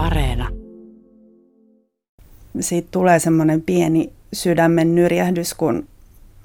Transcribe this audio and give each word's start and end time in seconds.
Areena. 0.00 0.48
Siitä 2.60 2.88
tulee 2.90 3.18
semmoinen 3.18 3.62
pieni 3.62 4.12
sydämen 4.32 4.94
nyrjähdys, 4.94 5.54
kun, 5.54 5.88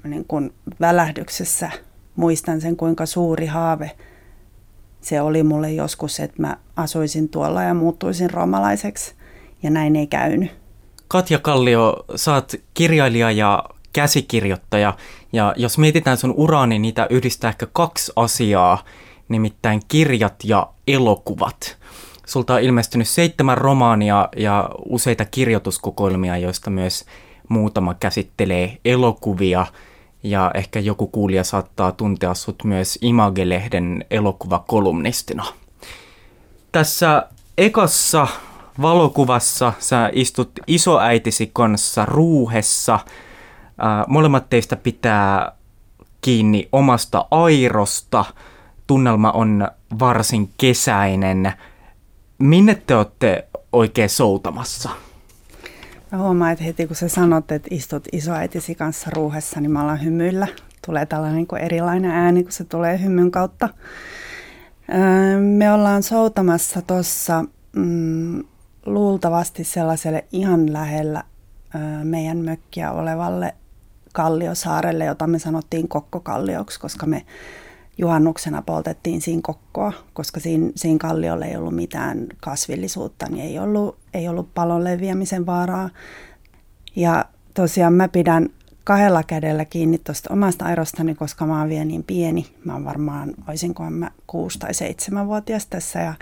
niin 0.04 0.24
kun 0.28 0.52
välähdyksessä 0.80 1.70
muistan 2.16 2.60
sen, 2.60 2.76
kuinka 2.76 3.06
suuri 3.06 3.46
haave 3.46 3.90
se 5.06 5.20
oli 5.20 5.42
mulle 5.42 5.72
joskus, 5.72 6.20
että 6.20 6.42
mä 6.42 6.56
asuisin 6.76 7.28
tuolla 7.28 7.62
ja 7.62 7.74
muuttuisin 7.74 8.30
romalaiseksi, 8.30 9.14
ja 9.62 9.70
näin 9.70 9.96
ei 9.96 10.06
käynyt. 10.06 10.50
Katja 11.08 11.38
Kallio, 11.38 12.04
saat 12.16 12.54
kirjailija 12.74 13.30
ja 13.30 13.64
käsikirjoittaja, 13.92 14.96
ja 15.32 15.54
jos 15.56 15.78
mietitään 15.78 16.16
sun 16.16 16.34
uraa, 16.36 16.66
niin 16.66 16.82
niitä 16.82 17.06
yhdistää 17.10 17.48
ehkä 17.48 17.66
kaksi 17.72 18.12
asiaa, 18.16 18.84
nimittäin 19.28 19.80
kirjat 19.88 20.34
ja 20.44 20.68
elokuvat. 20.86 21.76
Sulta 22.26 22.54
on 22.54 22.60
ilmestynyt 22.62 23.08
seitsemän 23.08 23.58
romaania 23.58 24.28
ja 24.36 24.70
useita 24.88 25.24
kirjoituskokoelmia, 25.24 26.36
joista 26.36 26.70
myös 26.70 27.04
muutama 27.48 27.94
käsittelee 27.94 28.78
elokuvia. 28.84 29.66
Ja 30.22 30.50
ehkä 30.54 30.80
joku 30.80 31.06
kuulija 31.06 31.44
saattaa 31.44 31.92
tuntea 31.92 32.34
sut 32.34 32.64
myös 32.64 32.98
Image-lehden 33.02 34.04
elokuvakolumnistina. 34.10 35.44
Tässä 36.72 37.26
ekassa 37.58 38.26
valokuvassa 38.82 39.72
sä 39.78 40.10
istut 40.12 40.50
isoäitisi 40.66 41.50
kanssa 41.52 42.04
ruuhessa. 42.06 42.98
molemmat 44.08 44.50
teistä 44.50 44.76
pitää 44.76 45.52
kiinni 46.20 46.68
omasta 46.72 47.26
airosta. 47.30 48.24
Tunnelma 48.86 49.30
on 49.30 49.68
varsin 49.98 50.50
kesäinen. 50.58 51.52
Minne 52.38 52.74
te 52.86 52.96
olette 52.96 53.48
oikein 53.72 54.08
soutamassa? 54.10 54.90
Mä 56.12 56.18
huomaan, 56.18 56.52
että 56.52 56.64
heti 56.64 56.86
kun 56.86 56.96
sä 56.96 57.08
sanot, 57.08 57.52
että 57.52 57.68
istut 57.70 58.08
isoäitisi 58.12 58.74
kanssa 58.74 59.10
ruuhessa, 59.14 59.60
niin 59.60 59.70
mä 59.70 59.82
alan 59.82 60.04
hymyillä. 60.04 60.46
Tulee 60.86 61.06
tällainen 61.06 61.36
niin 61.36 61.46
kuin 61.46 61.62
erilainen 61.62 62.10
ääni, 62.10 62.42
kun 62.42 62.52
se 62.52 62.64
tulee 62.64 63.02
hymyn 63.02 63.30
kautta. 63.30 63.68
Öö, 64.94 65.40
me 65.40 65.72
ollaan 65.72 66.02
soutamassa 66.02 66.82
tuossa 66.82 67.44
mm, 67.76 68.44
luultavasti 68.86 69.64
sellaiselle 69.64 70.24
ihan 70.32 70.72
lähellä 70.72 71.22
öö, 71.74 72.04
meidän 72.04 72.38
mökkiä 72.38 72.92
olevalle 72.92 73.54
Kalliosaarelle, 74.12 75.04
jota 75.04 75.26
me 75.26 75.38
sanottiin 75.38 75.88
Kokkokallioksi, 75.88 76.80
koska 76.80 77.06
me 77.06 77.26
juhannuksena 77.98 78.62
poltettiin 78.62 79.20
siinä 79.20 79.40
kokkoa, 79.42 79.92
koska 80.12 80.40
siinä, 80.40 80.70
siinä 80.76 80.98
kalliolla 80.98 81.44
ei 81.44 81.56
ollut 81.56 81.74
mitään 81.74 82.26
kasvillisuutta, 82.40 83.26
niin 83.28 83.44
ei 83.44 83.58
ollut, 83.58 83.98
ei 84.14 84.28
ollut 84.28 84.54
palon 84.54 84.84
leviämisen 84.84 85.46
vaaraa. 85.46 85.90
Ja 86.96 87.24
tosiaan 87.54 87.92
mä 87.92 88.08
pidän 88.08 88.48
kahdella 88.84 89.22
kädellä 89.22 89.64
kiinni 89.64 89.98
tuosta 89.98 90.32
omasta 90.32 90.64
airostani, 90.64 91.14
koska 91.14 91.46
mä 91.46 91.58
oon 91.58 91.68
vielä 91.68 91.84
niin 91.84 92.04
pieni. 92.04 92.46
Mä 92.64 92.72
oon 92.72 92.84
varmaan, 92.84 93.34
olisinkohan 93.48 93.92
mä 93.92 94.10
kuusi 94.26 94.58
tai 94.58 94.74
seitsemän 94.74 95.26
vuotias 95.26 95.66
tässä 95.66 95.98
ja 95.98 96.14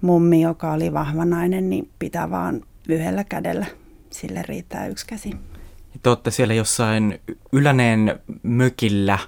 mummi, 0.00 0.40
joka 0.40 0.72
oli 0.72 0.92
vahva 0.92 1.24
nainen, 1.24 1.70
niin 1.70 1.90
pitää 1.98 2.30
vaan 2.30 2.60
yhdellä 2.88 3.24
kädellä. 3.24 3.66
Sille 4.10 4.42
riittää 4.42 4.86
yksi 4.86 5.06
käsi. 5.06 5.30
Te 6.02 6.08
olette 6.08 6.30
siellä 6.30 6.54
jossain 6.54 7.20
Yläneen 7.52 8.20
mökillä 8.42 9.18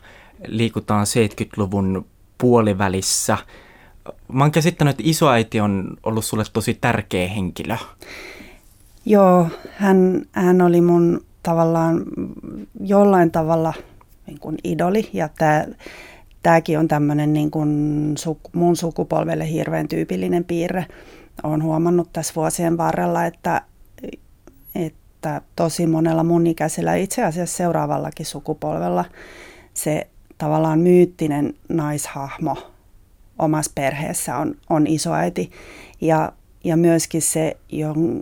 liikutaan 0.46 1.06
70-luvun 1.06 2.06
puolivälissä. 2.38 3.38
Mä 4.32 4.44
oon 4.44 4.52
käsittänyt, 4.52 4.90
että 4.90 5.02
isoäiti 5.06 5.60
on 5.60 5.96
ollut 6.02 6.24
sulle 6.24 6.44
tosi 6.52 6.74
tärkeä 6.80 7.28
henkilö. 7.28 7.76
Joo, 9.04 9.48
hän, 9.76 10.22
hän 10.32 10.62
oli 10.62 10.80
mun 10.80 11.24
tavallaan 11.42 12.02
jollain 12.80 13.30
tavalla 13.30 13.74
niin 14.26 14.40
kuin 14.40 14.56
idoli 14.64 15.10
ja 15.12 15.28
tämä 15.38 15.64
tämäkin 16.42 16.78
on 16.78 16.88
tämmöinen 16.88 17.32
niin 17.32 17.50
kuin 17.50 17.68
mun 18.52 18.76
sukupolvelle 18.76 19.50
hirveän 19.50 19.88
tyypillinen 19.88 20.44
piirre. 20.44 20.86
Olen 21.42 21.62
huomannut 21.62 22.12
tässä 22.12 22.32
vuosien 22.36 22.76
varrella, 22.78 23.24
että, 23.24 23.62
että 24.74 25.40
tosi 25.56 25.86
monella 25.86 26.24
mun 26.24 26.46
ikäisellä, 26.46 26.94
itse 26.94 27.24
asiassa 27.24 27.56
seuraavallakin 27.56 28.26
sukupolvella, 28.26 29.04
se 29.74 30.06
tavallaan 30.38 30.78
myyttinen 30.78 31.54
naishahmo 31.68 32.56
omassa 33.38 33.72
perheessä 33.74 34.36
on, 34.36 34.54
on 34.70 34.86
isoäiti 34.86 35.50
ja, 36.00 36.32
ja 36.64 36.76
myöskin 36.76 37.22
se, 37.22 37.56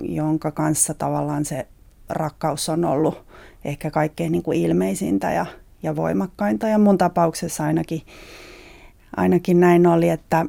jonka 0.03 0.51
kanssa 0.51 0.95
tavallaan 0.95 1.45
se 1.45 1.67
rakkaus 2.09 2.69
on 2.69 2.85
ollut 2.85 3.25
ehkä 3.65 3.91
kaikkein 3.91 4.33
niin 4.33 4.43
kuin 4.43 4.61
ilmeisintä 4.61 5.33
ja, 5.33 5.47
ja 5.83 5.97
voimakkainta. 5.97 6.69
Ja 6.69 6.79
mun 6.79 6.99
tapauksessa 6.99 7.65
ainakin, 7.65 8.03
ainakin 9.17 9.61
näin 9.61 9.87
oli, 9.87 10.09
että, 10.09 10.47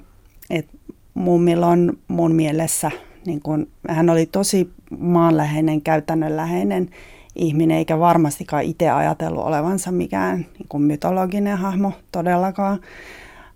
että 0.49 0.77
mummilla 1.13 1.67
on 1.67 1.97
mun 2.07 2.35
mielessä, 2.35 2.91
niin 3.25 3.41
kun, 3.41 3.67
hän 3.89 4.09
oli 4.09 4.25
tosi 4.25 4.71
maanläheinen, 4.99 5.81
käytännönläheinen 5.81 6.89
ihminen, 7.35 7.77
eikä 7.77 7.99
varmastikaan 7.99 8.63
itse 8.63 8.89
ajatellut 8.89 9.43
olevansa 9.43 9.91
mikään 9.91 10.37
niin 10.37 10.67
kuin 10.69 10.83
mytologinen 10.83 11.57
hahmo 11.57 11.91
todellakaan. 12.11 12.79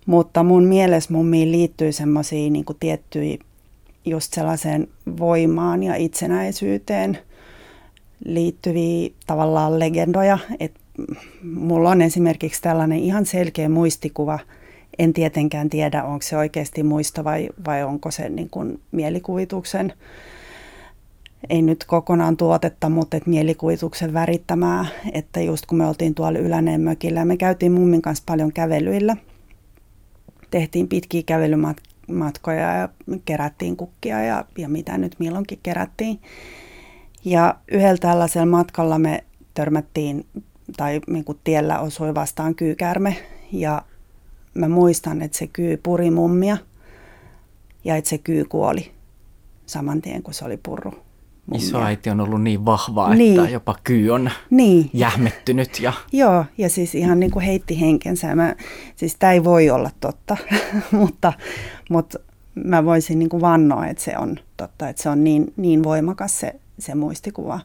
Mutta 0.06 0.42
mun 0.42 0.64
mielessä 0.64 1.12
mummiin 1.12 1.52
liittyy 1.52 1.92
semmoisia 1.92 2.50
niin 2.50 2.64
tiettyjä 2.80 3.38
just 4.04 4.32
sellaiseen 4.32 4.88
voimaan 5.18 5.82
ja 5.82 5.94
itsenäisyyteen 5.94 7.18
liittyviä 8.24 9.10
tavallaan 9.26 9.78
legendoja. 9.78 10.38
Et 10.60 10.72
mulla 11.42 11.90
on 11.90 12.02
esimerkiksi 12.02 12.62
tällainen 12.62 12.98
ihan 12.98 13.26
selkeä 13.26 13.68
muistikuva. 13.68 14.38
En 14.98 15.12
tietenkään 15.12 15.70
tiedä, 15.70 16.04
onko 16.04 16.22
se 16.22 16.36
oikeasti 16.36 16.82
muisto 16.82 17.24
vai, 17.24 17.48
vai 17.66 17.84
onko 17.84 18.10
se 18.10 18.28
niin 18.28 18.50
kuin 18.50 18.80
mielikuvituksen 18.92 19.92
ei 21.48 21.62
nyt 21.62 21.84
kokonaan 21.84 22.36
tuotetta, 22.36 22.88
mutta 22.88 23.16
et 23.16 23.26
mielikuvituksen 23.26 24.12
värittämää, 24.12 24.86
että 25.12 25.40
just 25.40 25.66
kun 25.66 25.78
me 25.78 25.86
oltiin 25.86 26.14
tuolla 26.14 26.38
Yläneen 26.38 26.80
mökillä, 26.80 27.24
me 27.24 27.36
käytiin 27.36 27.72
mummin 27.72 28.02
kanssa 28.02 28.24
paljon 28.26 28.52
kävelyillä, 28.52 29.16
tehtiin 30.50 30.88
pitkiä 30.88 31.22
kävelymatkoja 31.22 32.76
ja 32.76 32.88
kerättiin 33.24 33.76
kukkia 33.76 34.22
ja, 34.22 34.44
ja 34.58 34.68
mitä 34.68 34.98
nyt 34.98 35.16
milloinkin 35.18 35.58
kerättiin. 35.62 36.20
Ja 37.24 37.54
yhdellä 37.72 37.98
tällaisella 37.98 38.46
matkalla 38.46 38.98
me 38.98 39.24
törmättiin, 39.54 40.26
tai 40.76 41.00
niin 41.06 41.24
kuin 41.24 41.38
tiellä 41.44 41.80
osui 41.80 42.14
vastaan 42.14 42.54
kyykärme, 42.54 43.16
ja 43.52 43.82
mä 44.54 44.68
muistan, 44.68 45.22
että 45.22 45.38
se 45.38 45.46
kyy 45.46 45.76
puri 45.76 46.10
mummia, 46.10 46.56
ja 47.84 47.96
että 47.96 48.10
se 48.10 48.18
kyy 48.18 48.44
kuoli 48.44 48.90
saman 49.66 50.02
tien, 50.02 50.22
kun 50.22 50.34
se 50.34 50.44
oli 50.44 50.56
purru 50.56 51.09
Isoäiti 51.54 52.10
on 52.10 52.20
ollut 52.20 52.42
niin 52.42 52.64
vahvaa, 52.64 53.14
niin. 53.14 53.40
että 53.40 53.52
jopa 53.52 53.76
kyy 53.84 54.10
on 54.10 54.30
niin. 54.50 54.90
jähmettynyt. 54.92 55.80
Ja... 55.80 55.92
Joo, 56.12 56.44
ja 56.58 56.68
siis 56.68 56.94
ihan 56.94 57.20
niin 57.20 57.30
kuin 57.30 57.44
heitti 57.44 57.80
henkensä. 57.80 58.34
Mä, 58.34 58.54
siis 58.96 59.16
tämä 59.18 59.32
ei 59.32 59.44
voi 59.44 59.70
olla 59.70 59.90
totta, 60.00 60.36
mutta, 60.90 61.32
mutta 61.90 62.18
mä 62.54 62.84
voisin 62.84 63.18
niin 63.18 63.28
kuin 63.28 63.40
vannoa, 63.40 63.86
että 63.86 64.02
se 64.02 64.18
on 64.18 64.36
totta, 64.56 64.88
että 64.88 65.02
se 65.02 65.08
on 65.08 65.24
niin, 65.24 65.52
niin 65.56 65.84
voimakas 65.84 66.40
se, 66.40 66.54
se 66.78 66.94
muistikuva 66.94 67.60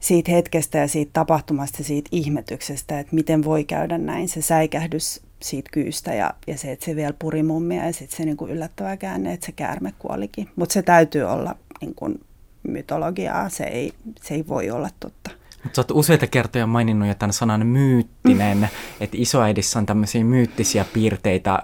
siitä 0.00 0.32
hetkestä 0.32 0.78
ja 0.78 0.88
siitä 0.88 1.10
tapahtumasta, 1.12 1.84
siitä 1.84 2.08
ihmetyksestä, 2.12 3.00
että 3.00 3.14
miten 3.14 3.44
voi 3.44 3.64
käydä 3.64 3.98
näin, 3.98 4.28
se 4.28 4.42
säikähdys 4.42 5.20
siitä 5.42 5.70
kyystä 5.72 6.14
ja, 6.14 6.34
ja 6.46 6.58
se, 6.58 6.72
että 6.72 6.84
se 6.84 6.96
vielä 6.96 7.14
puri 7.18 7.42
mummia 7.42 7.86
ja 7.86 7.92
sitten 7.92 8.16
se 8.16 8.24
niin 8.24 8.36
kuin 8.36 8.50
yllättävä 8.50 8.96
käänne, 8.96 9.32
että 9.32 9.46
se 9.46 9.52
käärme 9.52 9.92
kuolikin. 9.98 10.48
Mutta 10.56 10.72
se 10.72 10.82
täytyy 10.82 11.22
olla 11.22 11.56
niin 11.80 11.94
kuin 11.94 12.20
mytologiaa, 12.68 13.48
se 13.48 13.64
ei, 13.64 13.92
se 14.22 14.34
ei 14.34 14.44
voi 14.48 14.70
olla 14.70 14.88
totta. 15.00 15.30
Mutta 15.64 15.80
olet 15.80 15.90
useita 15.90 16.26
kertoja 16.26 16.66
maininnut 16.66 17.08
jo 17.08 17.14
tämän 17.14 17.32
sanan 17.32 17.66
myyttinen, 17.66 18.58
mm. 18.58 18.68
että 19.00 19.16
isoäidissä 19.20 19.78
on 19.78 19.86
tämmöisiä 19.86 20.24
myyttisiä 20.24 20.84
piirteitä, 20.92 21.62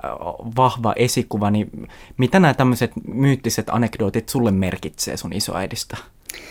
vahva 0.56 0.92
esikuva, 0.96 1.50
niin 1.50 1.88
mitä 2.16 2.40
nämä 2.40 2.54
tämmöiset 2.54 2.92
myyttiset 3.14 3.66
anekdootit 3.70 4.28
sulle 4.28 4.50
merkitsee 4.50 5.16
sun 5.16 5.32
isoäidistä? 5.32 5.96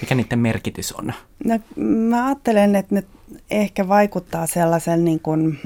Mikä 0.01 0.15
niiden 0.15 0.39
merkitys 0.39 0.91
on? 0.91 1.13
No, 1.45 1.59
mä 1.85 2.25
ajattelen, 2.25 2.75
että 2.75 2.95
ne 2.95 3.03
ehkä 3.51 3.87
vaikuttaa 3.87 4.47
sellaisella, 4.47 5.03
niin 5.03 5.19
kuin, 5.19 5.59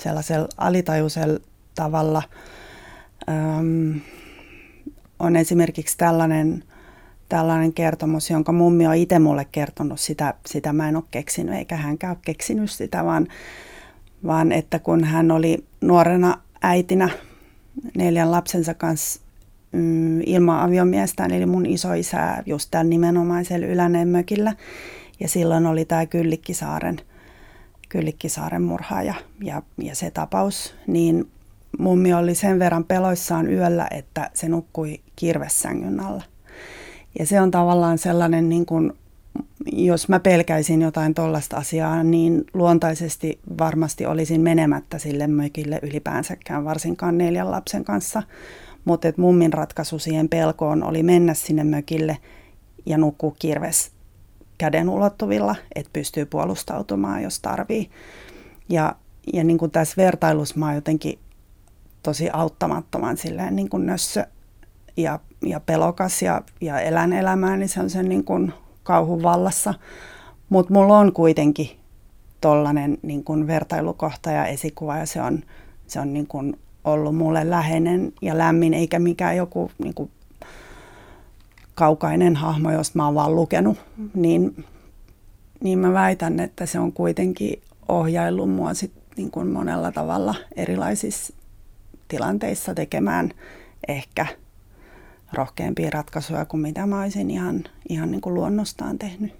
sellaisella 0.00 0.48
alitajuisella 0.56 1.38
tavalla. 1.74 2.22
Öm, 3.28 4.00
on 5.18 5.36
esimerkiksi 5.36 5.98
tällainen 5.98 6.64
tällainen 7.34 7.72
kertomus, 7.72 8.30
jonka 8.30 8.52
mummi 8.52 8.86
on 8.86 8.94
itse 8.94 9.18
mulle 9.18 9.46
kertonut, 9.52 10.00
sitä, 10.00 10.34
sitä 10.46 10.72
mä 10.72 10.88
en 10.88 10.96
ole 10.96 11.04
keksinyt, 11.10 11.54
eikä 11.54 11.76
hänkään 11.76 12.10
ole 12.10 12.18
keksinyt 12.24 12.70
sitä, 12.70 13.04
vaan, 13.04 13.26
vaan 14.26 14.52
että 14.52 14.78
kun 14.78 15.04
hän 15.04 15.30
oli 15.30 15.64
nuorena 15.80 16.38
äitinä 16.62 17.08
neljän 17.96 18.30
lapsensa 18.30 18.74
kanssa 18.74 19.20
mm, 19.72 20.20
ilman 20.20 20.60
aviomiestään, 20.60 21.30
eli 21.30 21.46
mun 21.46 21.66
isoisää 21.66 22.42
just 22.46 22.68
tämän 22.70 22.90
nimenomaisella 22.90 23.66
Yläneen 23.66 24.08
mökillä. 24.08 24.54
Ja 25.20 25.28
silloin 25.28 25.66
oli 25.66 25.84
tämä 25.84 26.06
Kyllikkisaaren, 26.06 27.00
Kyllikkisaaren 27.88 28.62
murhaaja 28.62 29.14
ja, 29.44 29.62
ja 29.78 29.94
se 29.94 30.10
tapaus, 30.10 30.74
niin 30.86 31.30
mummi 31.78 32.14
oli 32.14 32.34
sen 32.34 32.58
verran 32.58 32.84
peloissaan 32.84 33.52
yöllä, 33.52 33.88
että 33.90 34.30
se 34.34 34.48
nukkui 34.48 35.00
kirvessängyn 35.16 36.00
alla. 36.00 36.33
Ja 37.18 37.26
se 37.26 37.40
on 37.40 37.50
tavallaan 37.50 37.98
sellainen, 37.98 38.48
niin 38.48 38.66
kuin, 38.66 38.92
jos 39.72 40.08
mä 40.08 40.20
pelkäisin 40.20 40.82
jotain 40.82 41.14
tollasta 41.14 41.56
asiaa, 41.56 42.02
niin 42.02 42.44
luontaisesti 42.54 43.38
varmasti 43.58 44.06
olisin 44.06 44.40
menemättä 44.40 44.98
sille 44.98 45.26
mökille 45.26 45.80
ylipäänsäkään, 45.82 46.64
varsinkaan 46.64 47.18
neljän 47.18 47.50
lapsen 47.50 47.84
kanssa. 47.84 48.22
Mutta 48.84 49.08
mummin 49.16 49.52
ratkaisu 49.52 49.98
siihen 49.98 50.28
pelkoon 50.28 50.82
oli 50.82 51.02
mennä 51.02 51.34
sinne 51.34 51.64
mökille 51.64 52.18
ja 52.86 52.98
nukkua 52.98 53.34
kirves 53.38 53.90
käden 54.58 54.88
ulottuvilla, 54.88 55.56
että 55.74 55.90
pystyy 55.92 56.26
puolustautumaan, 56.26 57.22
jos 57.22 57.40
tarvii. 57.40 57.90
Ja, 58.68 58.96
ja 59.32 59.44
niin 59.44 59.58
kuin 59.58 59.70
tässä 59.70 59.94
vertailussa 59.96 60.58
mä 60.58 60.66
oon 60.66 60.74
jotenkin 60.74 61.18
tosi 62.02 62.30
auttamattoman 62.32 63.16
silleen 63.16 63.56
niin 63.56 63.68
kuin 63.68 63.86
nössö 63.86 64.26
ja, 64.96 65.20
ja 65.46 65.60
pelokas 65.60 66.22
ja, 66.22 66.42
ja 66.60 66.80
elän 66.80 67.12
elämää, 67.12 67.56
niin 67.56 67.68
se 67.68 67.80
on 67.80 67.90
sen 67.90 68.08
niin 68.08 68.24
kuin 68.24 68.52
kauhun 68.82 69.22
vallassa. 69.22 69.74
Mutta 70.48 70.72
mulla 70.72 70.98
on 70.98 71.12
kuitenkin 71.12 71.70
tollainen 72.40 72.98
niin 73.02 73.24
kuin 73.24 73.46
vertailukohta 73.46 74.30
ja 74.30 74.46
esikuva 74.46 74.96
ja 74.96 75.06
se 75.06 75.22
on, 75.22 75.42
se 75.86 76.00
on 76.00 76.12
niin 76.12 76.26
kuin 76.26 76.58
ollut 76.84 77.16
mulle 77.16 77.50
läheinen 77.50 78.12
ja 78.22 78.38
lämmin, 78.38 78.74
eikä 78.74 78.98
mikään 78.98 79.36
joku 79.36 79.70
niin 79.78 79.94
kuin 79.94 80.10
kaukainen 81.74 82.36
hahmo, 82.36 82.70
josta 82.70 82.98
mä 82.98 83.04
oon 83.04 83.14
vaan 83.14 83.34
lukenut, 83.34 83.78
niin, 84.14 84.64
niin 85.62 85.78
mä 85.78 85.92
väitän, 85.92 86.40
että 86.40 86.66
se 86.66 86.78
on 86.78 86.92
kuitenkin 86.92 87.62
ohjaillut 87.88 88.50
mua 88.50 88.74
sit 88.74 88.92
niin 89.16 89.30
kuin 89.30 89.48
monella 89.48 89.92
tavalla 89.92 90.34
erilaisissa 90.56 91.34
tilanteissa 92.08 92.74
tekemään 92.74 93.30
ehkä 93.88 94.26
rohkeampia 95.34 95.90
ratkaisuja 95.90 96.44
kuin 96.44 96.60
mitä 96.60 96.86
mä 96.86 97.00
olisin 97.00 97.30
ihan, 97.30 97.64
ihan 97.88 98.10
niin 98.10 98.20
kuin 98.20 98.34
luonnostaan 98.34 98.98
tehnyt. 98.98 99.32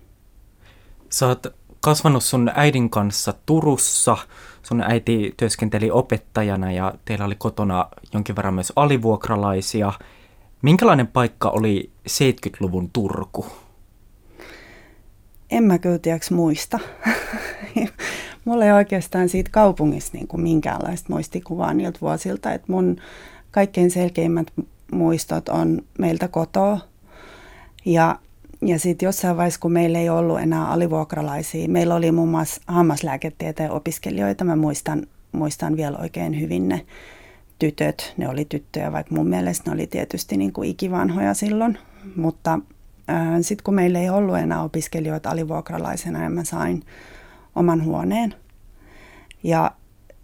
Sä 1.11 1.27
oot 1.27 1.47
kasvanut 1.81 2.25
sun 2.25 2.51
äidin 2.55 2.91
kanssa 2.91 3.35
Turussa. 3.47 4.17
Sun 4.63 4.81
äiti 4.81 5.35
työskenteli 5.37 5.91
opettajana 5.91 6.73
ja 6.73 6.95
teillä 7.05 7.25
oli 7.25 7.35
kotona 7.35 7.89
jonkin 8.13 8.37
verran 8.37 8.55
myös 8.55 8.73
alivuokralaisia. 8.77 9.93
Minkälainen 10.63 11.07
paikka 11.07 11.51
oli 11.51 11.91
70-luvun 12.09 12.91
Turku? 12.93 13.47
En 15.51 15.65
mä 15.65 15.79
kyllä 15.79 15.99
tiedäks 15.99 16.31
muista. 16.31 16.79
Mulla 18.45 18.65
ei 18.65 18.73
oikeastaan 18.73 19.29
siitä 19.29 19.51
kaupungista 19.51 20.17
niin 20.17 20.29
kuin 20.29 20.43
minkäänlaista 20.43 21.13
muistikuvaa 21.13 21.75
niiltä 21.75 21.99
vuosilta. 22.01 22.53
että 22.53 22.73
mun 22.73 22.97
kaikkein 23.51 23.91
selkeimmät 23.91 24.53
muistot 24.95 25.49
on 25.49 25.83
meiltä 25.99 26.29
kotoa. 26.29 26.81
Ja, 27.85 28.19
ja 28.63 28.79
sitten 28.79 29.07
jossain 29.07 29.37
vaiheessa, 29.37 29.61
kun 29.61 29.73
meillä 29.73 29.99
ei 29.99 30.09
ollut 30.09 30.41
enää 30.41 30.69
alivuokralaisia, 30.69 31.69
meillä 31.69 31.95
oli 31.95 32.13
muun 32.13 32.29
muassa 32.29 32.61
hammaslääketieteen 32.67 33.71
opiskelijoita. 33.71 34.45
Mä 34.45 34.57
muistan, 34.57 35.07
muistan 35.33 35.77
vielä 35.77 35.99
oikein 35.99 36.41
hyvin 36.41 36.69
ne 36.69 36.87
tytöt. 37.59 38.15
Ne 38.17 38.29
oli 38.29 38.45
tyttöjä, 38.45 38.93
vaikka 38.93 39.15
mun 39.15 39.29
mielestä 39.29 39.71
ne 39.71 39.75
oli 39.75 39.87
tietysti 39.87 40.37
niin 40.37 40.53
kuin 40.53 40.71
ikivanhoja 40.71 41.35
silloin. 41.35 41.79
Mutta 42.17 42.59
sitten 43.41 43.65
kun 43.65 43.75
meillä 43.75 43.99
ei 43.99 44.11
ollut 44.11 44.39
enää 44.39 44.63
opiskelijoita 44.63 45.31
alivuokralaisena, 45.31 46.19
niin 46.19 46.33
mä 46.33 46.45
sain 46.45 46.83
oman 47.55 47.85
huoneen. 47.85 48.35
Ja 49.43 49.71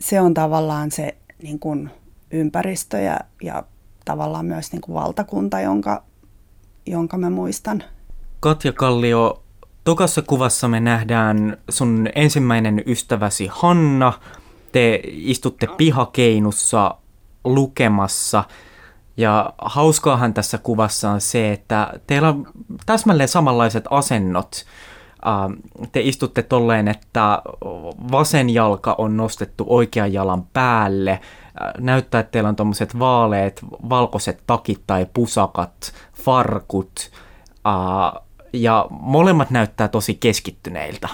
se 0.01 0.21
on 0.21 0.35
tavallaan 0.35 0.91
se 0.91 1.17
niin 1.43 1.59
kuin 1.59 1.91
ympäristö 2.31 2.99
ja, 2.99 3.21
ja 3.43 3.65
tavallaan 4.11 4.47
myös 4.47 4.73
niin 4.73 4.81
kuin 4.81 4.95
valtakunta, 4.95 5.61
jonka, 5.61 6.03
jonka 6.87 7.19
mä 7.19 7.31
muistan. 7.31 7.83
Katja 8.41 8.73
Kallio, 8.73 9.43
tokassa 9.85 10.23
kuvassa 10.23 10.69
me 10.69 10.81
nähdään 10.81 11.57
sun 11.69 12.09
ensimmäinen 12.15 12.83
ystäväsi 12.87 13.49
Hanna. 13.53 14.13
Te 14.73 15.01
istutte 15.05 15.67
pihakeinussa 15.77 16.95
lukemassa. 17.45 18.45
Ja 19.17 19.53
hauskaahan 19.59 20.35
tässä 20.35 20.59
kuvassa 20.59 21.11
on 21.11 21.21
se, 21.21 21.53
että 21.53 21.93
teillä 22.07 22.29
on 22.29 22.47
täsmälleen 22.87 23.29
samanlaiset 23.29 23.85
asennot 23.91 24.65
te 25.93 26.01
istutte 26.01 26.43
tolleen, 26.43 26.89
että 26.89 27.43
vasen 28.13 28.51
jalka 28.51 28.95
on 28.99 29.17
nostettu 29.17 29.65
oikean 29.69 30.13
jalan 30.13 30.45
päälle. 30.53 31.21
Näyttää, 31.79 32.21
että 32.21 32.31
teillä 32.31 32.49
on 32.49 32.57
tuommoiset 32.57 32.99
vaaleet, 32.99 33.61
valkoiset 33.89 34.43
takit 34.47 34.81
tai 34.87 35.07
pusakat, 35.15 35.93
farkut. 36.13 37.11
Ja 38.53 38.87
molemmat 38.91 39.51
näyttää 39.51 39.89
tosi 39.89 40.15
keskittyneiltä. 40.15 41.09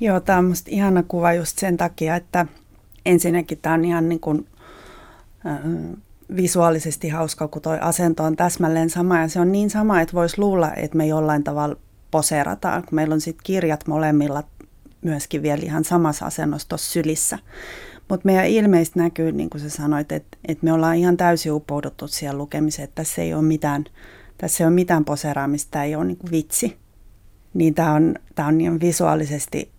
Joo, 0.00 0.20
tämä 0.20 0.38
on 0.38 0.44
musta 0.44 0.70
ihana 0.70 1.02
kuva 1.02 1.32
just 1.32 1.58
sen 1.58 1.76
takia, 1.76 2.16
että 2.16 2.46
ensinnäkin 3.06 3.58
tämä 3.62 3.74
on 3.74 3.84
ihan 3.84 4.08
niin 4.08 4.20
kuin, 4.20 4.46
äh, 5.46 5.58
visuaalisesti 6.36 7.08
hauska, 7.08 7.48
kun 7.48 7.62
toi 7.62 7.78
asento 7.80 8.22
on 8.22 8.36
täsmälleen 8.36 8.90
sama. 8.90 9.20
Ja 9.20 9.28
se 9.28 9.40
on 9.40 9.52
niin 9.52 9.70
sama, 9.70 10.00
että 10.00 10.14
voisi 10.14 10.38
luulla, 10.38 10.74
että 10.74 10.96
me 10.96 11.06
jollain 11.06 11.44
tavalla 11.44 11.76
poseerataan, 12.10 12.82
kun 12.82 12.94
meillä 12.94 13.12
on 13.12 13.20
sitten 13.20 13.44
kirjat 13.44 13.86
molemmilla 13.86 14.42
myöskin 15.02 15.42
vielä 15.42 15.62
ihan 15.62 15.84
samassa 15.84 16.26
asennossa 16.26 16.68
tuossa 16.68 16.92
sylissä. 16.92 17.38
Mutta 18.08 18.26
meidän 18.26 18.46
ilmeisesti 18.46 18.98
näkyy, 18.98 19.32
niin 19.32 19.50
kuin 19.50 19.60
sä 19.60 19.70
sanoit, 19.70 20.12
että, 20.12 20.38
että 20.48 20.64
me 20.64 20.72
ollaan 20.72 20.96
ihan 20.96 21.16
täysin 21.16 21.52
upouduttu 21.52 22.08
siihen 22.08 22.38
lukemiseen, 22.38 22.84
että 22.84 22.94
tässä 22.94 23.22
ei 23.22 23.34
ole 23.34 23.42
mitään, 23.42 23.84
tässä 24.38 24.64
ei 24.64 24.68
ole 24.68 24.74
mitään 24.74 25.04
poseeraamista, 25.04 25.70
tämä 25.70 25.84
ei 25.84 25.96
ole 25.96 26.04
niin 26.04 26.16
kuin 26.16 26.30
vitsi. 26.30 26.76
Niin 27.54 27.74
tämä 27.74 27.94
on, 27.94 28.14
tämä 28.34 28.48
on 28.48 28.58
niin 28.58 28.80
visuaalisesti, 28.80 29.70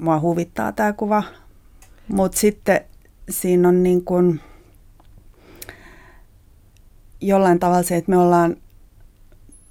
mua 0.00 0.20
huvittaa 0.20 0.72
tämä 0.72 0.92
kuva. 0.92 1.22
Mutta 2.08 2.38
sitten 2.38 2.80
siinä 3.30 3.68
on 3.68 3.82
niin 3.82 4.04
kuin 4.04 4.40
jollain 7.20 7.58
tavalla 7.58 7.82
se, 7.82 7.96
että 7.96 8.10
me 8.10 8.18
ollaan, 8.18 8.56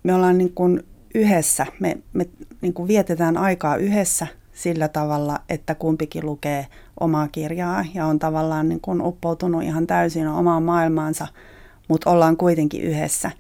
me 0.04 0.14
ollaan 0.14 0.38
niin 0.38 0.54
kuin 0.54 0.84
yhdessä, 1.16 1.66
me, 1.80 1.98
me 2.14 2.28
niin 2.62 2.74
kuin 2.74 2.88
vietetään 2.88 3.38
aikaa 3.38 3.76
yhdessä 3.76 4.28
sillä 4.58 4.88
tavalla, 4.88 5.40
että 5.50 5.76
kumpikin 5.76 6.26
lukee 6.26 6.68
omaa 7.00 7.28
kirjaa 7.28 7.86
ja 7.94 8.06
on 8.06 8.20
tavallaan 8.20 8.70
niin 8.70 8.82
kuin 8.82 9.02
uppoutunut 9.02 9.64
ihan 9.64 9.88
täysin 9.88 10.28
omaan 10.28 10.64
maailmaansa, 10.64 11.28
mutta 11.88 12.10
ollaan 12.10 12.38
kuitenkin 12.38 12.82
yhdessä. 12.82 13.32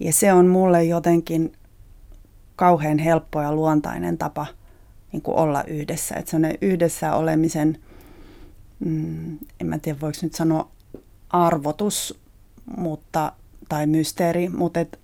Ja 0.00 0.12
se 0.12 0.32
on 0.32 0.46
mulle 0.46 0.84
jotenkin 0.84 1.52
kauhean 2.56 2.98
helppo 2.98 3.40
ja 3.40 3.52
luontainen 3.54 4.18
tapa 4.18 4.46
niin 5.12 5.22
kuin 5.22 5.36
olla 5.36 5.64
yhdessä. 5.64 6.14
Että 6.14 6.30
se 6.30 6.54
yhdessä 6.60 7.14
olemisen, 7.14 7.78
mm, 8.80 9.38
en 9.60 9.66
mä 9.66 9.78
tiedä 9.78 10.00
voiko 10.00 10.18
nyt 10.22 10.34
sanoa 10.34 10.70
arvotus 11.28 12.20
mutta, 12.76 13.32
tai 13.68 13.86
mysteeri, 13.86 14.48
mutta 14.48 14.80
et 14.80 14.98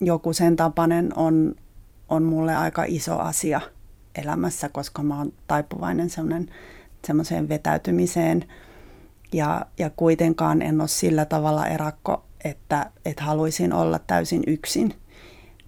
joku 0.00 0.32
sen 0.32 0.56
tapainen 0.56 1.12
on, 1.16 1.54
on 2.08 2.22
mulle 2.22 2.56
aika 2.56 2.84
iso 2.86 3.18
asia 3.18 3.60
elämässä, 4.18 4.68
koska 4.68 5.02
mä 5.02 5.18
oon 5.18 5.32
taipuvainen 5.46 6.10
semmoiseen 7.04 7.48
vetäytymiseen 7.48 8.44
ja, 9.32 9.66
ja 9.78 9.90
kuitenkaan 9.90 10.62
en 10.62 10.80
ole 10.80 10.88
sillä 10.88 11.24
tavalla 11.24 11.66
erakko, 11.66 12.24
että, 12.44 12.90
että 13.04 13.24
haluaisin 13.24 13.72
olla 13.72 13.98
täysin 13.98 14.42
yksin. 14.46 14.94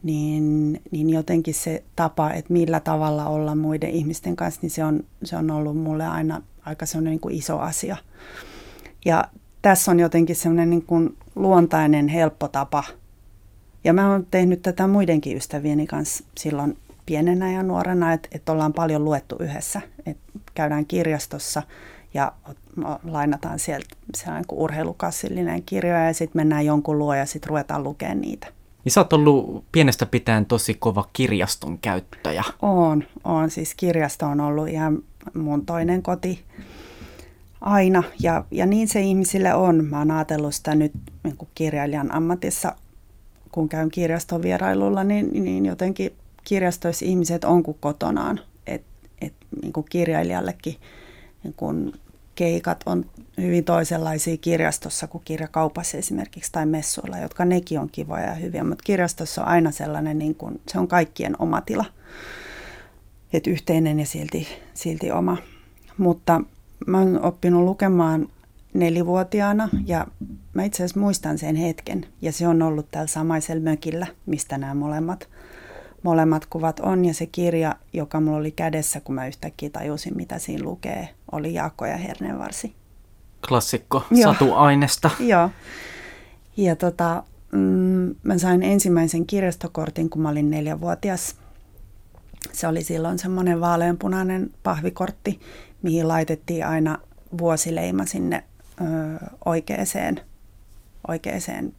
Niin, 0.02 0.80
niin 0.90 1.10
jotenkin 1.10 1.54
se 1.54 1.84
tapa, 1.96 2.30
että 2.30 2.52
millä 2.52 2.80
tavalla 2.80 3.26
olla 3.26 3.54
muiden 3.54 3.90
ihmisten 3.90 4.36
kanssa, 4.36 4.60
niin 4.62 4.70
se 4.70 4.84
on, 4.84 5.04
se 5.24 5.36
on 5.36 5.50
ollut 5.50 5.76
mulle 5.76 6.06
aina 6.06 6.42
aika 6.64 6.86
semmoinen 6.86 7.18
niin 7.22 7.38
iso 7.38 7.58
asia. 7.58 7.96
Ja 9.04 9.24
tässä 9.62 9.90
on 9.90 10.00
jotenkin 10.00 10.36
semmoinen 10.36 10.70
niin 10.70 10.86
kuin 10.86 11.16
luontainen, 11.34 12.08
helppo 12.08 12.48
tapa– 12.48 12.84
ja 13.84 13.92
mä 13.92 14.10
oon 14.12 14.26
tehnyt 14.30 14.62
tätä 14.62 14.86
muidenkin 14.86 15.36
ystävieni 15.36 15.86
kanssa 15.86 16.24
silloin 16.38 16.78
pienenä 17.10 17.52
ja 17.52 17.62
nuorena, 17.62 18.12
että, 18.12 18.28
että 18.32 18.52
ollaan 18.52 18.72
paljon 18.72 19.04
luettu 19.04 19.36
yhdessä. 19.40 19.80
Että 20.06 20.22
käydään 20.54 20.86
kirjastossa 20.86 21.62
ja 22.14 22.32
lainataan 23.04 23.58
sieltä 23.58 23.96
sellainen 24.16 24.46
kuin 24.46 24.58
urheilukassillinen 24.58 25.62
kirja 25.62 26.06
ja 26.06 26.14
sitten 26.14 26.40
mennään 26.40 26.66
jonkun 26.66 26.98
luo 26.98 27.14
ja 27.14 27.26
sitten 27.26 27.48
ruvetaan 27.48 27.82
lukemaan 27.82 28.20
niitä. 28.20 28.46
Niin 28.84 28.92
sä 28.92 29.00
oot 29.00 29.12
ollut 29.12 29.64
pienestä 29.72 30.06
pitäen 30.06 30.46
tosi 30.46 30.74
kova 30.74 31.08
kirjaston 31.12 31.78
käyttäjä. 31.78 32.44
On, 32.62 33.04
on. 33.24 33.50
Siis 33.50 33.74
kirjasto 33.74 34.26
on 34.26 34.40
ollut 34.40 34.68
ihan 34.68 34.98
mun 35.34 35.66
toinen 35.66 36.02
koti 36.02 36.44
aina. 37.60 38.02
Ja, 38.20 38.44
ja 38.50 38.66
niin 38.66 38.88
se 38.88 39.00
ihmisille 39.00 39.54
on. 39.54 39.84
Mä 39.84 39.98
oon 39.98 40.10
ajatellut 40.10 40.54
sitä 40.54 40.74
nyt 40.74 40.92
niin 41.24 41.36
kirjailijan 41.54 42.14
ammatissa, 42.14 42.76
kun 43.52 43.68
käyn 43.68 43.90
kirjaston 43.90 44.42
vierailulla, 44.42 45.04
niin, 45.04 45.30
niin 45.32 45.66
jotenkin 45.66 46.19
kirjastoissa 46.44 47.04
ihmiset 47.04 47.44
on 47.44 47.62
kuin 47.62 47.76
kotonaan. 47.80 48.40
Et, 48.66 48.82
et, 49.20 49.32
niin 49.62 49.72
kuin 49.72 49.86
kirjailijallekin 49.90 50.76
niin 51.44 51.54
kuin 51.54 51.92
keikat 52.34 52.82
on 52.86 53.04
hyvin 53.40 53.64
toisenlaisia 53.64 54.36
kirjastossa 54.36 55.06
kuin 55.06 55.24
kirjakaupassa 55.24 55.98
esimerkiksi 55.98 56.52
tai 56.52 56.66
messuilla, 56.66 57.18
jotka 57.18 57.44
nekin 57.44 57.80
on 57.80 57.90
kivoja 57.92 58.26
ja 58.26 58.34
hyviä, 58.34 58.64
mutta 58.64 58.84
kirjastossa 58.84 59.42
on 59.42 59.48
aina 59.48 59.70
sellainen, 59.70 60.18
niin 60.18 60.34
kuin, 60.34 60.60
se 60.68 60.78
on 60.78 60.88
kaikkien 60.88 61.36
oma 61.38 61.60
tila, 61.60 61.84
että 63.32 63.50
yhteinen 63.50 64.00
ja 64.00 64.06
silti, 64.06 64.48
silti 64.74 65.10
oma. 65.10 65.36
Mutta 65.98 66.40
mä 66.86 66.98
oon 66.98 67.24
oppinut 67.24 67.64
lukemaan 67.64 68.28
nelivuotiaana 68.74 69.68
ja 69.86 70.06
mä 70.54 70.64
itse 70.64 70.76
asiassa 70.76 71.00
muistan 71.00 71.38
sen 71.38 71.56
hetken 71.56 72.06
ja 72.22 72.32
se 72.32 72.48
on 72.48 72.62
ollut 72.62 72.90
täällä 72.90 73.06
samaisella 73.06 73.62
mökillä, 73.62 74.06
mistä 74.26 74.58
nämä 74.58 74.74
molemmat, 74.74 75.28
molemmat 76.02 76.46
kuvat 76.46 76.80
on 76.80 77.04
ja 77.04 77.14
se 77.14 77.26
kirja, 77.26 77.76
joka 77.92 78.20
mulla 78.20 78.38
oli 78.38 78.50
kädessä, 78.50 79.00
kun 79.00 79.14
mä 79.14 79.26
yhtäkkiä 79.26 79.70
tajusin, 79.70 80.16
mitä 80.16 80.38
siinä 80.38 80.64
lukee, 80.64 81.08
oli 81.32 81.54
Jaakko 81.54 81.86
ja 81.86 81.96
Herneenvarsi. 81.96 82.74
Klassikko 83.48 84.04
Joo. 84.10 84.32
satuainesta. 84.32 85.10
Joo. 85.28 85.50
Ja 86.56 86.76
tota, 86.76 87.22
mm, 87.52 88.14
mä 88.22 88.38
sain 88.38 88.62
ensimmäisen 88.62 89.26
kirjastokortin, 89.26 90.10
kun 90.10 90.22
mä 90.22 90.28
olin 90.28 90.50
neljävuotias. 90.50 91.36
Se 92.52 92.66
oli 92.66 92.82
silloin 92.82 93.18
semmoinen 93.18 93.60
vaaleanpunainen 93.60 94.50
pahvikortti, 94.62 95.40
mihin 95.82 96.08
laitettiin 96.08 96.66
aina 96.66 96.98
vuosileima 97.38 98.06
sinne 98.06 98.44
ö, 98.80 98.84
oikeeseen, 99.44 100.20
oikeeseen 101.08 101.72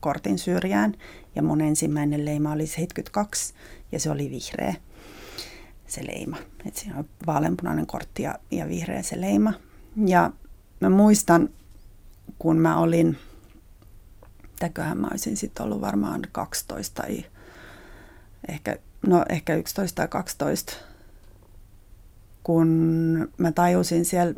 kortin 0.00 0.38
syrjään. 0.38 0.94
Ja 1.34 1.42
mun 1.42 1.60
ensimmäinen 1.60 2.24
leima 2.24 2.52
oli 2.52 2.66
72 2.66 3.54
ja 3.92 4.00
se 4.00 4.10
oli 4.10 4.30
vihreä 4.30 4.74
se 5.86 6.06
leima. 6.06 6.36
Et 6.66 6.76
siinä 6.76 6.98
on 6.98 7.04
vaaleanpunainen 7.26 7.86
kortti 7.86 8.22
ja, 8.22 8.38
ja 8.50 8.68
vihreä 8.68 9.02
se 9.02 9.20
leima. 9.20 9.52
Ja 10.06 10.30
mä 10.80 10.90
muistan, 10.90 11.48
kun 12.38 12.58
mä 12.58 12.78
olin, 12.78 13.18
mitäköhän 14.42 14.98
mä 14.98 15.08
olisin 15.10 15.36
sitten 15.36 15.64
ollut 15.64 15.80
varmaan 15.80 16.22
12 16.32 17.02
tai 17.02 17.24
ehkä, 18.48 18.76
no 19.06 19.24
ehkä 19.28 19.54
11 19.54 19.96
tai 19.96 20.08
12, 20.08 20.72
kun 22.42 22.68
mä 23.38 23.52
tajusin 23.52 24.04
siellä 24.04 24.34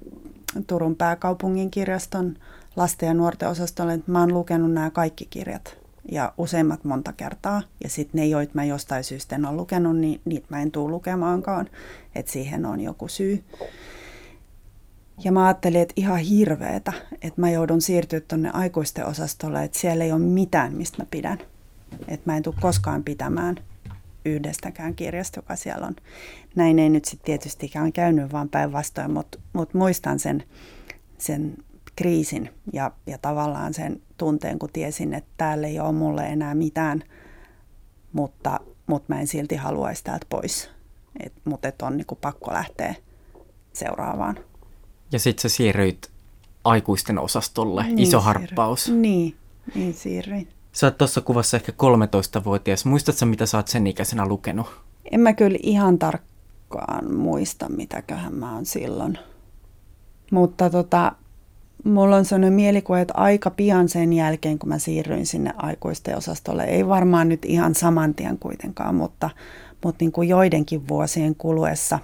Turun 0.66 0.96
pääkaupungin 0.96 1.70
kirjaston 1.70 2.36
lasten 2.76 3.06
ja 3.06 3.14
nuorten 3.14 3.48
osastolle, 3.48 3.94
että 3.94 4.12
mä 4.12 4.20
oon 4.20 4.34
lukenut 4.34 4.72
nämä 4.72 4.90
kaikki 4.90 5.26
kirjat 5.30 5.78
ja 6.12 6.32
useimmat 6.38 6.84
monta 6.84 7.12
kertaa. 7.12 7.62
Ja 7.84 7.90
sitten 7.90 8.18
ne, 8.18 8.26
joita 8.26 8.52
mä 8.54 8.64
jostain 8.64 9.04
syystä 9.04 9.34
en 9.34 9.46
ole 9.46 9.56
lukenut, 9.56 9.96
niin 9.96 10.20
niitä 10.24 10.46
mä 10.50 10.62
en 10.62 10.70
tule 10.70 10.90
lukemaankaan. 10.90 11.68
Että 12.14 12.32
siihen 12.32 12.66
on 12.66 12.80
joku 12.80 13.08
syy. 13.08 13.44
Ja 15.24 15.32
mä 15.32 15.46
ajattelin, 15.46 15.80
että 15.80 15.94
ihan 15.96 16.18
hirveetä, 16.18 16.92
että 17.22 17.40
mä 17.40 17.50
joudun 17.50 17.80
siirtyä 17.80 18.20
tuonne 18.20 18.50
aikuisten 18.50 19.06
osastolle, 19.06 19.64
että 19.64 19.78
siellä 19.78 20.04
ei 20.04 20.12
ole 20.12 20.20
mitään, 20.20 20.74
mistä 20.74 21.02
mä 21.02 21.06
pidän. 21.10 21.38
Että 22.08 22.30
mä 22.30 22.36
en 22.36 22.42
tule 22.42 22.54
koskaan 22.60 23.04
pitämään 23.04 23.56
yhdestäkään 24.24 24.94
kirjasta, 24.94 25.38
joka 25.38 25.56
siellä 25.56 25.86
on. 25.86 25.96
Näin 26.54 26.78
ei 26.78 26.88
nyt 26.88 27.04
sitten 27.04 27.26
tietystikään 27.26 27.92
käynyt, 27.92 28.32
vaan 28.32 28.48
päinvastoin, 28.48 29.10
mutta 29.10 29.38
mut 29.52 29.74
muistan 29.74 30.18
sen, 30.18 30.44
sen 31.18 31.56
kriisin 31.96 32.50
ja, 32.72 32.90
ja 33.06 33.18
tavallaan 33.18 33.74
sen 33.74 34.02
tunteen, 34.16 34.58
kun 34.58 34.68
tiesin, 34.72 35.14
että 35.14 35.30
täällä 35.36 35.66
ei 35.66 35.80
ole 35.80 35.92
mulle 35.92 36.26
enää 36.26 36.54
mitään, 36.54 37.02
mutta, 38.12 38.60
mutta 38.86 39.14
mä 39.14 39.20
en 39.20 39.26
silti 39.26 39.56
haluaisi 39.56 40.04
täältä 40.04 40.26
pois. 40.28 40.70
Et, 41.24 41.32
mutta 41.44 41.68
et 41.68 41.82
on 41.82 41.96
niinku 41.96 42.14
pakko 42.14 42.52
lähteä 42.52 42.94
seuraavaan. 43.72 44.38
Ja 45.12 45.18
sitten 45.18 45.42
sä 45.42 45.56
siirryit 45.56 46.10
aikuisten 46.64 47.18
osastolle, 47.18 47.82
niin, 47.82 47.98
iso 47.98 48.20
harppaus. 48.20 48.84
Siirryin. 48.84 49.02
Niin, 49.02 49.36
niin 49.74 49.94
siirryin. 49.94 50.48
Sä 50.72 50.86
oot 50.86 50.98
tuossa 50.98 51.20
kuvassa 51.20 51.56
ehkä 51.56 51.72
13-vuotias. 51.72 52.84
Muistatko 52.84 53.26
mitä 53.26 53.46
sä 53.46 53.58
oot 53.58 53.68
sen 53.68 53.86
ikäisenä 53.86 54.26
lukenut? 54.26 54.66
En 55.10 55.20
mä 55.20 55.32
kyllä 55.32 55.58
ihan 55.62 55.98
tarkkaan 55.98 57.14
muista, 57.14 57.68
mitäköhän 57.68 58.34
mä 58.34 58.54
oon 58.54 58.66
silloin. 58.66 59.18
Mutta 60.30 60.70
tota, 60.70 61.12
mulla 61.86 62.16
on 62.16 62.24
sellainen 62.24 62.52
mielikuva, 62.52 63.00
että 63.00 63.14
aika 63.16 63.50
pian 63.50 63.88
sen 63.88 64.12
jälkeen, 64.12 64.58
kun 64.58 64.68
mä 64.68 64.78
siirryin 64.78 65.26
sinne 65.26 65.52
aikuisten 65.56 66.16
osastolle, 66.16 66.64
ei 66.64 66.88
varmaan 66.88 67.28
nyt 67.28 67.44
ihan 67.44 67.74
saman 67.74 68.14
tien 68.14 68.38
kuitenkaan, 68.38 68.94
mutta, 68.94 69.30
mutta 69.84 70.04
niin 70.04 70.12
kuin 70.12 70.28
joidenkin 70.28 70.88
vuosien 70.88 71.34
kuluessa, 71.34 71.98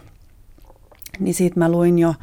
niin 1.18 1.34
siitä 1.34 1.58
mä 1.58 1.70
luin 1.70 1.98
jo 1.98 2.14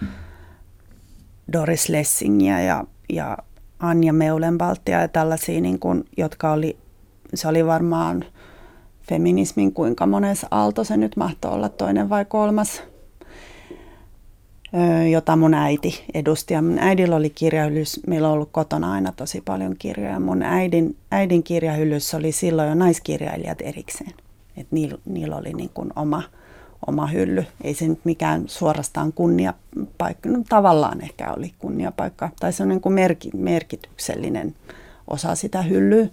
Doris 1.53 1.89
Lessingiä 1.89 2.61
ja, 2.61 2.83
ja 3.09 3.37
Anja 3.79 4.13
Meulenbaltia 4.13 5.01
ja 5.01 5.07
tällaisia, 5.07 5.61
niin 5.61 5.79
kuin, 5.79 6.03
jotka 6.17 6.51
oli, 6.51 6.77
se 7.33 7.47
oli 7.47 7.65
varmaan 7.65 8.25
feminismin 9.09 9.73
kuinka 9.73 10.05
monessa 10.05 10.47
aalto 10.51 10.83
se 10.83 10.97
nyt 10.97 11.17
mahtoi 11.17 11.51
olla, 11.51 11.69
toinen 11.69 12.09
vai 12.09 12.25
kolmas, 12.25 12.83
jota 15.11 15.35
mun 15.35 15.53
äiti 15.53 16.03
edusti. 16.13 16.53
Ja 16.53 16.61
mun 16.61 16.79
äidillä 16.79 17.15
oli 17.15 17.29
kirjahyllys, 17.29 17.99
meillä 18.07 18.27
on 18.27 18.33
ollut 18.33 18.49
kotona 18.51 18.91
aina 18.91 19.11
tosi 19.11 19.41
paljon 19.41 19.75
kirjoja. 19.79 20.19
Mun 20.19 20.43
äidin, 20.43 20.95
äidin 21.11 21.43
kirjahyllys 21.43 22.13
oli 22.13 22.31
silloin 22.31 22.69
jo 22.69 22.75
naiskirjailijat 22.75 23.61
erikseen. 23.61 24.13
Et 24.57 24.67
niillä, 24.71 24.97
niillä 25.05 25.35
oli 25.35 25.53
niin 25.53 25.69
kuin 25.73 25.89
oma, 25.95 26.23
oma 26.87 27.07
hylly. 27.07 27.45
Ei 27.63 27.73
se 27.73 27.87
nyt 27.87 27.99
mikään 28.03 28.43
suorastaan 28.47 29.13
kunniapaikka, 29.13 30.29
no 30.29 30.43
tavallaan 30.49 31.03
ehkä 31.03 31.33
oli 31.33 31.53
kunniapaikka, 31.59 32.29
tai 32.39 32.53
se 32.53 32.63
on 32.63 32.69
niin 32.69 32.81
kuin 32.81 32.93
merki, 32.93 33.29
merkityksellinen 33.33 34.55
osa 35.07 35.35
sitä 35.35 35.61
hyllyä. 35.61 36.07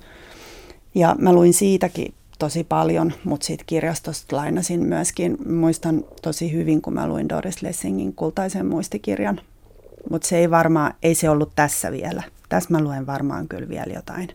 Ja 0.94 1.16
mä 1.18 1.32
luin 1.32 1.54
siitäkin 1.54 2.14
tosi 2.38 2.64
paljon, 2.64 3.12
mutta 3.24 3.46
siitä 3.46 3.64
kirjastosta 3.66 4.36
lainasin 4.36 4.80
myöskin. 4.80 5.36
Muistan 5.48 6.04
tosi 6.22 6.52
hyvin, 6.52 6.82
kun 6.82 6.94
mä 6.94 7.08
luin 7.08 7.28
Doris 7.28 7.62
Lessingin 7.62 8.12
kultaisen 8.12 8.66
muistikirjan. 8.66 9.40
Mutta 10.10 10.28
se 10.28 10.38
ei 10.38 10.50
varmaan, 10.50 10.94
ei 11.02 11.14
se 11.14 11.30
ollut 11.30 11.52
tässä 11.56 11.92
vielä. 11.92 12.22
Tässä 12.48 12.70
mä 12.70 12.80
luen 12.80 13.06
varmaan 13.06 13.48
kyllä 13.48 13.68
vielä 13.68 13.92
jotain, 13.94 14.28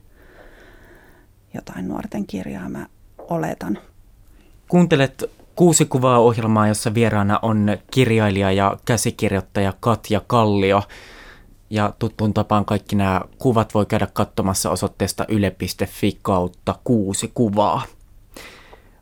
jotain 1.54 1.88
nuorten 1.88 2.28
kirjaa, 2.28 2.70
mä 2.70 2.88
oletan. 3.18 3.78
Kuuntelet 4.68 5.32
kuusi 5.56 5.86
kuvaa 5.86 6.20
ohjelmaa, 6.20 6.68
jossa 6.68 6.94
vieraana 6.94 7.40
on 7.42 7.78
kirjailija 7.92 8.52
ja 8.52 8.78
käsikirjoittaja 8.86 9.74
Katja 9.80 10.22
Kallio. 10.28 10.84
Ja 11.72 11.94
tuttuun 12.00 12.34
tapaan 12.34 12.66
kaikki 12.66 12.96
nämä 12.96 13.22
kuvat 13.38 13.74
voi 13.74 13.86
käydä 13.86 14.08
katsomassa 14.14 14.70
osoitteesta 14.70 15.26
yle.fi 15.28 16.20
kautta 16.22 16.76
kuusi 16.84 17.32
kuvaa. 17.34 17.82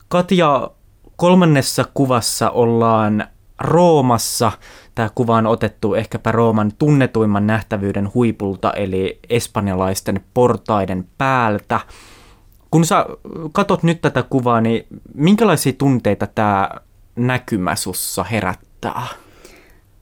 Katja, 0.08 0.72
kolmannessa 1.16 1.86
kuvassa 1.94 2.50
ollaan 2.50 3.28
Roomassa. 3.60 4.52
Tämä 4.96 5.10
kuva 5.16 5.36
on 5.36 5.48
otettu 5.48 5.94
ehkäpä 5.94 6.32
Rooman 6.32 6.72
tunnetuimman 6.80 7.48
nähtävyyden 7.48 8.14
huipulta, 8.14 8.72
eli 8.74 9.20
espanjalaisten 9.30 10.22
portaiden 10.34 11.08
päältä. 11.18 11.80
Kun 12.72 12.86
sä 12.86 13.06
katot 13.52 13.84
nyt 13.84 14.02
tätä 14.02 14.24
kuvaa, 14.24 14.62
niin 14.62 14.88
minkälaisia 15.14 15.74
tunteita 15.74 16.28
tämä 16.28 16.70
näkymä 17.16 17.76
sussa 17.76 18.24
herättää? 18.24 19.08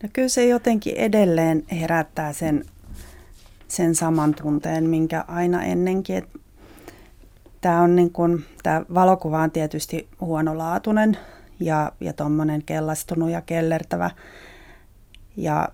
No 0.04 0.10
kyllä 0.14 0.28
se 0.28 0.46
jotenkin 0.46 0.96
edelleen 0.96 1.64
herättää 1.72 2.34
sen, 2.34 2.66
sen 3.68 3.96
saman 3.96 4.36
tunteen, 4.36 4.90
minkä 4.90 5.26
aina 5.28 5.64
ennenkin. 5.64 6.24
Tämä, 7.62 7.82
on 7.82 7.96
niin 7.96 8.12
kuin, 8.12 8.46
tämä 8.64 8.82
valokuva 8.94 9.42
on 9.42 9.52
tietysti 9.52 10.08
huonolaatuinen 10.22 11.18
ja, 11.60 11.92
ja 12.00 12.14
tuommoinen 12.14 12.64
kellastunut 12.64 13.30
ja 13.30 13.42
kellertävä. 13.42 14.12
Ja 15.38 15.70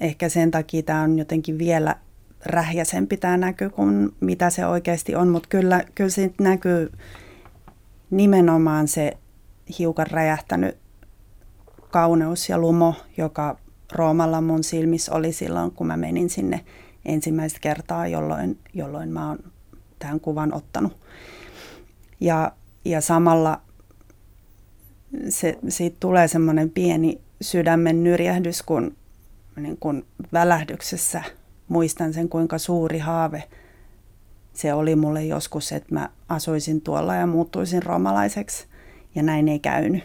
ehkä 0.00 0.28
sen 0.28 0.50
takia 0.50 0.82
tämä 0.82 1.02
on 1.02 1.18
jotenkin 1.18 1.58
vielä 1.58 1.96
rähjäsempi 2.44 3.16
tämä 3.16 3.36
näky 3.36 3.70
kuin 3.70 4.14
mitä 4.20 4.50
se 4.50 4.66
oikeasti 4.66 5.14
on, 5.14 5.28
mutta 5.28 5.48
kyllä, 5.48 5.84
kyllä 5.94 6.10
siitä 6.10 6.42
näkyy 6.42 6.92
nimenomaan 8.10 8.88
se 8.88 9.12
hiukan 9.78 10.06
räjähtänyt 10.06 10.79
kauneus 11.90 12.48
ja 12.48 12.58
lumo, 12.58 12.94
joka 13.16 13.58
Roomalla 13.92 14.40
mun 14.40 14.64
silmissä 14.64 15.12
oli 15.12 15.32
silloin, 15.32 15.70
kun 15.70 15.86
mä 15.86 15.96
menin 15.96 16.30
sinne 16.30 16.64
ensimmäistä 17.04 17.58
kertaa, 17.60 18.06
jolloin, 18.06 18.58
jolloin 18.74 19.08
mä 19.08 19.28
oon 19.28 19.38
tämän 19.98 20.20
kuvan 20.20 20.54
ottanut. 20.54 20.96
Ja, 22.20 22.52
ja 22.84 23.00
samalla 23.00 23.60
se, 25.28 25.58
siitä 25.68 25.96
tulee 26.00 26.28
semmoinen 26.28 26.70
pieni 26.70 27.20
sydämen 27.40 28.04
nyrjähdys, 28.04 28.62
kun, 28.62 28.96
niin 29.56 29.76
kuin 29.76 30.06
välähdyksessä 30.32 31.22
muistan 31.68 32.12
sen, 32.12 32.28
kuinka 32.28 32.58
suuri 32.58 32.98
haave 32.98 33.44
se 34.60 34.74
oli 34.74 34.96
mulle 34.96 35.24
joskus, 35.24 35.72
että 35.72 35.94
mä 35.94 36.08
asuisin 36.28 36.80
tuolla 36.80 37.14
ja 37.14 37.26
muuttuisin 37.26 37.82
romalaiseksi. 37.82 38.66
Ja 39.14 39.22
näin 39.22 39.48
ei 39.48 39.58
käynyt. 39.58 40.04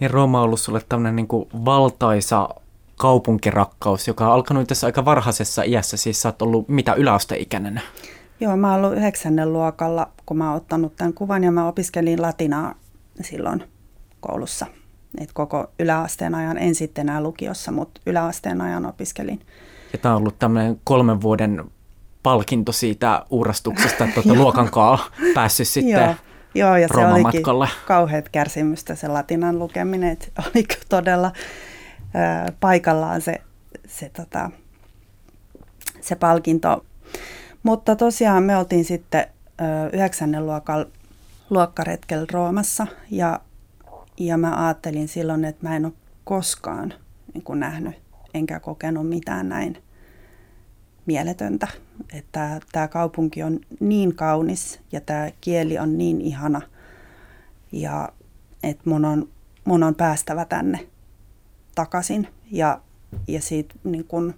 Niin 0.00 0.10
Rooma 0.10 0.38
on 0.38 0.44
ollut 0.44 0.60
sulle 0.60 0.80
tämmöinen 0.88 1.16
niin 1.16 1.64
valtaisa 1.64 2.48
kaupunkirakkaus, 2.96 4.08
joka 4.08 4.26
on 4.26 4.32
alkanut 4.32 4.68
tässä 4.68 4.86
aika 4.86 5.04
varhaisessa 5.04 5.62
iässä. 5.62 5.96
Siis 5.96 6.22
sä 6.22 6.28
oot 6.28 6.42
ollut 6.42 6.68
mitä 6.68 6.94
yläasteikäinen? 6.94 7.80
Joo, 8.40 8.56
mä 8.56 8.72
oon 8.72 8.84
ollut 8.84 8.98
yhdeksännen 8.98 9.52
luokalla, 9.52 10.08
kun 10.26 10.38
mä 10.38 10.48
oon 10.48 10.56
ottanut 10.56 10.96
tämän 10.96 11.12
kuvan 11.12 11.44
ja 11.44 11.52
mä 11.52 11.68
opiskelin 11.68 12.22
latinaa 12.22 12.74
silloin 13.20 13.64
koulussa. 14.20 14.66
Et 15.20 15.32
koko 15.32 15.70
yläasteen 15.78 16.34
ajan, 16.34 16.58
en 16.58 16.74
sitten 16.74 17.08
enää 17.08 17.22
lukiossa, 17.22 17.72
mutta 17.72 18.00
yläasteen 18.06 18.60
ajan 18.60 18.86
opiskelin. 18.86 19.40
Ja 19.92 19.98
tämä 19.98 20.14
on 20.14 20.20
ollut 20.20 20.38
tämmöinen 20.38 20.80
kolmen 20.84 21.22
vuoden 21.22 21.64
palkinto 22.22 22.72
siitä 22.72 23.24
uurastuksesta, 23.30 24.04
että 24.04 24.20
olette 24.20 24.34
luokankaan 24.42 24.98
päässyt 25.34 25.68
sitten 25.68 26.16
Joo. 26.58 26.76
Ja 26.76 26.88
se 26.94 27.06
olikin 27.06 27.42
kauheat 27.86 28.28
kärsimystä 28.28 28.94
se 28.94 29.08
latinan 29.08 29.58
lukeminen, 29.58 30.10
että 30.10 30.42
oliko 30.42 30.74
todella 30.88 31.32
ö, 32.48 32.52
paikallaan 32.60 33.20
se, 33.20 33.40
se, 33.86 34.08
tota, 34.08 34.50
se 36.00 36.14
palkinto. 36.14 36.84
Mutta 37.62 37.96
tosiaan 37.96 38.42
me 38.42 38.56
oltiin 38.56 38.84
sitten 38.84 39.26
yhdeksännen 39.92 40.46
luokan 40.46 40.86
luokkaretkel 41.50 42.26
Roomassa 42.32 42.86
ja, 43.10 43.40
ja 44.18 44.36
mä 44.36 44.66
ajattelin 44.66 45.08
silloin, 45.08 45.44
että 45.44 45.68
mä 45.68 45.76
en 45.76 45.84
ole 45.84 45.92
koskaan 46.24 46.94
niin 47.34 47.44
kuin 47.44 47.60
nähnyt 47.60 47.94
enkä 48.34 48.60
kokenut 48.60 49.08
mitään 49.08 49.48
näin 49.48 49.82
mieletöntä. 51.06 51.68
Että 52.12 52.60
tämä 52.72 52.88
kaupunki 52.88 53.42
on 53.42 53.60
niin 53.80 54.14
kaunis 54.14 54.80
ja 54.92 55.00
tämä 55.00 55.30
kieli 55.40 55.78
on 55.78 55.98
niin 55.98 56.20
ihana 56.20 56.62
ja 57.72 58.08
että 58.62 58.90
mun 58.90 59.04
on, 59.04 59.28
mun 59.64 59.82
on 59.82 59.94
päästävä 59.94 60.44
tänne 60.44 60.86
takaisin 61.74 62.28
ja, 62.50 62.80
ja 63.28 63.40
siitä, 63.42 63.74
niin 63.84 64.04
kun, 64.04 64.34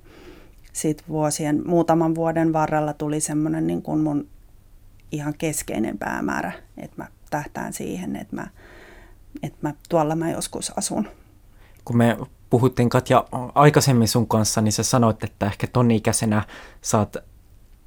siitä 0.73 1.03
vuosien, 1.09 1.63
muutaman 1.67 2.15
vuoden 2.15 2.53
varrella 2.53 2.93
tuli 2.93 3.21
semmoinen 3.21 3.67
niin 3.67 3.83
kun 3.83 4.01
mun 4.01 4.29
ihan 5.13 5.35
keskeinen 5.39 5.99
päämäärä, 5.99 6.53
että 6.77 7.03
mä 7.03 7.09
tähtään 7.31 7.73
siihen, 7.73 8.17
että 8.17 8.37
mä, 8.37 8.47
että 9.43 9.59
mä 9.63 9.75
tuolla 9.89 10.17
mä 10.17 10.31
joskus 10.31 10.73
asun. 10.79 11.09
Kun 11.85 11.97
me 11.97 12.17
puhuttiin 12.51 12.89
Katja 12.89 13.25
aikaisemmin 13.55 14.09
sun 14.09 14.29
kanssa, 14.29 14.61
niin 14.61 14.73
sä 14.73 14.83
sanoit, 14.83 15.25
että 15.25 15.47
ehkä 15.47 15.67
ton 15.67 15.91
ikäisenä 15.91 16.43
sä 16.83 16.99
oot 16.99 17.17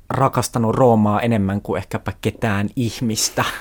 rakastanut 0.10 0.76
Roomaa 0.76 1.22
enemmän 1.22 1.62
kuin 1.62 1.78
ehkäpä 1.78 2.14
ketään 2.22 2.70
ihmistä. 2.76 3.44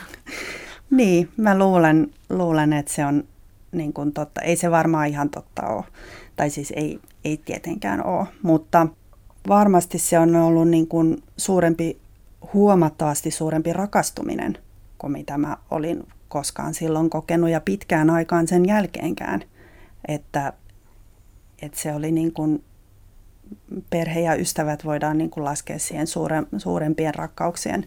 Niin, 0.90 1.28
mä 1.37 1.59
luulen, 1.59 2.11
luulen 2.30 2.73
että 2.73 2.92
se 2.92 3.07
on 3.07 3.25
niin 3.73 3.92
kuin 3.92 4.12
totta. 4.12 4.40
Ei 4.40 4.57
se 4.57 4.71
varmaan 4.71 5.07
ihan 5.07 5.30
totta 5.30 5.66
ole, 5.66 5.85
tai 6.37 6.50
siis 6.50 6.73
ei, 6.76 7.00
ei 7.25 7.37
tietenkään 7.37 8.07
ole, 8.07 8.26
mutta 8.42 8.87
varmasti 9.49 9.99
se 9.99 10.19
on 10.19 10.37
ollut 10.37 10.69
niin 10.69 10.87
kuin 10.87 11.23
suurempi, 11.37 11.99
huomattavasti 12.54 13.30
suurempi 13.30 13.73
rakastuminen 13.73 14.59
kuin 14.99 15.12
mitä 15.12 15.38
mä 15.38 15.57
olin 15.71 16.07
koskaan 16.28 16.75
silloin 16.75 17.11
kokenut 17.11 17.50
ja 17.50 17.61
pitkään 17.61 18.11
aikaan 18.11 18.49
sen 18.49 18.66
jälkeenkään. 18.66 19.42
Että 20.09 20.52
että 21.62 21.79
se 21.79 21.95
oli 21.95 22.12
niin 22.12 22.33
kuin 22.33 22.64
perhe 23.90 24.21
ja 24.21 24.35
ystävät 24.35 24.85
voidaan 24.85 25.19
niin 25.19 25.31
kuin 25.31 25.45
laskea 25.45 25.79
siihen 25.79 26.07
suure, 26.07 26.43
suurempien 26.59 27.14
rakkauksien 27.14 27.87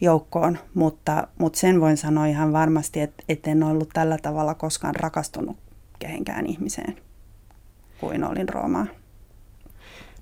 joukkoon, 0.00 0.58
mutta, 0.74 1.28
mutta 1.38 1.58
sen 1.58 1.80
voin 1.80 1.96
sanoa 1.96 2.26
ihan 2.26 2.52
varmasti, 2.52 3.00
että, 3.00 3.24
että 3.28 3.50
en 3.50 3.62
ollut 3.62 3.88
tällä 3.92 4.18
tavalla 4.22 4.54
koskaan 4.54 4.94
rakastunut 4.96 5.56
kehenkään 5.98 6.46
ihmiseen 6.46 6.96
kuin 8.00 8.24
olin 8.24 8.48
Roomaan. 8.48 8.90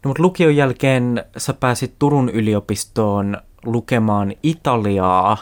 No, 0.04 0.08
mutta 0.08 0.22
lukion 0.22 0.56
jälkeen 0.56 1.24
sä 1.36 1.52
pääsit 1.52 1.94
Turun 1.98 2.28
yliopistoon 2.28 3.36
lukemaan 3.64 4.32
Italiaa 4.42 5.38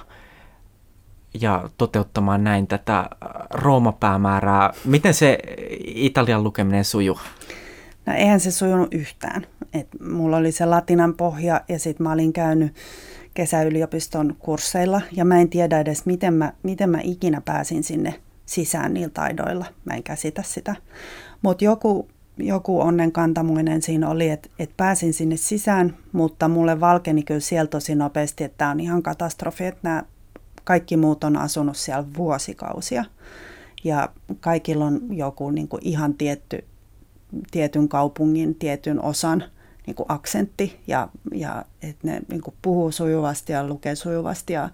ja 1.40 1.68
toteuttamaan 1.78 2.44
näin 2.44 2.66
tätä 2.66 2.98
äh, 2.98 3.08
Rooma-päämäärää. 3.50 4.72
Miten 4.84 5.14
se 5.14 5.38
Italian 5.84 6.44
lukeminen 6.44 6.84
sujuu? 6.84 7.18
No 8.06 8.12
eihän 8.12 8.40
se 8.40 8.50
sujunut 8.50 8.94
yhtään. 8.94 9.46
Et 9.72 9.88
mulla 10.00 10.36
oli 10.36 10.52
se 10.52 10.66
latinan 10.66 11.14
pohja 11.14 11.60
ja 11.68 11.78
sitten 11.78 12.04
mä 12.04 12.12
olin 12.12 12.32
käynyt 12.32 12.74
kesäyliopiston 13.34 14.36
kursseilla 14.38 15.00
ja 15.12 15.24
mä 15.24 15.40
en 15.40 15.48
tiedä 15.48 15.80
edes, 15.80 16.06
miten 16.06 16.34
mä, 16.34 16.52
miten 16.62 16.90
mä 16.90 16.98
ikinä 17.02 17.40
pääsin 17.40 17.84
sinne 17.84 18.14
sisään 18.46 18.94
niillä 18.94 19.10
taidoilla. 19.14 19.66
Mä 19.84 19.94
en 19.94 20.02
käsitä 20.02 20.42
sitä. 20.42 20.74
Mutta 21.42 21.64
joku, 21.64 22.08
joku 22.38 22.80
onnenkantamuinen 22.80 23.82
siinä 23.82 24.08
oli, 24.08 24.30
että 24.30 24.48
et 24.58 24.70
pääsin 24.76 25.12
sinne 25.12 25.36
sisään, 25.36 25.96
mutta 26.12 26.48
mulle 26.48 26.80
valkeni 26.80 27.22
kyllä 27.22 27.40
siellä 27.40 27.68
tosi 27.68 27.94
nopeasti, 27.94 28.44
että 28.44 28.58
tämä 28.58 28.70
on 28.70 28.80
ihan 28.80 29.02
katastrofi, 29.02 29.64
että 29.64 29.80
nämä 29.82 30.02
kaikki 30.64 30.96
muut 30.96 31.24
on 31.24 31.36
asunut 31.36 31.76
siellä 31.76 32.04
vuosikausia. 32.16 33.04
Ja 33.84 34.08
kaikilla 34.40 34.84
on 34.84 35.00
joku 35.10 35.50
niin 35.50 35.68
kuin 35.68 35.80
ihan 35.84 36.14
tietty, 36.14 36.64
tietyn 37.50 37.88
kaupungin, 37.88 38.54
tietyn 38.54 39.02
osan 39.02 39.44
niin 39.86 39.94
kuin 39.94 40.06
aksentti 40.08 40.80
ja, 40.86 41.08
ja 41.34 41.64
että 41.82 42.06
ne 42.06 42.22
niin 42.28 42.40
kuin 42.40 42.54
puhuu 42.62 42.92
sujuvasti 42.92 43.52
ja 43.52 43.66
lukee 43.66 43.94
sujuvasti. 43.94 44.52
Ja, 44.52 44.70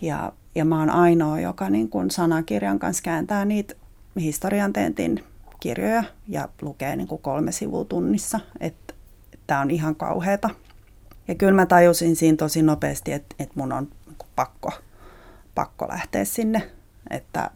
ja, 0.00 0.32
ja 0.54 0.64
mä 0.64 0.78
oon 0.78 0.90
ainoa, 0.90 1.40
joka 1.40 1.70
niin 1.70 1.88
kuin 1.88 2.10
sanakirjan 2.10 2.78
kanssa 2.78 3.02
kääntää 3.02 3.44
niitä 3.44 3.74
historian 4.20 4.72
tentin 4.72 5.24
kirjoja 5.60 6.04
ja 6.28 6.48
lukee 6.62 6.96
niin 6.96 7.08
kuin 7.08 7.22
kolme 7.22 7.52
sivua 7.52 7.84
tunnissa, 7.84 8.40
että 8.60 8.94
tämä 9.46 9.60
on 9.60 9.70
ihan 9.70 9.96
kauheata. 9.96 10.50
Ja 11.28 11.34
kyllä 11.34 11.52
mä 11.52 11.66
tajusin 11.66 12.16
siinä 12.16 12.36
tosi 12.36 12.62
nopeasti, 12.62 13.12
että, 13.12 13.34
että 13.38 13.54
mun 13.56 13.72
on 13.72 13.88
niin 14.06 14.16
pakko 14.36 14.72
pakko 15.56 15.88
lähteä 15.88 16.24
sinne, 16.24 16.70
että, 17.10 17.50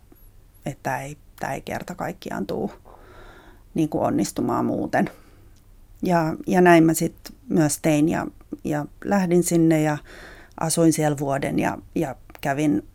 että 0.66 1.00
ei, 1.02 1.16
tämä 1.40 1.54
ei 1.54 1.60
kerta 1.60 1.94
kaikkiaan 1.94 2.46
tule 2.46 2.70
niin 3.74 3.88
kuin 3.88 4.04
onnistumaan 4.04 4.64
muuten. 4.64 5.10
Ja, 6.02 6.36
ja 6.46 6.60
näin 6.60 6.84
mä 6.84 6.94
sitten 6.94 7.36
myös 7.48 7.78
tein 7.82 8.08
ja, 8.08 8.26
ja 8.64 8.86
lähdin 9.04 9.42
sinne 9.42 9.82
ja 9.82 9.98
asuin 10.60 10.92
siellä 10.92 11.18
vuoden 11.18 11.58
ja, 11.58 11.78
ja 11.94 12.16
kävin, 12.40 12.88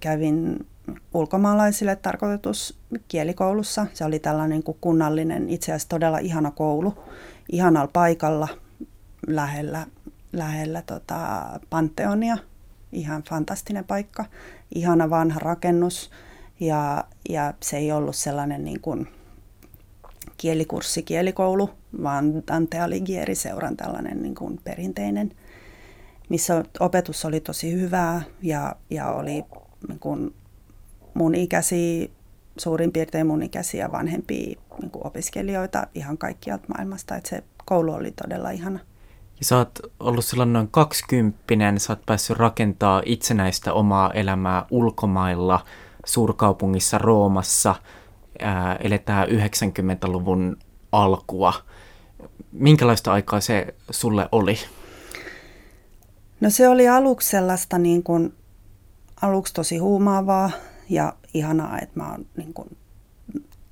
kävin 0.00 0.66
ulkomaalaisille 1.14 1.96
tarkoitus 1.96 2.78
kielikoulussa. 3.08 3.86
Se 3.94 4.04
oli 4.04 4.18
tällainen 4.18 4.62
kuin 4.62 4.78
kunnallinen, 4.80 5.48
itse 5.48 5.72
asiassa 5.72 5.88
todella 5.88 6.18
ihana 6.18 6.50
koulu, 6.50 6.94
ihanalla 7.52 7.90
paikalla 7.92 8.48
lähellä, 9.26 9.86
lähellä 10.32 10.82
tota 10.82 11.42
Panteonia, 11.70 12.38
ihan 12.92 13.22
fantastinen 13.22 13.84
paikka, 13.84 14.24
ihana 14.74 15.10
vanha 15.10 15.38
rakennus 15.38 16.10
ja, 16.60 17.04
ja 17.28 17.54
se 17.62 17.76
ei 17.76 17.92
ollut 17.92 18.16
sellainen 18.16 18.64
niin 18.64 18.80
kuin 18.80 19.08
kielikurssi, 20.36 21.02
kielikoulu, 21.02 21.70
vaan 22.02 22.42
Dante 22.46 22.80
Alighieri 22.80 23.34
seuran 23.34 23.76
tällainen 23.76 24.22
niin 24.22 24.34
kuin 24.34 24.60
perinteinen, 24.64 25.32
missä 26.28 26.64
opetus 26.80 27.24
oli 27.24 27.40
tosi 27.40 27.72
hyvää 27.72 28.22
ja, 28.42 28.76
ja 28.90 29.06
oli 29.06 29.44
niin 29.88 29.98
kuin 30.00 30.34
mun 31.14 31.34
ikäisiä, 31.34 32.08
suurin 32.58 32.92
piirtein 32.92 33.26
mun 33.26 33.42
ikäisiä 33.42 33.92
vanhempia 33.92 34.60
niin 34.80 34.90
kuin 34.90 35.06
opiskelijoita 35.06 35.86
ihan 35.94 36.18
kaikkialta 36.18 36.64
maailmasta, 36.76 37.16
että 37.16 37.30
se 37.30 37.44
koulu 37.64 37.92
oli 37.92 38.10
todella 38.10 38.50
ihana. 38.50 38.78
Ja 39.38 39.44
sä 39.44 39.56
oot 39.56 39.78
ollut 40.00 40.24
silloin 40.24 40.52
noin 40.52 40.68
kaksikymppinen, 40.68 41.80
sä 41.80 41.92
oot 41.92 42.06
päässyt 42.06 42.36
rakentaa 42.36 43.02
itsenäistä 43.06 43.72
omaa 43.72 44.10
elämää 44.10 44.66
ulkomailla, 44.70 45.64
suurkaupungissa 46.06 46.98
Roomassa, 46.98 47.74
ää, 48.38 48.76
eletään 48.76 49.28
90-luvun 49.28 50.56
alkua. 50.92 51.52
Minkälaista 52.52 53.12
aikaa 53.12 53.40
se 53.40 53.74
sulle 53.90 54.28
oli? 54.32 54.58
No 56.40 56.50
se 56.50 56.68
oli 56.68 56.88
aluksi 56.88 57.28
sellaista 57.28 57.78
niin 57.78 58.02
kuin, 58.02 58.34
aluksi 59.22 59.54
tosi 59.54 59.78
huumaavaa 59.78 60.50
ja 60.88 61.12
ihanaa, 61.34 61.78
että 61.78 62.00
mä 62.00 62.10
oon 62.10 62.26
niin 62.36 62.54
kuin, 62.54 62.76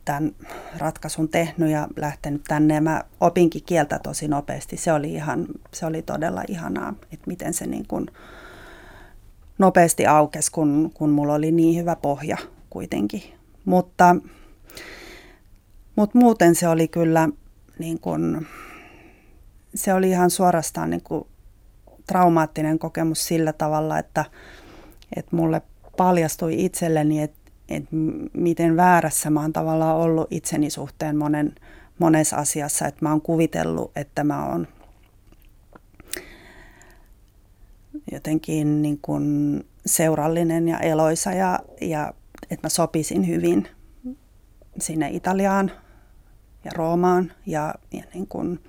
tämän 0.07 0.33
ratkaisun 0.79 1.29
tehnyt 1.29 1.71
ja 1.71 1.89
lähtenyt 1.97 2.45
tänne. 2.49 2.75
Ja 2.75 2.81
mä 2.81 3.03
opinkin 3.21 3.63
kieltä 3.67 3.99
tosi 3.99 4.29
nopeasti. 4.29 4.77
Se 4.77 4.93
oli, 4.93 5.13
ihan, 5.13 5.47
se 5.75 5.87
oli 5.87 6.03
todella 6.03 6.43
ihanaa, 6.49 6.95
että 7.13 7.27
miten 7.27 7.55
se 7.55 7.67
niin 7.67 7.87
kuin 7.89 8.07
nopeasti 9.59 10.07
aukesi, 10.07 10.53
kun, 10.53 10.91
kun 10.95 11.11
mulla 11.11 11.35
oli 11.35 11.53
niin 11.53 11.81
hyvä 11.81 11.97
pohja 11.97 12.37
kuitenkin. 12.71 13.23
Mutta, 13.65 14.17
mutta 15.97 16.19
muuten 16.19 16.55
se 16.55 16.69
oli 16.69 16.89
kyllä, 16.89 17.29
niin 17.79 18.01
kuin, 18.01 18.47
se 19.75 19.95
oli 19.95 20.11
ihan 20.11 20.31
suorastaan 20.31 20.91
niin 20.91 21.03
kuin 21.03 21.27
traumaattinen 22.07 22.79
kokemus 22.79 23.27
sillä 23.27 23.53
tavalla, 23.53 23.99
että, 23.99 24.25
että 25.17 25.37
mulle 25.37 25.63
paljastui 25.97 26.65
itselleni, 26.65 27.23
että, 27.23 27.46
että 27.69 27.97
miten 28.33 28.77
väärässä 28.77 29.31
mä 29.31 29.41
oon 29.41 29.53
tavallaan 29.53 29.97
ollut 29.97 30.27
itseni 30.31 30.71
suhteen 30.71 31.17
monen, 31.17 31.55
monessa 31.99 32.37
asiassa, 32.37 32.87
että 32.87 33.05
mä 33.05 33.11
oon 33.11 33.21
kuvitellut, 33.21 33.93
että 33.97 34.25
mä 34.25 34.47
oon 34.47 34.69
jotenkin 38.13 38.83
niin 38.83 38.99
kuin 39.03 39.65
seurallinen 39.87 40.69
ja 40.69 40.79
eloisa 40.79 41.33
ja, 41.33 41.59
ja 41.81 42.15
että 42.51 42.67
mä 42.67 42.69
sopisin 42.69 43.27
hyvin 43.27 43.69
sinne 44.81 45.11
Italiaan 45.11 45.71
ja 46.65 46.71
Roomaan 46.75 47.33
ja, 47.47 47.75
ja 47.93 48.03
niin 48.15 48.27
kuin 48.27 48.61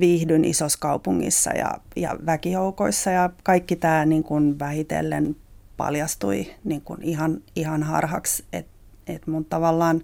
viihdyn 0.00 0.44
isossa 0.44 0.78
kaupungissa 0.78 1.50
ja, 1.50 1.74
ja 1.96 2.16
väkijoukoissa 2.26 3.10
ja 3.10 3.30
kaikki 3.42 3.76
tämä 3.76 4.06
niin 4.06 4.24
kuin 4.24 4.58
vähitellen 4.58 5.36
paljastui 5.80 6.46
niin 6.64 6.80
kuin 6.80 7.02
ihan, 7.02 7.40
ihan 7.56 7.82
harhaksi, 7.82 8.44
että 8.52 8.72
et 9.06 9.26
mun 9.26 9.44
tavallaan 9.44 10.02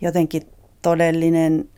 jotenkin 0.00 0.42
todellinen 0.82 1.68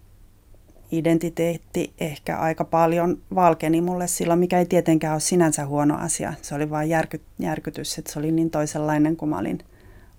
identiteetti 0.92 1.92
ehkä 1.98 2.38
aika 2.38 2.64
paljon 2.64 3.18
valkeni 3.34 3.80
mulle 3.80 4.06
silloin, 4.06 4.40
mikä 4.40 4.58
ei 4.58 4.66
tietenkään 4.66 5.12
ole 5.12 5.20
sinänsä 5.20 5.66
huono 5.66 5.96
asia. 5.98 6.34
Se 6.42 6.54
oli 6.54 6.70
vain 6.70 6.88
järky, 6.88 7.20
järkytys, 7.38 7.98
että 7.98 8.12
se 8.12 8.18
oli 8.18 8.32
niin 8.32 8.50
toisenlainen 8.50 9.16
kuin 9.16 9.28
mä 9.28 9.38
olin, 9.38 9.58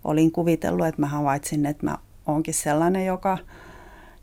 olin 0.03 0.32
kuvitellut, 0.32 0.88
että 0.88 1.01
mä 1.01 1.08
havaitsin, 1.08 1.65
että 1.65 1.86
mä 1.86 1.97
oonkin 2.27 2.53
sellainen, 2.53 3.06
joka 3.06 3.38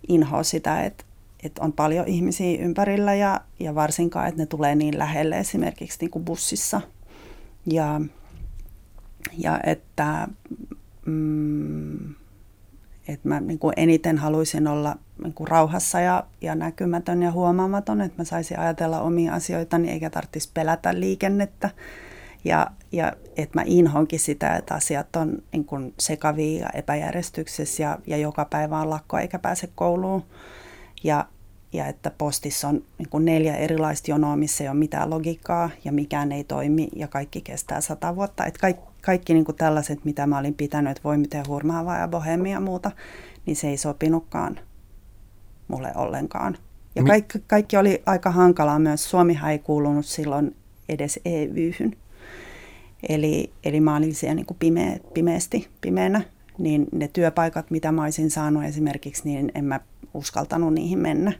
inhoaa 0.09 0.42
sitä, 0.42 0.83
että, 0.83 1.04
että 1.42 1.62
on 1.62 1.72
paljon 1.72 2.09
ihmisiä 2.09 2.59
ympärillä 2.59 3.14
ja, 3.14 3.40
ja 3.61 3.74
varsinkaan, 3.74 4.28
että 4.28 4.42
ne 4.42 4.46
tulee 4.46 4.74
niin 4.74 4.98
lähelle 4.98 5.38
esimerkiksi 5.38 5.98
niin 6.00 6.11
kuin 6.11 6.24
bussissa. 6.24 6.80
Ja, 7.66 8.00
ja 9.38 9.61
että 9.64 10.28
mm, 11.06 12.14
että 13.09 13.28
mä 13.28 13.40
niin 13.40 13.59
kuin 13.59 13.74
eniten 13.76 14.18
haluaisin 14.18 14.68
olla 14.68 14.96
niin 15.22 15.35
kuin 15.35 15.48
rauhassa 15.48 16.00
ja, 16.00 16.24
ja 16.40 16.54
näkymätön 16.54 17.22
ja 17.22 17.33
huomaamaton, 17.33 18.00
että 18.00 18.18
mä 18.18 18.24
saisin 18.24 18.59
ajatella 18.59 19.00
omia 19.00 19.35
asioitani 19.35 19.90
eikä 19.90 20.11
tarvitsisi 20.11 20.50
pelätä 20.54 21.00
liikennettä. 21.00 21.70
Ja, 22.44 22.66
ja 22.92 23.12
että 23.37 23.59
mä 23.59 23.62
inhonkin 23.66 24.20
sitä, 24.20 24.56
että 24.56 24.74
asiat 24.74 25.16
on 25.16 25.42
niin 25.52 25.64
kuin 25.64 25.94
sekavia 25.98 26.62
ja 26.62 26.70
epäjärjestyksessä 26.74 27.83
ja, 27.83 27.98
ja 28.06 28.16
joka 28.16 28.44
päivä 28.44 28.80
on 28.80 28.90
lakko 28.90 29.18
eikä 29.18 29.38
pääse 29.38 29.68
kouluun. 29.74 30.22
Ja, 31.04 31.26
ja 31.72 31.87
että 31.87 32.11
postissa 32.18 32.68
on 32.68 32.85
niin 32.98 33.09
kuin 33.09 33.24
neljä 33.24 33.56
erilaista 33.56 34.11
jonoa, 34.11 34.37
missä 34.37 34.64
ei 34.64 34.68
ole 34.68 34.78
mitään 34.78 35.11
logiikkaa 35.11 35.70
ja 35.85 35.92
mikään 35.92 36.33
ei 36.33 36.44
toimi 36.44 36.88
ja 36.96 37.09
kaikki 37.09 37.40
kestää 37.40 37.80
sata 37.80 38.16
vuotta. 38.16 38.46
Että 38.46 38.61
kaikki, 38.61 38.89
kaikki 39.00 39.34
niin 39.34 39.44
kuin 39.44 39.56
tällaiset, 39.56 40.04
mitä 40.04 40.26
mä 40.26 40.38
olin 40.38 40.54
pitänyt, 40.54 40.90
että 40.90 41.04
voi 41.04 41.18
miten 41.18 41.44
hurmaavaa 41.48 41.98
ja 41.98 42.08
bohemia 42.08 42.52
ja 42.52 42.60
muuta, 42.60 42.90
niin 43.46 43.56
se 43.56 43.68
ei 43.68 43.76
sopinutkaan 43.76 44.60
mulle 45.68 45.92
ollenkaan. 45.94 46.56
Ja 46.94 47.04
kaikki, 47.04 47.38
kaikki 47.46 47.76
oli 47.76 48.02
aika 48.06 48.30
hankalaa 48.30 48.78
myös. 48.78 49.10
Suomihan 49.10 49.50
ei 49.50 49.58
kuulunut 49.58 50.06
silloin 50.06 50.56
edes 50.88 51.20
EYhyn. 51.24 51.96
Eli, 53.08 53.52
eli 53.64 53.80
mä 53.80 53.96
olin 53.96 54.14
siellä 54.14 54.34
niin 54.34 54.46
kuin 54.46 54.58
pimeä, 54.60 54.98
pimeästi, 55.14 55.68
pimeänä. 55.80 56.22
Niin 56.58 56.86
ne 56.92 57.08
työpaikat, 57.08 57.70
mitä 57.70 57.92
mä 57.92 58.02
olisin 58.02 58.30
saanut 58.30 58.64
esimerkiksi, 58.64 59.22
niin 59.24 59.52
en 59.54 59.64
mä 59.64 59.80
uskaltanut 60.14 60.74
niihin 60.74 60.98
mennä, 60.98 61.32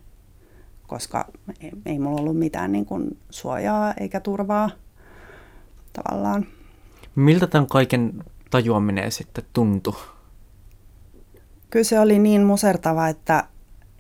koska 0.87 1.29
ei, 1.61 1.71
ei 1.87 1.99
mulla 1.99 2.21
ollut 2.21 2.39
mitään 2.39 2.73
niin 2.73 2.87
kuin 2.87 3.19
suojaa 3.31 3.95
eikä 4.01 4.21
turvaa 4.21 4.71
tavallaan. 5.93 6.47
Miltä 7.21 7.47
tämän 7.47 7.67
kaiken 7.67 8.25
tajuaminen 8.51 9.13
sitten 9.13 9.45
tuntui? 9.53 9.95
Kyllä 11.71 11.85
se 11.85 12.01
oli 12.01 12.19
niin 12.19 12.43
musertava, 12.43 13.09
että, 13.09 13.45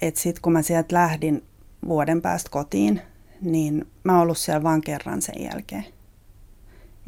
että 0.02 0.20
sitten 0.20 0.42
kun 0.42 0.52
mä 0.52 0.62
sieltä 0.62 0.94
lähdin 0.94 1.44
vuoden 1.88 2.22
päästä 2.22 2.50
kotiin, 2.50 3.00
niin 3.40 3.86
mä 4.04 4.12
oon 4.12 4.22
ollut 4.22 4.38
siellä 4.38 4.62
vain 4.62 4.80
kerran 4.80 5.22
sen 5.22 5.42
jälkeen. 5.42 5.84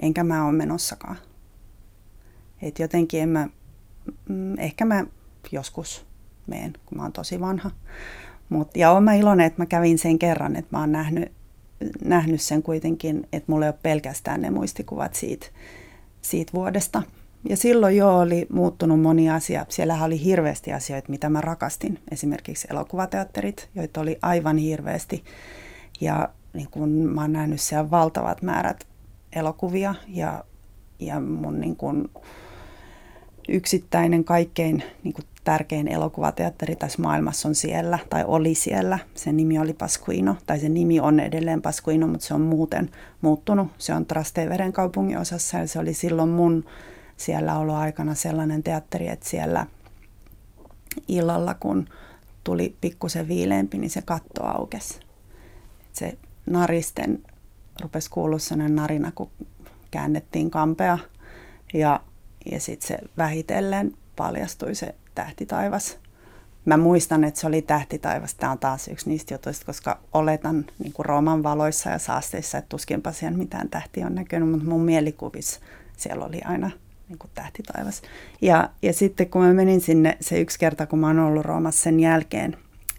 Enkä 0.03 0.25
mä 0.25 0.47
ole 0.47 0.53
menossakaan. 0.53 1.17
Et 2.63 2.79
jotenkin 2.79 3.23
en 3.23 3.29
mä, 3.29 3.49
mm, 4.29 4.59
ehkä 4.59 4.85
mä 4.85 5.05
joskus 5.53 6.07
meen, 6.47 6.73
kun 6.87 6.99
mä 6.99 7.03
oon 7.03 7.13
tosi 7.13 7.41
vanha. 7.41 7.71
Mut, 8.49 8.77
ja 8.77 8.91
oon 8.91 9.05
mä 9.05 9.15
iloinen, 9.15 9.47
että 9.47 9.63
mä 9.63 9.67
kävin 9.67 9.99
sen 9.99 10.19
kerran, 10.19 10.57
että 10.57 10.77
mä 10.77 10.81
oon 10.81 10.93
nähnyt, 10.93 11.33
nähnyt 12.05 12.41
sen 12.41 12.63
kuitenkin, 12.63 13.29
että 13.33 13.53
mulla 13.53 13.67
ei 13.67 13.71
ole 13.71 13.79
pelkästään 13.83 14.41
ne 14.41 14.51
muistikuvat 14.51 15.15
siitä, 15.15 15.47
siitä 16.23 16.53
vuodesta. 16.55 17.03
Ja 17.49 17.57
silloin 17.57 17.97
jo 17.97 18.19
oli 18.19 18.47
muuttunut 18.53 19.01
moni 19.01 19.31
asia. 19.31 19.67
Siellä 19.69 20.05
oli 20.05 20.25
hirveästi 20.25 20.73
asioita, 20.73 21.11
mitä 21.11 21.29
mä 21.29 21.41
rakastin. 21.41 21.99
Esimerkiksi 22.11 22.69
elokuvateatterit, 22.71 23.69
joita 23.75 24.01
oli 24.01 24.19
aivan 24.23 24.57
hirveästi. 24.57 25.25
Ja 26.01 26.29
niin 26.53 26.69
kun 26.71 26.89
mä 26.89 27.21
oon 27.21 27.33
nähnyt 27.33 27.61
siellä 27.61 27.91
valtavat 27.91 28.43
määrät 28.43 28.87
elokuvia 29.33 29.95
ja, 30.09 30.45
ja 30.99 31.21
mun 31.21 31.61
niin 31.61 31.77
kun 31.77 32.11
yksittäinen 33.49 34.25
kaikkein 34.25 34.83
niin 35.05 35.15
kun 35.15 35.25
tärkein 35.45 35.89
elokuvateatteri 35.89 36.77
tässä 36.77 37.03
maailmassa 37.03 37.49
on 37.49 37.55
siellä, 37.55 37.99
tai 38.11 38.25
oli 38.27 38.55
siellä. 38.55 38.99
Sen 39.15 39.37
nimi 39.37 39.59
oli 39.59 39.73
Pasquino, 39.73 40.37
tai 40.47 40.61
sen 40.61 40.75
nimi 40.75 41.01
on 41.01 41.21
edelleen 41.21 41.63
Pasquino, 41.63 42.07
mutta 42.07 42.27
se 42.27 42.35
on 42.35 42.41
muuten 42.41 42.91
muuttunut. 43.21 43.69
Se 43.79 43.95
on 43.95 44.07
Trasteveren 44.07 44.73
kaupungin 44.73 45.19
osassa, 45.19 45.59
ja 45.59 45.67
se 45.67 45.79
oli 45.79 45.95
silloin 45.95 46.29
mun 46.29 46.65
siellä 47.17 47.79
aikana 47.79 48.15
sellainen 48.15 48.63
teatteri, 48.63 49.09
että 49.09 49.29
siellä 49.29 49.67
illalla, 51.09 51.55
kun 51.55 51.89
tuli 52.45 52.77
pikkusen 52.81 53.29
viileempi, 53.29 53.79
niin 53.79 53.91
se 53.91 54.03
katto 54.03 54.45
aukesi. 54.45 55.01
Se 55.93 56.19
naristen 56.47 57.23
rupesi 57.83 58.11
kuulua 58.11 58.39
sellainen 58.39 58.77
narina, 58.77 59.13
kun 59.15 59.31
käännettiin 59.91 60.51
kampea, 60.51 60.99
ja, 61.75 62.01
ja 62.51 62.61
sitten 62.61 62.89
se 62.89 62.99
vähitellen 63.19 63.93
paljastui 64.17 64.75
se 64.75 64.95
tähtitaivas. 65.15 65.99
Mä 66.65 66.77
muistan, 66.77 67.25
että 67.25 67.41
se 67.41 67.47
oli 67.47 67.63
tähtitaivas. 67.63 68.35
Tämä 68.35 68.53
on 68.53 68.59
taas 68.59 68.89
yksi 68.89 69.09
niistä 69.09 69.35
jutuista, 69.35 69.67
koska 69.67 69.99
oletan 70.13 70.65
niin 70.79 70.93
kuin 70.93 71.07
Rooman 71.07 71.43
valoissa 71.43 71.91
ja 71.91 71.99
saasteissa, 71.99 72.59
että 72.59 72.69
tuskinpa 72.69 73.13
siellä 73.13 73.39
mitään 73.39 73.69
tähtiä 73.69 74.07
on 74.07 74.15
näkynyt, 74.15 74.51
mutta 74.51 74.69
mun 74.69 74.81
mielikuvissa 74.81 75.61
siellä 75.97 76.25
oli 76.25 76.41
aina 76.45 76.71
niin 77.09 77.19
kuin 77.19 77.31
tähtitaivas. 77.35 78.03
Ja, 78.43 78.71
ja 78.83 78.93
sitten 78.93 79.31
kun 79.31 79.43
mä 79.43 79.55
menin 79.55 79.81
sinne 79.81 80.17
se 80.21 80.41
yksi 80.41 80.59
kerta, 80.59 80.87
kun 80.87 80.99
mä 80.99 81.07
oon 81.07 81.19
ollut 81.19 81.45
Roomassa 81.45 81.83
sen 81.83 82.01
jälkeen, 82.01 82.57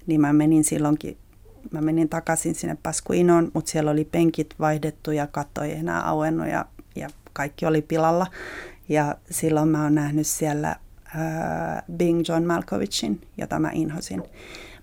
niin 0.08 0.21
mä 0.21 0.34
menin 0.34 0.63
silloinkin, 0.63 1.17
mä 1.71 1.82
menin 1.82 2.10
takaisin 2.10 2.56
sinne 2.56 2.78
Pasquinoon, 2.84 3.52
mutta 3.54 3.71
siellä 3.71 3.91
oli 3.91 4.06
penkit 4.06 4.56
vaihdettu 4.60 5.12
ja 5.12 5.28
katto 5.28 5.62
ei 5.62 5.73
enää 5.73 6.02
auennut 6.02 6.47
ja, 6.47 6.65
ja 6.95 7.10
kaikki 7.34 7.65
oli 7.65 7.82
pilalla. 7.82 8.28
Ja 8.89 9.15
silloin 9.32 9.69
mä 9.69 9.84
oon 9.84 9.95
nähnyt 9.95 10.28
siellä 10.28 10.76
äh, 11.15 11.84
Bing 11.97 12.21
John 12.28 12.43
Malkovichin, 12.43 13.28
jota 13.38 13.60
mä 13.60 13.69
inhosin. 13.73 14.23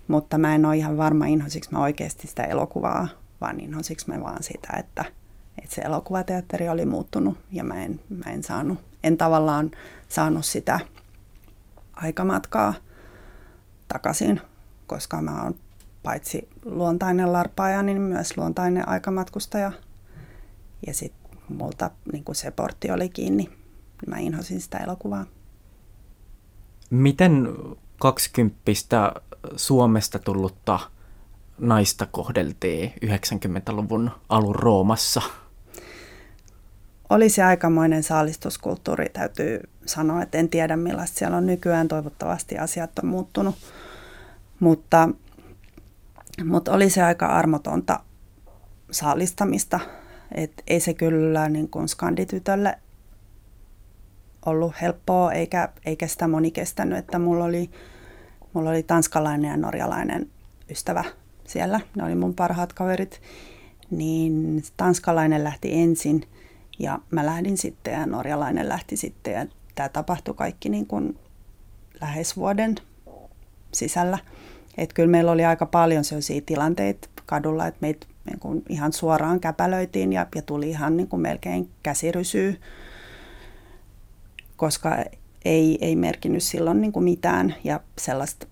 Mutta 0.07 0.37
mä 0.37 0.55
en 0.55 0.65
ole 0.65 0.77
ihan 0.77 0.97
varma 0.97 1.25
inhosiksi 1.25 1.71
mä 1.71 1.79
oikeasti 1.79 2.27
sitä 2.27 2.43
elokuvaa, 2.43 3.07
vaan 3.41 3.59
inhosiksi 3.59 4.09
mä 4.09 4.21
vaan 4.21 4.43
sitä, 4.43 4.73
että, 4.79 5.05
että 5.63 5.75
se 5.75 5.81
elokuvateatteri 5.81 6.69
oli 6.69 6.85
muuttunut 6.85 7.37
ja 7.51 7.63
mä 7.63 7.83
en, 7.83 7.99
mä 8.09 8.31
en, 8.31 8.43
saanut, 8.43 8.79
en 9.03 9.17
tavallaan 9.17 9.71
saanut 10.09 10.45
sitä 10.45 10.79
aikamatkaa 11.93 12.73
takaisin, 13.87 14.41
koska 14.87 15.21
mä 15.21 15.43
oon 15.43 15.55
paitsi 16.03 16.49
luontainen 16.65 17.33
larpaaja, 17.33 17.83
niin 17.83 18.01
myös 18.01 18.37
luontainen 18.37 18.87
aikamatkustaja. 18.87 19.71
Ja 20.87 20.93
sitten 20.93 21.39
multa 21.49 21.91
niin 22.11 22.23
se 22.31 22.51
portti 22.51 22.91
oli 22.91 23.09
kiinni. 23.09 23.49
Mä 24.07 24.17
inhosin 24.17 24.61
sitä 24.61 24.77
elokuvaa. 24.77 25.25
Miten 26.91 27.47
kaksikymppistä 27.99 29.13
Suomesta 29.55 30.19
tullutta 30.19 30.79
naista 31.57 32.05
kohdeltiin 32.05 32.93
90-luvun 33.05 34.11
alun 34.29 34.55
Roomassa? 34.55 35.21
Oli 37.09 37.29
se 37.29 37.43
aikamoinen 37.43 38.03
saalistuskulttuuri, 38.03 39.09
täytyy 39.09 39.59
sanoa, 39.85 40.21
että 40.21 40.37
en 40.37 40.49
tiedä 40.49 40.77
millaista 40.77 41.19
siellä 41.19 41.37
on 41.37 41.45
nykyään. 41.45 41.87
Toivottavasti 41.87 42.57
asiat 42.57 42.99
on 42.99 43.09
muuttunut, 43.09 43.55
mutta, 44.59 45.09
mutta 46.45 46.71
oli 46.71 46.89
se 46.89 47.03
aika 47.03 47.25
armotonta 47.25 47.99
saalistamista. 48.91 49.79
Et 50.35 50.63
ei 50.67 50.79
se 50.79 50.93
kyllä 50.93 51.49
niin 51.49 51.69
kuin 51.69 51.87
skanditytölle 51.87 52.77
ollut 54.45 54.73
helppoa 54.81 55.31
eikä, 55.31 55.69
eikä 55.85 56.07
sitä 56.07 56.27
moni 56.27 56.51
kestänyt, 56.51 56.97
että 56.97 57.19
mulla 57.19 57.45
oli 57.45 57.69
mulla 58.53 58.69
oli 58.69 58.83
tanskalainen 58.83 59.51
ja 59.51 59.57
norjalainen 59.57 60.29
ystävä 60.69 61.03
siellä, 61.47 61.79
ne 61.95 62.03
oli 62.03 62.15
mun 62.15 62.33
parhaat 62.33 62.73
kaverit, 62.73 63.21
niin 63.91 64.63
tanskalainen 64.77 65.43
lähti 65.43 65.73
ensin 65.73 66.23
ja 66.79 66.99
mä 67.11 67.25
lähdin 67.25 67.57
sitten 67.57 67.93
ja 67.93 68.05
norjalainen 68.05 68.69
lähti 68.69 68.97
sitten. 68.97 69.33
Ja 69.33 69.45
tämä 69.75 69.89
tapahtui 69.89 70.33
kaikki 70.33 70.69
niin 70.69 70.87
kuin 70.87 71.19
lähes 72.01 72.37
vuoden 72.37 72.75
sisällä. 73.73 74.17
Että 74.77 74.93
kyllä 74.93 75.09
meillä 75.09 75.31
oli 75.31 75.45
aika 75.45 75.65
paljon 75.65 76.03
sellaisia 76.03 76.41
tilanteita 76.45 77.07
kadulla, 77.25 77.67
että 77.67 77.77
meitä 77.81 78.07
niin 78.25 78.39
kuin 78.39 78.63
ihan 78.69 78.93
suoraan 78.93 79.39
käpälöitiin 79.39 80.13
ja, 80.13 80.27
ja 80.35 80.41
tuli 80.41 80.69
ihan 80.69 80.97
niin 80.97 81.07
kuin 81.07 81.21
melkein 81.21 81.69
käsirysyy, 81.83 82.59
koska 84.61 84.97
ei, 85.45 85.77
ei 85.81 85.95
merkinnyt 85.95 86.43
silloin 86.43 86.81
niin 86.81 86.91
kuin 86.91 87.03
mitään 87.03 87.55
ja 87.63 87.79
sellaista 87.97 88.47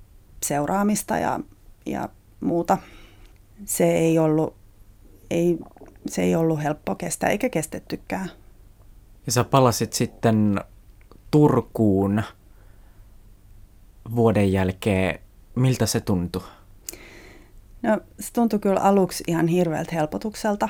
seuraamista 0.46 1.18
ja, 1.18 1.40
ja 1.86 2.10
muuta. 2.40 2.78
Se 3.66 3.92
ei 3.92 4.20
ollut, 4.20 4.56
ei, 5.32 5.60
se 6.08 6.22
ei 6.22 6.36
ollut 6.36 6.64
helppo 6.64 6.96
kestää 6.96 7.30
eikä 7.30 7.50
kestettykään. 7.50 8.32
Ja 9.26 9.32
sä 9.32 9.44
palasit 9.44 9.94
sitten 9.94 10.60
Turkuun 11.32 12.24
vuoden 14.16 14.52
jälkeen. 14.52 15.20
Miltä 15.56 15.86
se 15.86 16.00
tuntui? 16.00 16.44
No 17.82 18.00
se 18.20 18.34
tuntui 18.34 18.60
kyllä 18.60 18.80
aluksi 18.80 19.24
ihan 19.28 19.48
hirveältä 19.48 19.96
helpotukselta. 19.96 20.70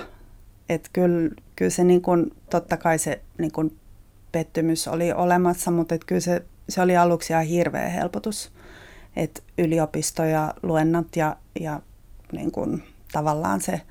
Että 0.70 0.90
kyllä, 0.94 1.30
kyllä 1.56 1.72
se 1.72 1.84
niin 1.84 2.02
kuin, 2.02 2.32
totta 2.50 2.78
kai 2.78 3.00
se 3.00 3.22
niin 3.38 3.52
kuin 3.52 3.79
pettymys 4.32 4.88
oli 4.88 5.12
olemassa, 5.12 5.72
mutta 5.72 5.96
et 5.96 6.04
kyllä 6.06 6.22
se, 6.22 6.46
se 6.70 6.82
oli 6.82 6.98
aluksi 6.98 7.34
ihan 7.34 7.46
hirveä 7.46 7.90
helpotus. 7.90 8.52
Että 9.16 9.42
yliopisto 9.58 10.24
ja 10.24 10.54
luennot 10.64 11.16
ja, 11.16 11.36
ja 11.60 11.82
niin 12.32 12.52
kuin, 12.52 12.84
tavallaan 13.12 13.62
se 13.62 13.82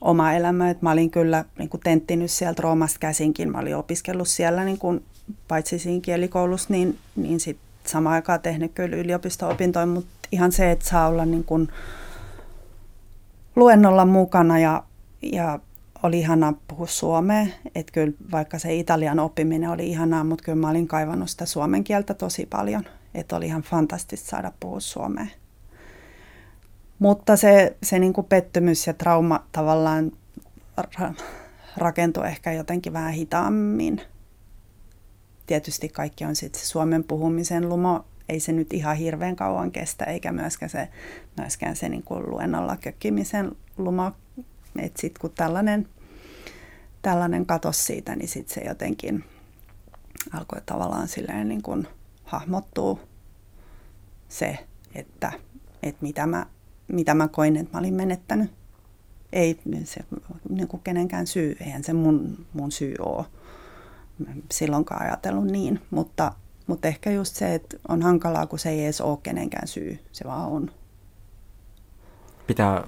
oma 0.00 0.32
elämä. 0.32 0.70
Et 0.70 0.82
mä 0.82 0.90
olin 0.90 1.10
kyllä 1.10 1.44
niin 1.58 1.68
kuin 1.68 1.80
tenttinyt 1.80 2.30
sieltä 2.30 2.62
Roomasta 2.62 2.98
käsinkin. 2.98 3.52
Mä 3.52 3.58
olin 3.58 3.76
opiskellut 3.76 4.28
siellä 4.28 4.64
niin 4.64 4.78
kuin, 4.78 5.04
paitsi 5.48 5.78
siinä 5.78 6.00
kielikoulussa, 6.00 6.72
niin, 6.72 6.98
niin 7.16 7.40
sit 7.40 7.58
samaan 7.86 8.14
aikaan 8.14 8.40
tehnyt 8.40 8.72
kyllä 8.74 8.96
yliopisto-opintoja, 8.96 9.86
mutta 9.86 10.28
ihan 10.32 10.52
se, 10.52 10.70
että 10.70 10.88
saa 10.88 11.08
olla 11.08 11.24
niin 11.24 11.44
kuin, 11.44 11.68
luennolla 13.56 14.04
mukana 14.04 14.58
ja, 14.58 14.82
ja 15.22 15.60
oli 16.02 16.18
ihanaa 16.18 16.54
puhua 16.68 16.86
suomea. 16.86 17.46
Että 17.74 17.92
kyllä 17.92 18.12
vaikka 18.32 18.58
se 18.58 18.74
italian 18.74 19.18
oppiminen 19.18 19.70
oli 19.70 19.88
ihanaa, 19.88 20.24
mutta 20.24 20.44
kyllä 20.44 20.58
mä 20.58 20.70
olin 20.70 20.88
kaivannut 20.88 21.30
sitä 21.30 21.46
suomen 21.46 21.84
kieltä 21.84 22.14
tosi 22.14 22.46
paljon. 22.46 22.84
Että 23.14 23.36
oli 23.36 23.46
ihan 23.46 23.62
fantastista 23.62 24.28
saada 24.28 24.52
puhua 24.60 24.80
suomea. 24.80 25.26
Mutta 26.98 27.36
se, 27.36 27.76
se 27.82 27.98
niin 27.98 28.12
kuin 28.12 28.26
pettymys 28.26 28.86
ja 28.86 28.94
trauma 28.94 29.46
tavallaan 29.52 30.12
ra- 30.80 31.22
rakentui 31.76 32.26
ehkä 32.26 32.52
jotenkin 32.52 32.92
vähän 32.92 33.12
hitaammin. 33.12 34.00
Tietysti 35.46 35.88
kaikki 35.88 36.24
on 36.24 36.36
sitten 36.36 36.62
suomen 36.62 37.04
puhumisen 37.04 37.68
lumo 37.68 38.04
ei 38.28 38.40
se 38.40 38.52
nyt 38.52 38.72
ihan 38.72 38.96
hirveän 38.96 39.36
kauan 39.36 39.70
kestä, 39.70 40.04
eikä 40.04 40.32
myöskään 40.32 40.70
se, 40.70 40.88
myöskään 41.38 41.76
se 41.76 41.88
niin 41.88 42.02
kuin 42.02 42.30
luennolla 42.30 42.76
kökkimisen 42.76 43.52
luma. 43.76 44.12
Että 44.78 45.00
sitten 45.00 45.20
kun 45.20 45.30
tällainen, 45.30 45.88
tällainen 47.02 47.46
katos 47.46 47.86
siitä, 47.86 48.16
niin 48.16 48.28
sitten 48.28 48.54
se 48.54 48.60
jotenkin 48.60 49.24
alkoi 50.32 50.60
tavallaan 50.66 51.08
silleen 51.08 51.48
niin 51.48 51.62
kuin 51.62 51.88
hahmottuu 52.24 53.00
se, 54.28 54.58
että, 54.94 55.32
että 55.82 56.02
mitä, 56.02 56.26
mä, 56.26 56.46
mitä 56.88 57.14
mä 57.14 57.28
koin, 57.28 57.56
että 57.56 57.72
mä 57.72 57.78
olin 57.78 57.94
menettänyt. 57.94 58.50
Ei 59.32 59.60
se 59.84 60.00
niin 60.48 60.68
kuin 60.68 60.82
kenenkään 60.82 61.26
syy, 61.26 61.56
eihän 61.60 61.84
se 61.84 61.92
mun, 61.92 62.46
mun 62.52 62.72
syy 62.72 62.94
ole 62.98 63.24
silloinkaan 64.50 65.02
ajatellut 65.02 65.44
niin, 65.44 65.80
mutta 65.90 66.32
mutta 66.68 66.88
ehkä 66.88 67.10
just 67.10 67.36
se, 67.36 67.54
että 67.54 67.76
on 67.88 68.02
hankalaa, 68.02 68.46
kun 68.46 68.58
se 68.58 68.70
ei 68.70 68.84
edes 68.84 69.00
ole 69.00 69.18
kenenkään 69.22 69.68
syy, 69.68 69.98
se 70.12 70.24
vaan 70.24 70.48
on. 70.48 70.70
Pitää 72.46 72.84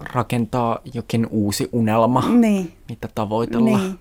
rakentaa 0.00 0.78
jokin 0.94 1.26
uusi 1.30 1.68
unelma, 1.72 2.28
niin. 2.28 2.72
mitä 2.88 3.08
tavoitella. 3.14 3.78
Niin. 3.78 3.98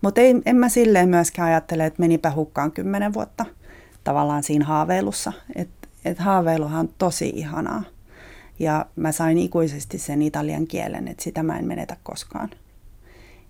Mutta 0.00 0.20
en 0.46 0.56
mä 0.56 0.68
silleen 0.68 1.08
myöskään 1.08 1.48
ajattele, 1.48 1.86
että 1.86 2.00
menipä 2.00 2.30
hukkaan 2.30 2.72
kymmenen 2.72 3.14
vuotta 3.14 3.46
tavallaan 4.04 4.42
siinä 4.42 4.64
haaveilussa. 4.64 5.32
Että 5.56 5.88
et 6.04 6.18
haaveiluhan 6.18 6.80
on 6.80 6.94
tosi 6.98 7.32
ihanaa. 7.34 7.82
Ja 8.58 8.86
mä 8.96 9.12
sain 9.12 9.38
ikuisesti 9.38 9.98
sen 9.98 10.22
italian 10.22 10.66
kielen, 10.66 11.08
että 11.08 11.22
sitä 11.22 11.42
mä 11.42 11.58
en 11.58 11.64
menetä 11.64 11.96
koskaan. 12.02 12.50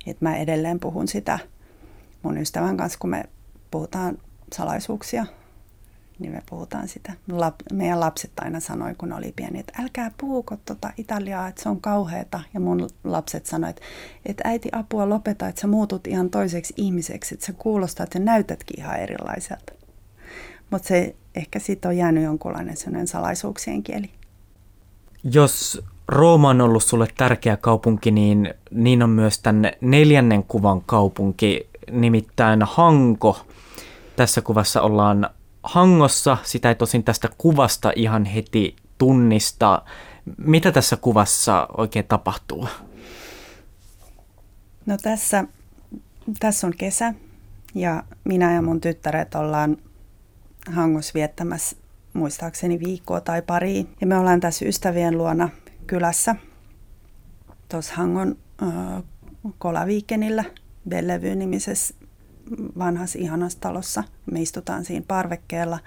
Että 0.07 0.25
mä 0.25 0.37
edelleen 0.37 0.81
puhun 0.81 1.09
sitä 1.09 1.39
mun 2.23 2.39
ystävän 2.39 2.77
kanssa, 2.77 2.99
kun 2.99 3.11
me 3.11 3.25
puhutaan 3.71 4.19
salaisuuksia, 4.53 5.27
niin 6.23 6.33
me 6.33 6.43
puhutaan 6.51 6.89
sitä. 6.89 7.13
Meidän 7.73 8.01
lapset 8.01 8.31
aina 8.41 8.61
sanoi, 8.61 8.95
kun 8.95 9.13
oli 9.13 9.33
pieni, 9.37 9.59
että 9.59 9.83
älkää 9.83 10.11
puhuko 10.21 10.57
tota 10.65 10.91
Italiaa, 10.97 11.49
että 11.49 11.63
se 11.63 11.69
on 11.69 11.81
kauheata. 11.81 12.41
Ja 12.55 12.61
mun 12.61 12.89
lapset 13.05 13.47
sanoivat, 13.47 13.81
että 14.27 14.43
äiti 14.47 14.69
apua 14.73 15.09
lopeta, 15.09 15.49
että 15.49 15.61
sä 15.61 15.67
muutut 15.67 16.07
ihan 16.07 16.31
toiseksi 16.31 16.75
ihmiseksi, 16.77 17.35
että 17.35 17.47
sä 17.47 17.53
kuulostaa, 17.53 18.05
että 18.05 18.19
sä 18.19 18.25
näytätkin 18.25 18.81
ihan 18.81 18.97
erilaiselta. 18.97 19.73
Mutta 20.71 20.89
se 20.89 21.17
ehkä 21.35 21.59
siitä 21.59 21.89
on 21.89 21.97
jäänyt 21.97 22.25
jonkunlainen 22.25 22.77
sellainen 22.77 23.07
salaisuuksien 23.07 23.83
kieli. 23.83 24.11
Jos 25.25 25.83
Rooma 26.09 26.49
on 26.49 26.61
ollut 26.61 26.85
sulle 26.85 27.07
tärkeä 27.17 27.57
kaupunki, 27.57 28.11
niin, 28.11 28.55
niin 28.71 29.03
on 29.03 29.11
myös 29.11 29.39
tänne 29.39 29.79
neljännen 29.81 30.45
kuvan 30.45 30.83
kaupunki 30.87 31.69
nimittäin 31.91 32.63
Hanko. 32.63 33.41
Tässä 34.17 34.41
kuvassa 34.41 34.83
ollaan 34.83 35.31
Hangossa, 35.63 36.37
sitä 36.43 36.69
ei 36.69 36.75
tosin 36.75 37.05
tästä 37.05 37.29
kuvasta 37.39 37.93
ihan 37.97 38.25
heti 38.25 38.77
tunnista. 38.99 39.83
Mitä 40.39 40.73
tässä 40.73 40.97
kuvassa 40.97 41.69
oikein 41.77 42.05
tapahtuu? 42.05 42.69
No 44.87 44.97
tässä, 45.03 45.45
tässä 46.41 46.67
on 46.67 46.73
kesä 46.79 47.15
ja 47.75 48.03
minä 48.25 48.55
ja 48.55 48.63
mun 48.63 48.81
tyttäret 48.81 49.35
ollaan 49.35 49.77
Hangos 50.73 51.15
viettämässä 51.15 51.77
muistaakseni 52.13 52.81
viikkoa 52.81 53.21
tai 53.21 53.43
pari. 53.43 53.87
Ja 54.01 54.07
me 54.07 54.19
ollaan 54.19 54.41
tässä 54.41 54.65
ystävien 54.65 55.19
luona 55.19 55.49
kylässä 55.87 56.37
tuossa 57.69 57.95
Hangon 57.95 58.37
äh, 58.63 59.03
Kolaviikenillä– 59.59 60.45
Bellevue-nimisessä 60.89 61.95
vanhassa 62.79 63.19
ihanassa 63.19 63.61
talossa. 63.61 64.05
Me 64.31 64.43
istutaan 64.43 64.85
siinä 64.85 65.05
parvekkeella 65.09 65.79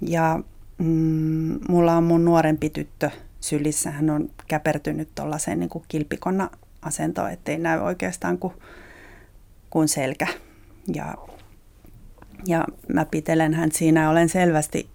ja 0.00 0.40
mm, 0.78 1.58
mulla 1.68 1.96
on 1.96 2.04
mun 2.04 2.24
nuorempi 2.24 2.70
tyttö 2.70 3.10
sylissä. 3.40 3.90
Hän 3.90 4.10
on 4.10 4.30
käpertynyt 4.48 5.08
tuollaiseen 5.14 5.60
niin 5.60 5.70
kilpikonna 5.88 6.50
asentoon, 6.82 7.30
ettei 7.30 7.58
näy 7.58 7.80
oikeastaan 7.80 8.38
kuin, 8.38 8.54
kuin 9.70 9.88
selkä. 9.88 10.26
Ja, 10.94 11.14
ja 12.46 12.64
mä 12.88 13.04
pitelen 13.04 13.54
hän 13.54 13.72
siinä 13.72 14.10
olen 14.10 14.28
selvästi 14.28 14.88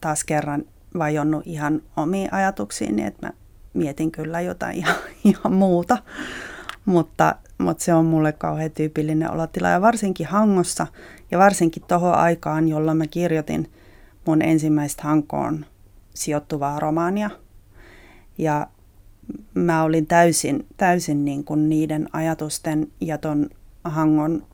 taas 0.00 0.24
kerran 0.24 0.64
vajonnut 0.98 1.46
ihan 1.46 1.82
omiin 1.96 2.34
ajatuksiin, 2.34 2.96
niin 2.96 3.08
että 3.08 3.26
mä 3.26 3.32
mietin 3.74 4.12
kyllä 4.12 4.40
jotain 4.40 4.76
ihan, 4.76 4.96
ihan 5.24 5.52
muuta. 5.52 5.98
Mutta 6.86 7.34
mutta 7.58 7.84
se 7.84 7.94
on 7.94 8.04
mulle 8.04 8.32
kauhean 8.32 8.70
tyypillinen 8.70 9.30
olotila 9.30 9.68
ja 9.68 9.80
varsinkin 9.80 10.26
Hangossa 10.26 10.86
ja 11.30 11.38
varsinkin 11.38 11.82
tuohon 11.88 12.14
aikaan, 12.14 12.68
jolloin 12.68 12.98
mä 12.98 13.06
kirjoitin 13.06 13.72
mun 14.26 14.42
ensimmäistä 14.42 15.02
Hankoon 15.02 15.66
sijoittuvaa 16.14 16.80
romaania. 16.80 17.30
Ja 18.38 18.66
mä 19.54 19.82
olin 19.82 20.06
täysin, 20.06 20.66
täysin 20.76 21.24
niin 21.24 21.44
kuin 21.44 21.68
niiden 21.68 22.08
ajatusten 22.12 22.92
ja 23.00 23.18
ton 23.18 23.50
Hangon, 23.84 24.46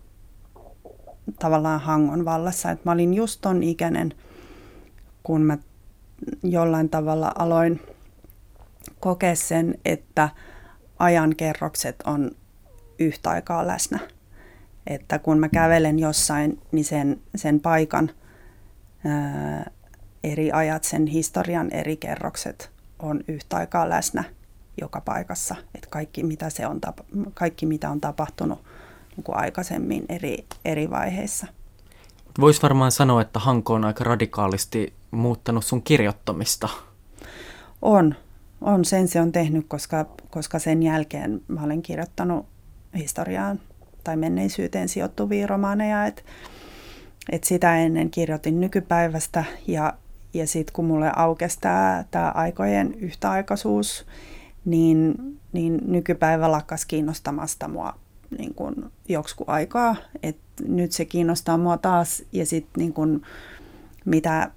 tavallaan 1.38 1.80
Hangon 1.80 2.24
vallassa. 2.24 2.70
Et 2.70 2.84
mä 2.84 2.92
olin 2.92 3.14
just 3.14 3.40
ton 3.40 3.62
ikäinen, 3.62 4.14
kun 5.22 5.42
mä 5.42 5.58
jollain 6.42 6.88
tavalla 6.88 7.32
aloin 7.38 7.80
kokea 9.00 9.34
sen, 9.34 9.78
että 9.84 10.28
ajankerrokset 11.02 12.02
on 12.06 12.30
yhtä 12.98 13.30
aikaa 13.30 13.66
läsnä. 13.66 13.98
Että 14.86 15.18
kun 15.18 15.38
mä 15.38 15.48
kävelen 15.48 15.98
jossain, 15.98 16.60
niin 16.72 16.84
sen, 16.84 17.20
sen 17.34 17.60
paikan 17.60 18.10
ää, 19.04 19.70
eri 20.24 20.52
ajat, 20.52 20.84
sen 20.84 21.06
historian 21.06 21.70
eri 21.70 21.96
kerrokset 21.96 22.70
on 22.98 23.20
yhtä 23.28 23.56
aikaa 23.56 23.88
läsnä 23.88 24.24
joka 24.80 25.00
paikassa. 25.00 25.56
Että 25.74 25.88
kaikki 25.90 26.22
mitä, 26.22 26.50
se 26.50 26.66
on, 26.66 26.80
kaikki, 27.34 27.66
mitä 27.66 27.90
on 27.90 28.00
tapahtunut 28.00 28.64
niin 29.16 29.24
kuin 29.24 29.36
aikaisemmin 29.36 30.04
eri, 30.08 30.46
eri 30.64 30.90
vaiheissa. 30.90 31.46
Voisi 32.40 32.62
varmaan 32.62 32.92
sanoa, 32.92 33.22
että 33.22 33.38
Hanko 33.38 33.74
on 33.74 33.84
aika 33.84 34.04
radikaalisti 34.04 34.92
muuttanut 35.10 35.64
sun 35.64 35.82
kirjoittamista. 35.82 36.68
On. 37.82 38.14
On, 38.62 38.84
sen 38.84 39.08
se 39.08 39.20
on 39.20 39.32
tehnyt, 39.32 39.66
koska, 39.68 40.06
koska 40.30 40.58
sen 40.58 40.82
jälkeen 40.82 41.40
mä 41.48 41.62
olen 41.62 41.82
kirjoittanut 41.82 42.46
historiaan 42.96 43.60
tai 44.04 44.16
menneisyyteen 44.16 44.88
sijoittuvia 44.88 45.46
romaaneja. 45.46 46.06
Et, 46.06 46.24
et 47.32 47.44
sitä 47.44 47.76
ennen 47.76 48.10
kirjoitin 48.10 48.60
nykypäivästä 48.60 49.44
ja, 49.66 49.92
ja 50.34 50.46
sitten 50.46 50.72
kun 50.72 50.84
mulle 50.84 51.12
aukesi 51.16 51.58
tämä 51.60 52.30
aikojen 52.34 52.94
yhtäaikaisuus, 52.94 54.06
niin, 54.64 55.14
niin 55.52 55.80
nykypäivä 55.86 56.50
lakkas 56.50 56.86
kiinnostamasta 56.86 57.68
mua 57.68 57.94
niin 58.38 58.54
kun 58.54 58.90
joksikin 59.08 59.48
aikaa. 59.48 59.96
Et 60.22 60.36
nyt 60.68 60.92
se 60.92 61.04
kiinnostaa 61.04 61.58
mua 61.58 61.76
taas 61.76 62.22
ja 62.32 62.46
sitten 62.46 62.80
niin 62.80 62.92
kun, 62.92 63.22
mitä, 64.04 64.50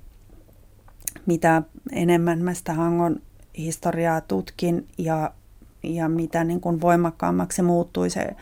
mitä 1.26 1.64
enemmän 1.92 2.40
mä 2.40 2.54
sitä 2.54 2.74
Hangon 2.74 3.22
historiaa 3.58 4.22
tutkin 4.22 4.88
ja, 4.98 5.32
ja 5.84 6.10
mitä 6.10 6.44
niin 6.44 6.62
kun 6.62 6.82
voimakkaammaksi 6.82 7.56
se 7.56 7.62
muuttui 7.62 8.10
se, 8.10 8.36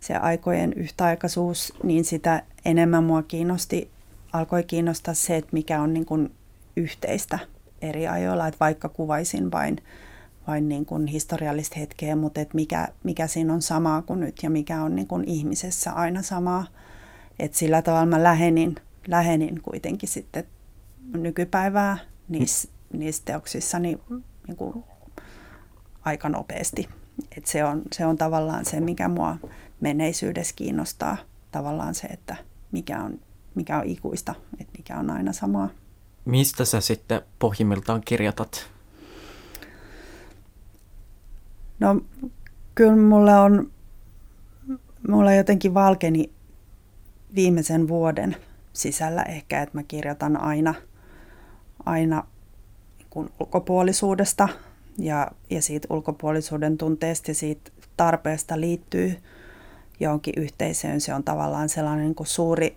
se 0.00 0.16
aikojen 0.16 0.72
yhtäaikaisuus, 0.72 1.72
niin 1.82 2.04
sitä 2.04 2.42
enemmän 2.64 3.04
mua 3.04 3.22
kiinnosti, 3.22 3.90
alkoi 4.32 4.64
kiinnostaa 4.64 5.14
se, 5.14 5.36
että 5.36 5.50
mikä 5.52 5.82
on 5.82 5.94
niin 5.94 6.06
kun 6.06 6.30
yhteistä 6.76 7.38
eri 7.82 8.08
ajoilla, 8.08 8.46
että 8.46 8.60
vaikka 8.60 8.88
kuvaisin 8.88 9.52
vain 9.52 9.80
vain 10.48 10.68
niin 10.68 10.86
kuin 10.86 11.06
historiallista 11.06 11.78
hetkeä, 11.78 12.16
mutta 12.16 12.40
että 12.40 12.54
mikä, 12.54 12.88
mikä 13.04 13.26
siinä 13.26 13.54
on 13.54 13.62
samaa 13.62 14.02
kuin 14.02 14.20
nyt 14.20 14.42
ja 14.42 14.50
mikä 14.50 14.82
on 14.82 14.96
niin 14.96 15.06
kuin 15.08 15.24
ihmisessä 15.26 15.92
aina 15.92 16.22
samaa. 16.22 16.66
Että 17.38 17.58
sillä 17.58 17.82
tavalla 17.82 18.06
mä 18.06 18.22
lähenin, 18.22 18.74
lähenin 19.06 19.62
kuitenkin 19.62 20.08
sitten 20.08 20.44
nykypäivää 21.16 21.98
niissä, 22.28 22.68
niissä 22.92 23.22
teoksissa 23.24 23.78
niin, 24.48 24.56
kuin 24.56 24.84
aika 26.04 26.28
nopeasti. 26.28 26.88
Et 27.36 27.46
se, 27.46 27.64
on, 27.64 27.82
se 27.92 28.06
on 28.06 28.16
tavallaan 28.16 28.64
se, 28.64 28.80
mikä 28.80 29.08
mua 29.08 29.36
menneisyydessä 29.80 30.54
kiinnostaa. 30.56 31.16
Tavallaan 31.50 31.94
se, 31.94 32.06
että 32.06 32.36
mikä 32.72 33.02
on, 33.02 33.20
mikä 33.54 33.78
on 33.78 33.84
ikuista, 33.86 34.34
että 34.60 34.78
mikä 34.78 34.98
on 34.98 35.10
aina 35.10 35.32
samaa. 35.32 35.68
Mistä 36.24 36.64
sä 36.64 36.80
sitten 36.80 37.22
pohjimmiltaan 37.38 38.02
kirjoitat? 38.04 38.70
No 41.80 42.00
kyllä 42.74 42.96
mulle 42.96 43.36
on, 43.36 43.70
mulla 45.08 45.32
jotenkin 45.32 45.74
valkeni 45.74 46.30
viimeisen 47.34 47.88
vuoden 47.88 48.36
sisällä 48.72 49.22
ehkä, 49.22 49.62
että 49.62 49.78
mä 49.78 49.82
kirjoitan 49.82 50.40
aina, 50.40 50.74
aina 51.86 52.24
kun 53.10 53.30
ulkopuolisuudesta 53.40 54.48
ja, 54.98 55.30
ja 55.50 55.62
siitä 55.62 55.88
ulkopuolisuuden 55.90 56.78
tunteesta 56.78 57.30
ja 57.30 57.34
siitä 57.34 57.70
tarpeesta 57.96 58.60
liittyy 58.60 59.16
johonkin 60.00 60.34
yhteisöön. 60.36 61.00
Se 61.00 61.14
on 61.14 61.24
tavallaan 61.24 61.68
sellainen 61.68 62.04
niin 62.04 62.14
kuin 62.14 62.26
suuri, 62.26 62.76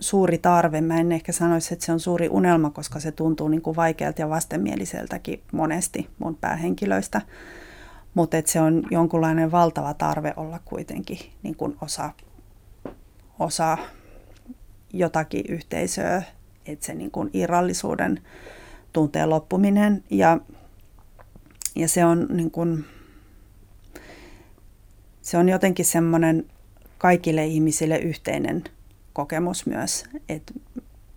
suuri 0.00 0.38
tarve. 0.38 0.80
Mä 0.80 1.00
en 1.00 1.12
ehkä 1.12 1.32
sanoisi, 1.32 1.74
että 1.74 1.86
se 1.86 1.92
on 1.92 2.00
suuri 2.00 2.28
unelma, 2.28 2.70
koska 2.70 3.00
se 3.00 3.12
tuntuu 3.12 3.48
niin 3.48 3.62
kuin 3.62 3.76
vaikealta 3.76 4.20
ja 4.20 4.28
vastenmieliseltäkin 4.28 5.42
monesti 5.52 6.08
mun 6.18 6.36
päähenkilöistä 6.36 7.20
mutta 8.14 8.36
se 8.44 8.60
on 8.60 8.82
jonkunlainen 8.90 9.50
valtava 9.50 9.94
tarve 9.94 10.32
olla 10.36 10.60
kuitenkin 10.64 11.18
niin 11.42 11.56
kuin 11.56 11.76
osa, 11.80 12.10
osa 13.38 13.78
jotakin 14.92 15.44
yhteisöä, 15.48 16.22
että 16.66 16.86
se 16.86 16.94
niin 16.94 17.10
kuin 17.10 17.30
irrallisuuden 17.32 18.22
tunteen 18.92 19.30
loppuminen. 19.30 20.04
Ja, 20.10 20.38
ja 21.76 21.88
se 21.88 22.04
on 22.04 22.26
niin 22.30 22.50
kuin, 22.50 22.84
se 25.22 25.38
on 25.38 25.48
jotenkin 25.48 25.84
semmoinen 25.84 26.46
kaikille 26.98 27.46
ihmisille 27.46 27.98
yhteinen 27.98 28.64
kokemus 29.12 29.66
myös, 29.66 30.04
että 30.28 30.52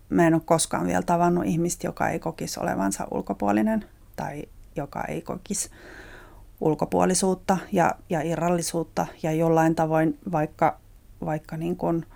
mä 0.08 0.26
en 0.26 0.34
ole 0.34 0.42
koskaan 0.44 0.86
vielä 0.86 1.02
tavannut 1.02 1.44
ihmistä, 1.44 1.86
joka 1.86 2.08
ei 2.08 2.18
kokisi 2.18 2.60
olevansa 2.60 3.06
ulkopuolinen 3.10 3.84
tai 4.16 4.44
joka 4.76 5.04
ei 5.04 5.22
kokisi 5.22 5.70
ulkopuolisuutta 6.60 7.58
ja, 7.72 7.94
ja 8.10 8.22
irrallisuutta 8.22 9.06
ja 9.22 9.32
jollain 9.32 9.74
tavoin 9.74 10.18
vaikka, 10.32 10.80
vaikka 11.24 11.56
niin 11.56 11.76
kuin 11.76 12.06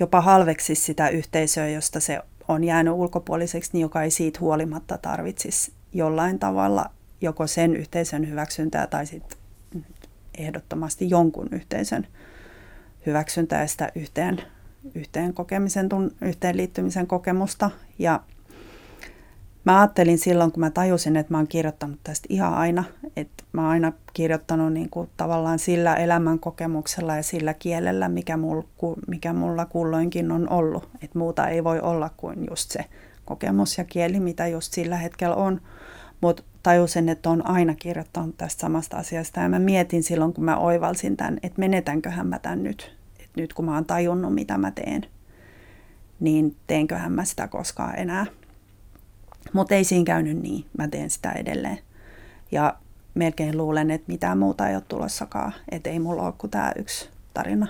jopa 0.00 0.20
halveksi 0.20 0.74
sitä 0.74 1.08
yhteisöä, 1.08 1.68
josta 1.68 2.00
se 2.00 2.20
on 2.52 2.64
jäänyt 2.64 2.94
ulkopuoliseksi, 2.94 3.70
niin 3.72 3.80
joka 3.80 4.02
ei 4.02 4.10
siitä 4.10 4.40
huolimatta 4.40 4.98
tarvitsisi 4.98 5.72
jollain 5.92 6.38
tavalla 6.38 6.90
joko 7.20 7.46
sen 7.46 7.76
yhteisön 7.76 8.28
hyväksyntää 8.28 8.86
tai 8.86 9.06
sitten 9.06 9.38
ehdottomasti 10.38 11.10
jonkun 11.10 11.48
yhteisön 11.52 12.06
hyväksyntää 13.06 13.60
ja 13.60 13.66
sitä 13.66 13.92
yhteen, 13.94 14.42
yhteen 14.94 15.34
kokemisen, 15.34 15.88
yhteen 16.20 16.56
liittymisen 16.56 17.06
kokemusta. 17.06 17.70
Ja 17.98 18.20
Mä 19.64 19.80
ajattelin 19.80 20.18
silloin, 20.18 20.52
kun 20.52 20.60
mä 20.60 20.70
tajusin, 20.70 21.16
että 21.16 21.34
mä 21.34 21.38
oon 21.38 21.48
kirjoittanut 21.48 22.00
tästä 22.04 22.26
ihan 22.28 22.54
aina, 22.54 22.84
että 23.16 23.44
mä 23.52 23.62
oon 23.62 23.70
aina 23.70 23.92
kirjoittanut 24.12 24.72
niin 24.72 24.90
kuin 24.90 25.10
tavallaan 25.16 25.58
sillä 25.58 25.94
elämänkokemuksella 25.94 27.16
ja 27.16 27.22
sillä 27.22 27.54
kielellä, 27.54 28.08
mikä, 28.08 28.36
mul, 28.36 28.62
mikä 29.08 29.32
mulla 29.32 29.66
kulloinkin 29.66 30.32
on 30.32 30.48
ollut. 30.48 30.88
Että 31.02 31.18
muuta 31.18 31.48
ei 31.48 31.64
voi 31.64 31.80
olla 31.80 32.10
kuin 32.16 32.46
just 32.50 32.70
se 32.70 32.84
kokemus 33.24 33.78
ja 33.78 33.84
kieli, 33.84 34.20
mitä 34.20 34.46
just 34.46 34.72
sillä 34.72 34.96
hetkellä 34.96 35.34
on. 35.34 35.60
Mutta 36.20 36.42
tajusin, 36.62 37.08
että 37.08 37.30
on 37.30 37.46
aina 37.46 37.74
kirjoittanut 37.74 38.36
tästä 38.36 38.60
samasta 38.60 38.96
asiasta. 38.96 39.40
Ja 39.40 39.48
mä 39.48 39.58
mietin 39.58 40.02
silloin, 40.02 40.32
kun 40.32 40.44
mä 40.44 40.56
oivalsin 40.56 41.16
tämän, 41.16 41.38
että 41.42 41.60
menetänköhän 41.60 42.26
mä 42.26 42.38
tämän 42.38 42.62
nyt. 42.62 42.96
Että 43.18 43.40
nyt 43.40 43.52
kun 43.52 43.64
mä 43.64 43.74
oon 43.74 43.84
tajunnut, 43.84 44.34
mitä 44.34 44.58
mä 44.58 44.70
teen, 44.70 45.06
niin 46.20 46.56
teenköhän 46.66 47.12
mä 47.12 47.24
sitä 47.24 47.48
koskaan 47.48 47.98
enää. 47.98 48.26
Mutta 49.52 49.74
ei 49.74 49.84
siinä 49.84 50.04
käynyt 50.04 50.42
niin. 50.42 50.64
Mä 50.78 50.88
teen 50.88 51.10
sitä 51.10 51.32
edelleen. 51.32 51.78
Ja 52.52 52.74
melkein 53.14 53.56
luulen, 53.58 53.90
että 53.90 54.12
mitään 54.12 54.38
muuta 54.38 54.68
ei 54.68 54.74
ole 54.74 54.82
tulossakaan. 54.88 55.52
Että 55.70 55.90
ei 55.90 55.98
mulla 55.98 56.22
ole 56.22 56.34
kuin 56.38 56.50
tämä 56.50 56.72
yksi 56.76 57.08
tarina. 57.34 57.66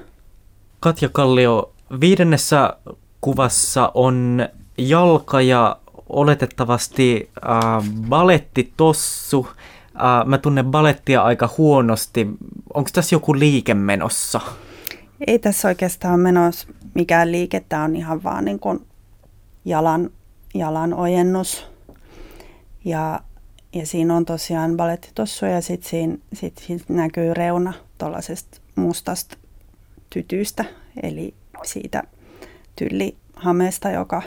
Katja 0.80 1.08
Kallio, 1.08 1.72
viidennessä 2.00 2.76
kuvassa 3.20 3.90
on 3.94 4.48
jalka 4.78 5.40
ja 5.40 5.76
oletettavasti 6.08 7.30
äh, 7.36 7.84
balettitossu. 8.08 9.48
Äh, 9.96 10.26
mä 10.26 10.38
tunnen 10.38 10.64
balettia 10.64 11.22
aika 11.22 11.50
huonosti. 11.58 12.28
Onko 12.74 12.90
tässä 12.92 13.14
joku 13.14 13.38
liike 13.38 13.74
menossa? 13.74 14.40
Ei 15.26 15.38
tässä 15.38 15.68
oikeastaan 15.68 16.20
menossa 16.20 16.68
mikään 16.94 17.32
liike. 17.32 17.64
Tämä 17.68 17.84
on 17.84 17.96
ihan 17.96 18.22
vaan 18.22 18.44
niin 18.44 18.58
kuin 18.58 18.86
jalan 19.64 20.10
jalan 20.54 20.94
ojennus. 20.94 21.66
Ja, 22.84 23.20
ja 23.72 23.86
siinä 23.86 24.16
on 24.16 24.24
tosiaan 24.24 24.76
balettitossu 24.76 25.46
ja 25.46 25.60
sitten 25.60 25.90
siinä, 25.90 26.16
sit 26.32 26.58
siinä 26.58 26.84
näkyy 26.88 27.34
reuna 27.34 27.72
tuollaisesta 27.98 28.60
mustasta 28.74 29.36
tytystä, 30.10 30.64
eli 31.02 31.34
siitä 31.62 32.02
tyllihameesta, 32.76 33.90
joka, 33.90 34.22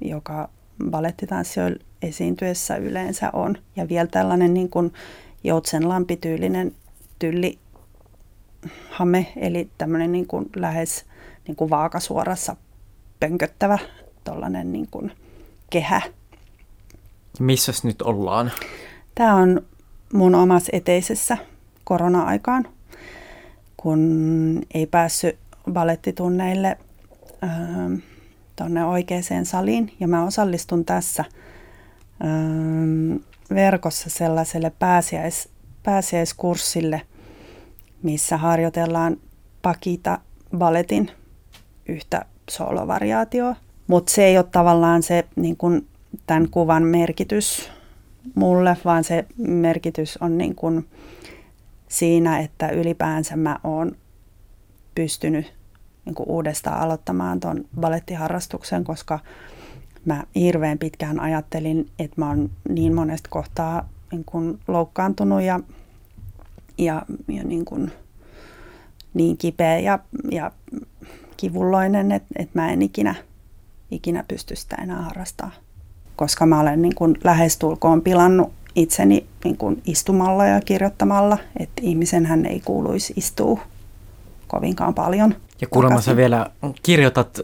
joka 0.00 0.48
balettitanssijoilla 0.90 1.84
esiintyessä 2.02 2.76
yleensä 2.76 3.30
on. 3.32 3.56
Ja 3.76 3.88
vielä 3.88 4.08
tällainen 4.10 4.54
niin 4.54 4.70
kuin 4.70 4.92
joutsenlampityylinen 5.44 6.74
tyllihame, 7.18 7.58
eli 9.36 9.70
tämmöinen 9.78 10.12
niin 10.12 10.26
kuin 10.26 10.50
lähes 10.56 11.04
niin 11.48 11.56
kuin 11.56 11.70
vaakasuorassa 11.70 12.56
pönköttävä 13.20 13.78
tuollainen 14.28 14.72
niin 14.72 14.88
kuin 14.90 15.12
kehä. 15.70 16.02
Missä 17.40 17.72
nyt 17.82 18.02
ollaan? 18.02 18.52
Tämä 19.14 19.34
on 19.34 19.62
mun 20.12 20.34
omassa 20.34 20.70
eteisessä 20.72 21.36
korona-aikaan, 21.84 22.68
kun 23.76 24.62
ei 24.74 24.86
päässyt 24.86 25.38
balettitunneille 25.72 26.78
ähm, 27.44 27.94
tuonne 28.56 28.84
oikeaan 28.84 29.44
saliin. 29.44 29.92
Ja 30.00 30.08
mä 30.08 30.24
osallistun 30.24 30.84
tässä 30.84 31.24
ähm, 32.24 33.16
verkossa 33.54 34.10
sellaiselle 34.10 34.72
pääsiäis, 34.78 35.48
pääsiäiskurssille, 35.82 37.02
missä 38.02 38.36
harjoitellaan 38.36 39.16
Pakita 39.62 40.18
Balletin 40.58 41.10
yhtä 41.88 42.24
solovariaatioa. 42.50 43.56
Mutta 43.88 44.12
se 44.12 44.24
ei 44.24 44.38
ole 44.38 44.46
tavallaan 44.52 45.02
se 45.02 45.24
niin 45.36 45.56
kun, 45.56 45.86
tämän 46.26 46.50
kuvan 46.50 46.82
merkitys 46.82 47.70
mulle, 48.34 48.76
vaan 48.84 49.04
se 49.04 49.26
merkitys 49.36 50.16
on 50.16 50.38
niin 50.38 50.54
kun, 50.54 50.86
siinä, 51.88 52.38
että 52.38 52.68
ylipäänsä 52.68 53.36
mä 53.36 53.58
oon 53.64 53.92
pystynyt 54.94 55.54
niin 56.04 56.14
kuin 56.14 56.28
uudestaan 56.28 56.80
aloittamaan 56.80 57.40
tuon 57.40 57.64
balettiharrastuksen, 57.80 58.84
koska 58.84 59.18
mä 60.04 60.24
hirveän 60.34 60.78
pitkään 60.78 61.20
ajattelin, 61.20 61.90
että 61.98 62.14
mä 62.16 62.28
oon 62.28 62.50
niin 62.68 62.94
monesta 62.94 63.28
kohtaa 63.30 63.88
niin 64.12 64.24
kuin 64.24 64.58
loukkaantunut 64.68 65.42
ja, 65.42 65.60
ja, 66.78 67.02
ja 67.28 67.44
niin, 67.44 67.64
kuin, 67.64 67.92
niin 69.14 69.36
kipeä 69.36 69.78
ja, 69.78 69.98
ja 70.30 70.52
kivulloinen, 71.36 72.12
että, 72.12 72.28
että 72.36 72.58
mä 72.58 72.72
en 72.72 72.82
ikinä, 72.82 73.14
ikinä 73.90 74.24
pysty 74.28 74.56
sitä 74.56 74.76
enää 74.82 75.02
harrastamaan. 75.02 75.56
Koska 76.16 76.46
mä 76.46 76.60
olen 76.60 76.82
niin 76.82 76.94
kuin 76.94 77.18
lähestulkoon 77.24 78.02
pilannut 78.02 78.52
itseni 78.74 79.26
niin 79.44 79.56
kuin 79.56 79.82
istumalla 79.86 80.46
ja 80.46 80.60
kirjoittamalla, 80.60 81.38
että 81.58 81.82
ihmisen 81.82 82.46
ei 82.46 82.60
kuuluisi 82.60 83.12
istua 83.16 83.60
kovinkaan 84.46 84.94
paljon. 84.94 85.34
Ja 85.60 85.66
kuulemma 85.66 86.00
sä 86.00 86.16
vielä 86.16 86.50
kirjoitat, 86.82 87.40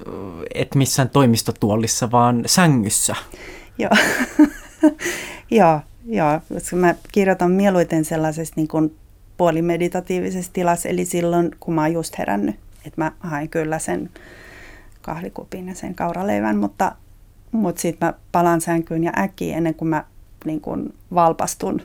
et 0.55 0.74
missään 0.74 1.11
toimistotuolissa, 1.11 2.11
vaan 2.11 2.42
sängyssä. 2.47 3.16
Joo, 3.78 3.90
joo, 5.51 5.80
joo. 6.07 6.40
Koska 6.55 6.76
mä 6.76 6.95
kirjoitan 7.12 7.51
mieluiten 7.51 8.05
sellaisessa 8.05 8.55
niin 8.57 8.68
kuin 8.68 8.97
puolimeditatiivisessa 9.36 10.53
tilassa, 10.53 10.88
eli 10.88 11.05
silloin, 11.05 11.51
kun 11.61 11.74
mä 11.74 11.82
oon 11.82 11.92
just 11.92 12.18
herännyt. 12.18 12.57
Että 12.86 13.01
mä 13.01 13.12
hain 13.20 13.49
kyllä 13.49 13.78
sen 13.78 14.11
kahvikupin 15.05 15.68
ja 15.68 15.74
sen 15.74 15.94
kauraleivän, 15.94 16.57
mutta, 16.57 16.92
mutta 17.52 17.80
sitten 17.80 18.09
mä 18.09 18.14
palaan 18.32 18.61
sänkyyn 18.61 19.05
ja 19.05 19.12
äkkiä 19.18 19.57
ennen 19.57 19.74
kuin 19.74 19.88
mä 19.88 20.05
niin 20.44 20.61
kuin 20.61 20.94
valpastun 21.14 21.82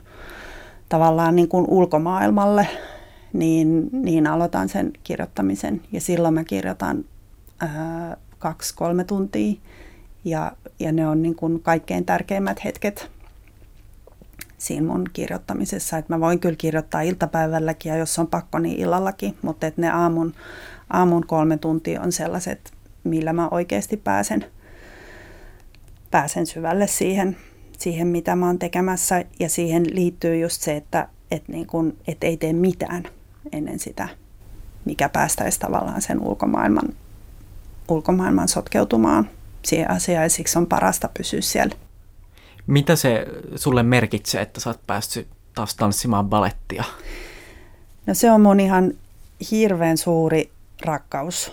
tavallaan 0.88 1.36
niin 1.36 1.48
kuin 1.48 1.64
ulkomaailmalle, 1.68 2.68
niin, 3.32 3.90
niin 3.92 4.26
aloitan 4.26 4.68
sen 4.68 4.92
kirjoittamisen. 5.04 5.82
Ja 5.92 6.00
silloin 6.00 6.34
mä 6.34 6.44
kirjoitan 6.44 7.04
ää, 7.60 8.16
kaksi-kolme 8.38 9.04
tuntia 9.04 9.60
ja, 10.24 10.52
ja 10.80 10.92
ne 10.92 11.08
on 11.08 11.22
niin 11.22 11.34
kuin 11.34 11.62
kaikkein 11.62 12.04
tärkeimmät 12.04 12.64
hetket 12.64 13.10
siinä 14.58 14.86
mun 14.86 15.04
kirjoittamisessa. 15.12 15.98
Että 15.98 16.12
mä 16.12 16.20
voin 16.20 16.40
kyllä 16.40 16.56
kirjoittaa 16.56 17.00
iltapäivälläkin 17.00 17.90
ja 17.90 17.96
jos 17.96 18.18
on 18.18 18.26
pakko, 18.26 18.58
niin 18.58 18.78
illallakin, 18.78 19.36
mutta 19.42 19.66
että 19.66 19.80
ne 19.80 19.90
aamun, 19.90 20.34
aamun 20.90 21.26
kolme 21.26 21.56
tuntia 21.56 22.00
on 22.00 22.12
sellaiset, 22.12 22.72
millä 23.04 23.32
mä 23.32 23.48
oikeasti 23.48 23.96
pääsen, 23.96 24.44
pääsen 26.10 26.46
syvälle 26.46 26.86
siihen, 26.86 27.36
siihen, 27.78 28.06
mitä 28.06 28.36
mä 28.36 28.46
oon 28.46 28.58
tekemässä. 28.58 29.24
Ja 29.40 29.48
siihen 29.48 29.86
liittyy 29.94 30.38
just 30.38 30.62
se, 30.62 30.76
että 30.76 31.08
et 31.30 31.48
niin 31.48 31.66
kun, 31.66 31.96
et 32.08 32.24
ei 32.24 32.36
tee 32.36 32.52
mitään 32.52 33.02
ennen 33.52 33.78
sitä, 33.78 34.08
mikä 34.84 35.08
päästäisi 35.08 35.60
tavallaan 35.60 36.02
sen 36.02 36.20
ulkomaailman, 36.20 36.88
ulkomaailman 37.88 38.48
sotkeutumaan 38.48 39.30
siihen 39.62 39.90
asiaan. 39.90 40.22
Ja 40.22 40.30
siksi 40.30 40.58
on 40.58 40.66
parasta 40.66 41.10
pysyä 41.16 41.40
siellä. 41.40 41.74
Mitä 42.66 42.96
se 42.96 43.26
sulle 43.56 43.82
merkitsee, 43.82 44.42
että 44.42 44.60
sä 44.60 44.70
oot 44.70 44.80
päässyt 44.86 45.28
taas 45.54 45.74
tanssimaan 45.74 46.28
balettia? 46.28 46.84
No 48.06 48.14
se 48.14 48.30
on 48.30 48.40
mun 48.40 48.60
ihan 48.60 48.92
hirveän 49.50 49.98
suuri 49.98 50.50
rakkaus 50.84 51.52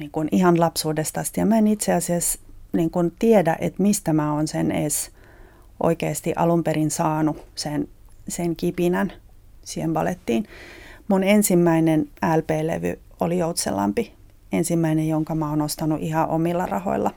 niin 0.00 0.10
kuin 0.10 0.28
ihan 0.32 0.60
lapsuudesta 0.60 1.20
asti. 1.20 1.40
Ja 1.40 1.46
mä 1.46 1.58
en 1.58 1.66
itse 1.66 1.92
asiassa 1.92 2.38
niin 2.72 2.90
kuin 2.90 3.12
tiedä, 3.18 3.56
että 3.60 3.82
mistä 3.82 4.12
mä 4.12 4.32
oon 4.32 4.48
sen 4.48 4.72
edes 4.72 5.10
oikeasti 5.82 6.32
alun 6.36 6.64
perin 6.64 6.90
saanut 6.90 7.36
sen, 7.54 7.88
sen 8.28 8.56
kipinän 8.56 9.12
siihen 9.64 9.92
balettiin. 9.92 10.46
Mun 11.08 11.24
ensimmäinen 11.24 12.08
LP-levy 12.36 12.98
oli 13.20 13.38
Joutselampi, 13.38 14.12
ensimmäinen, 14.52 15.08
jonka 15.08 15.34
mä 15.34 15.50
oon 15.50 15.62
ostanut 15.62 16.00
ihan 16.02 16.28
omilla 16.28 16.66
rahoilla. 16.66 17.10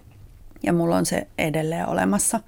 Ja 0.64 0.74
mulla 0.74 0.98
on 0.98 1.06
se 1.06 1.28
edelleen 1.38 1.88
olemassa. 1.88 2.40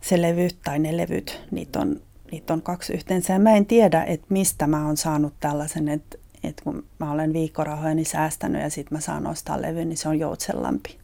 Se 0.00 0.22
levy 0.22 0.48
tai 0.64 0.78
ne 0.78 0.96
levyt, 0.96 1.40
niitä 1.50 1.78
on, 1.78 2.00
niitä 2.32 2.52
on 2.52 2.62
kaksi 2.62 2.92
yhteensä. 2.92 3.32
Ja 3.32 3.38
mä 3.38 3.56
en 3.56 3.66
tiedä, 3.66 4.04
että 4.04 4.26
mistä 4.28 4.66
mä 4.66 4.86
oon 4.86 4.96
saanut 4.96 5.34
tällaisen, 5.40 5.88
että, 5.88 6.18
että 6.46 6.64
kun 6.64 6.84
mä 6.98 7.12
olen 7.12 7.32
viikkorahojani 7.32 8.04
säästänyt 8.04 8.62
ja 8.62 8.70
sitten 8.70 8.96
mä 8.96 9.00
saan 9.00 9.26
ostaa 9.26 9.62
levy, 9.62 9.84
niin 9.84 9.96
se 9.96 10.08
on 10.08 10.18
Joutselampi. 10.18 10.98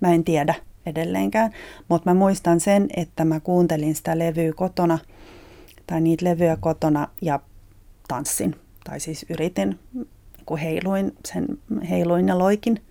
Mä 0.00 0.12
en 0.12 0.24
tiedä, 0.24 0.54
edelleenkään. 0.86 1.52
Mutta 1.88 2.10
mä 2.10 2.14
muistan 2.14 2.60
sen, 2.60 2.88
että 2.96 3.24
mä 3.24 3.40
kuuntelin 3.40 3.94
sitä 3.94 4.18
levyä 4.18 4.52
kotona 4.52 4.98
tai 5.86 6.00
niitä 6.00 6.24
levyjä 6.24 6.56
kotona 6.60 7.08
ja 7.22 7.40
tanssin. 8.08 8.56
Tai 8.84 9.00
siis 9.00 9.26
yritin, 9.28 9.78
kun 10.46 10.58
heiluin, 10.58 11.12
sen, 11.24 11.46
heiluin 11.90 12.28
ja 12.28 12.38
loikin 12.38 12.82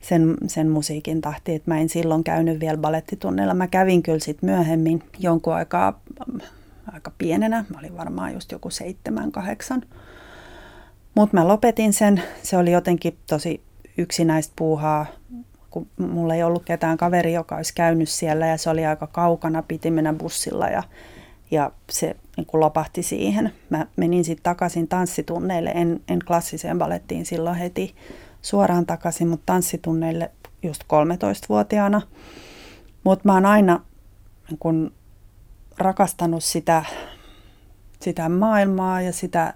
sen, 0.00 0.36
sen 0.46 0.68
musiikin 0.68 1.20
tahti, 1.20 1.54
että 1.54 1.70
mä 1.70 1.80
en 1.80 1.88
silloin 1.88 2.24
käynyt 2.24 2.60
vielä 2.60 2.78
balettitunneilla. 2.78 3.54
Mä 3.54 3.66
kävin 3.66 4.02
kyllä 4.02 4.18
sitten 4.18 4.50
myöhemmin 4.50 5.02
jonkun 5.18 5.54
aikaa 5.54 6.00
aika 6.92 7.12
pienenä, 7.18 7.64
mä 7.68 7.78
olin 7.78 7.96
varmaan 7.96 8.34
just 8.34 8.52
joku 8.52 8.70
seitsemän, 8.70 9.32
kahdeksan. 9.32 9.82
Mutta 11.16 11.36
mä 11.36 11.48
lopetin 11.48 11.92
sen, 11.92 12.22
se 12.42 12.56
oli 12.56 12.72
jotenkin 12.72 13.18
tosi 13.26 13.62
yksinäistä 13.98 14.52
puuhaa 14.56 15.06
kun 15.76 15.88
mulla 15.98 16.34
ei 16.34 16.42
ollut 16.42 16.64
ketään 16.64 16.96
kaveri, 16.96 17.32
joka 17.32 17.56
olisi 17.56 17.74
käynyt 17.74 18.08
siellä 18.08 18.46
ja 18.46 18.56
se 18.56 18.70
oli 18.70 18.86
aika 18.86 19.06
kaukana, 19.06 19.62
piti 19.62 19.90
mennä 19.90 20.12
bussilla 20.12 20.68
ja, 20.68 20.82
ja 21.50 21.70
se 21.90 22.16
niin 22.36 22.46
kuin 22.46 22.60
lopahti 22.60 23.02
siihen. 23.02 23.52
Mä 23.70 23.86
menin 23.96 24.24
sitten 24.24 24.42
takaisin 24.42 24.88
tanssitunneille, 24.88 25.70
en, 25.70 26.00
en 26.08 26.18
klassiseen 26.26 26.78
balettiin 26.78 27.26
silloin 27.26 27.56
heti 27.56 27.94
suoraan 28.42 28.86
takaisin, 28.86 29.28
mutta 29.28 29.52
tanssitunneille 29.52 30.30
just 30.62 30.82
13-vuotiaana. 30.82 32.02
Mutta 33.04 33.22
mä 33.24 33.34
oon 33.34 33.46
aina 33.46 33.80
niin 34.50 34.58
kun, 34.58 34.92
rakastanut 35.78 36.44
sitä, 36.44 36.84
sitä 38.00 38.28
maailmaa 38.28 39.02
ja 39.02 39.12
sitä 39.12 39.54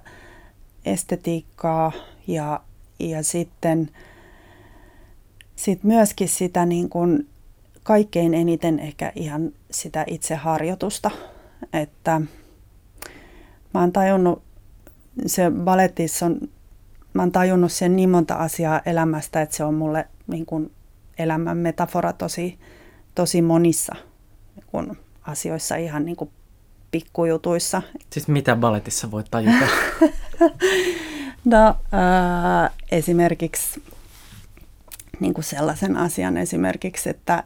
estetiikkaa 0.85 1.93
ja, 2.27 2.61
ja 2.99 3.23
sitten– 3.23 3.91
sitten 5.61 5.89
myöskin 5.89 6.29
sitä 6.29 6.67
niin 6.67 6.89
kuin 6.89 7.29
kaikkein 7.83 8.35
eniten 8.35 8.79
ehkä 8.79 9.13
ihan 9.15 9.53
sitä 9.71 10.05
itse 10.07 10.35
harjoitusta, 10.35 11.11
että 11.73 12.21
mä 13.75 13.81
oon 13.81 13.93
tajunnut, 13.93 14.43
se 15.27 15.51
balletissa 15.51 16.27
on, 16.27 16.41
mä 17.15 17.23
oon 17.23 17.33
tajunnut 17.33 17.73
sen 17.73 17.97
niin 17.97 18.11
monta 18.11 18.35
asiaa 18.35 18.81
elämästä, 18.87 19.43
että 19.43 19.57
se 19.57 19.65
on 19.65 19.75
mulle 19.75 20.09
niin 20.27 20.47
kuin 20.47 20.73
elämän 21.19 21.57
metafora 21.57 22.13
tosi, 22.13 22.59
tosi 23.15 23.43
monissa 23.43 23.95
niin 24.57 24.67
kuin 24.67 24.99
asioissa, 25.23 25.77
ihan 25.77 26.05
niin 26.05 26.17
kuin 26.17 26.31
pikkujutuissa. 26.91 27.83
Siis 28.11 28.29
mitä 28.29 28.57
balletissa 28.57 29.11
voit 29.11 29.27
tajuta? 29.31 29.67
no 31.45 31.69
äh, 31.69 32.71
esimerkiksi 32.91 33.83
niin 35.21 35.35
kuin 35.35 35.45
sellaisen 35.45 35.97
asian 35.97 36.37
esimerkiksi, 36.37 37.11
että 37.11 37.45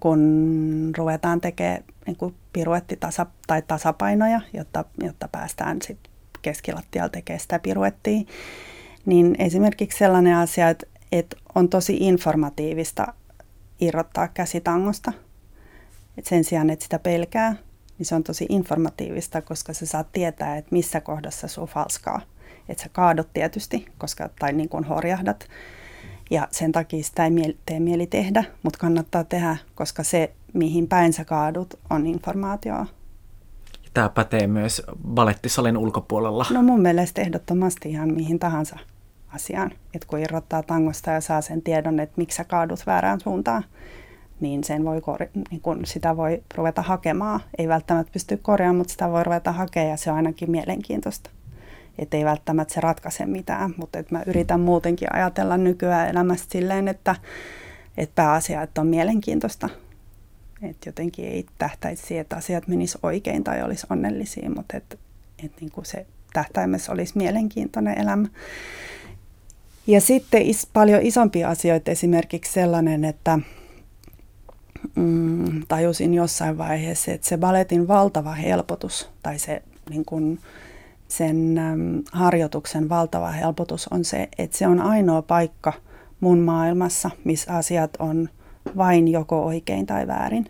kun 0.00 0.92
ruvetaan 0.98 1.40
tekemään 1.40 1.84
niin 2.06 2.16
kuin 2.16 2.34
piruetti 2.52 2.96
tasa, 2.96 3.26
tai 3.46 3.62
tasapainoja, 3.62 4.40
jotta, 4.52 4.84
jotta 5.02 5.28
päästään 5.28 5.82
sit 5.82 5.98
keskilattialla 6.42 7.08
tekemään 7.08 7.40
sitä 7.40 7.58
piruettia, 7.58 8.20
niin 9.06 9.36
esimerkiksi 9.38 9.98
sellainen 9.98 10.36
asia, 10.36 10.68
että, 10.68 10.86
että 11.12 11.36
on 11.54 11.68
tosi 11.68 11.96
informatiivista 12.00 13.14
irrottaa 13.80 14.28
käsitangosta. 14.28 15.12
Et 16.18 16.26
sen 16.26 16.44
sijaan, 16.44 16.70
että 16.70 16.82
sitä 16.82 16.98
pelkää, 16.98 17.56
niin 18.04 18.08
se 18.08 18.14
on 18.14 18.24
tosi 18.24 18.46
informatiivista, 18.48 19.42
koska 19.42 19.72
sä 19.72 19.86
saat 19.86 20.12
tietää, 20.12 20.56
että 20.56 20.68
missä 20.72 21.00
kohdassa 21.00 21.48
sun 21.48 21.68
falskaa 21.68 22.20
että 22.68 22.82
sä 22.82 22.88
kaadut 22.92 23.28
tietysti, 23.32 23.86
koska, 23.98 24.28
tai 24.38 24.52
niin 24.52 24.68
kuin 24.68 24.84
horjahdat. 24.84 25.48
Ja 26.30 26.48
sen 26.50 26.72
takia 26.72 27.04
sitä 27.04 27.24
ei 27.24 27.30
mieli, 27.30 27.56
tee 27.66 27.80
mieli 27.80 28.06
tehdä, 28.06 28.44
mutta 28.62 28.78
kannattaa 28.78 29.24
tehdä, 29.24 29.56
koska 29.74 30.02
se, 30.02 30.32
mihin 30.54 30.88
päin 30.88 31.12
sä 31.12 31.24
kaadut, 31.24 31.80
on 31.90 32.06
informaatioa. 32.06 32.86
Tämä 33.94 34.08
pätee 34.08 34.46
myös 34.46 34.82
balettisalin 35.08 35.76
ulkopuolella. 35.76 36.46
No 36.50 36.62
mun 36.62 36.80
mielestä 36.80 37.20
ehdottomasti 37.20 37.90
ihan 37.90 38.14
mihin 38.14 38.38
tahansa 38.38 38.78
asiaan. 39.28 39.70
Että 39.94 40.06
kun 40.06 40.18
irrottaa 40.18 40.62
tangosta 40.62 41.10
ja 41.10 41.20
saa 41.20 41.40
sen 41.40 41.62
tiedon, 41.62 42.00
että 42.00 42.14
miksi 42.16 42.36
sä 42.36 42.44
kaadut 42.44 42.86
väärään 42.86 43.20
suuntaan, 43.20 43.64
niin, 44.44 44.64
sen 44.64 44.84
voi, 44.84 45.00
niin 45.50 45.60
kun 45.60 45.86
sitä 45.86 46.16
voi 46.16 46.42
ruveta 46.54 46.82
hakemaan. 46.82 47.40
Ei 47.58 47.68
välttämättä 47.68 48.12
pysty 48.12 48.36
korjaamaan, 48.36 48.76
mutta 48.76 48.92
sitä 48.92 49.10
voi 49.10 49.24
ruveta 49.24 49.52
hakemaan 49.52 49.90
ja 49.90 49.96
se 49.96 50.10
on 50.10 50.16
ainakin 50.16 50.50
mielenkiintoista 50.50 51.30
että 51.98 52.16
ei 52.16 52.24
välttämättä 52.24 52.74
se 52.74 52.80
ratkaise 52.80 53.26
mitään, 53.26 53.74
mutta 53.76 53.98
että 53.98 54.14
mä 54.14 54.22
yritän 54.26 54.60
muutenkin 54.60 55.14
ajatella 55.14 55.56
nykyään 55.56 56.08
elämästä 56.08 56.46
silleen, 56.52 56.88
että, 56.88 57.16
että 57.96 58.14
pääasia, 58.14 58.62
että 58.62 58.80
on 58.80 58.86
mielenkiintoista. 58.86 59.68
Että 60.62 60.88
jotenkin 60.88 61.24
ei 61.24 61.46
tähtäisi 61.58 62.06
siihen, 62.06 62.20
että 62.22 62.36
asiat 62.36 62.68
menis 62.68 62.98
oikein 63.02 63.44
tai 63.44 63.62
olisi 63.62 63.86
onnellisia, 63.90 64.50
mutta 64.50 64.76
että, 64.76 64.96
että 65.44 65.60
niin 65.60 65.72
se 65.82 66.06
tähtäimessä 66.32 66.92
olisi 66.92 67.18
mielenkiintoinen 67.18 67.98
elämä. 67.98 68.28
Ja 69.86 70.00
sitten 70.00 70.42
is, 70.42 70.68
paljon 70.72 71.02
isompia 71.02 71.48
asioita, 71.48 71.90
esimerkiksi 71.90 72.52
sellainen, 72.52 73.04
että 73.04 73.38
mm, 74.94 75.62
tajusin 75.68 76.14
jossain 76.14 76.58
vaiheessa, 76.58 77.12
että 77.12 77.28
se 77.28 77.38
balletin 77.38 77.88
valtava 77.88 78.32
helpotus 78.32 79.10
tai 79.22 79.38
se 79.38 79.62
niin 79.90 80.04
kun, 80.04 80.38
sen 81.08 81.58
äm, 81.58 82.02
harjoituksen 82.12 82.88
valtava 82.88 83.30
helpotus 83.30 83.88
on 83.88 84.04
se, 84.04 84.28
että 84.38 84.58
se 84.58 84.66
on 84.66 84.80
ainoa 84.80 85.22
paikka 85.22 85.72
mun 86.20 86.38
maailmassa, 86.38 87.10
missä 87.24 87.56
asiat 87.56 87.96
on 87.98 88.28
vain 88.76 89.08
joko 89.08 89.44
oikein 89.44 89.86
tai 89.86 90.06
väärin. 90.06 90.46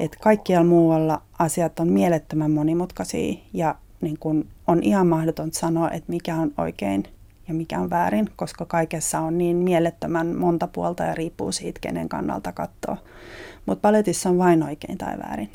Et 0.00 0.16
kaikkialla 0.16 0.66
muualla 0.66 1.22
asiat 1.38 1.80
on 1.80 1.88
mielettömän 1.88 2.50
monimutkaisia 2.50 3.34
ja 3.52 3.74
niin 4.00 4.18
kun 4.18 4.48
on 4.66 4.82
ihan 4.82 5.06
mahdotonta 5.06 5.58
sanoa, 5.58 5.90
että 5.90 6.12
mikä 6.12 6.36
on 6.36 6.52
oikein 6.58 7.04
ja 7.48 7.54
mikä 7.54 7.80
on 7.80 7.90
väärin, 7.90 8.30
koska 8.36 8.64
kaikessa 8.64 9.20
on 9.20 9.38
niin 9.38 9.56
mielettömän 9.56 10.36
monta 10.36 10.66
puolta 10.66 11.02
ja 11.02 11.14
riippuu 11.14 11.52
siitä, 11.52 11.80
kenen 11.80 12.08
kannalta 12.08 12.52
katsoo. 12.52 12.96
Mutta 13.66 13.82
paletissa 13.82 14.28
on 14.28 14.38
vain 14.38 14.62
oikein 14.62 14.98
tai 14.98 15.18
väärin. 15.18 15.50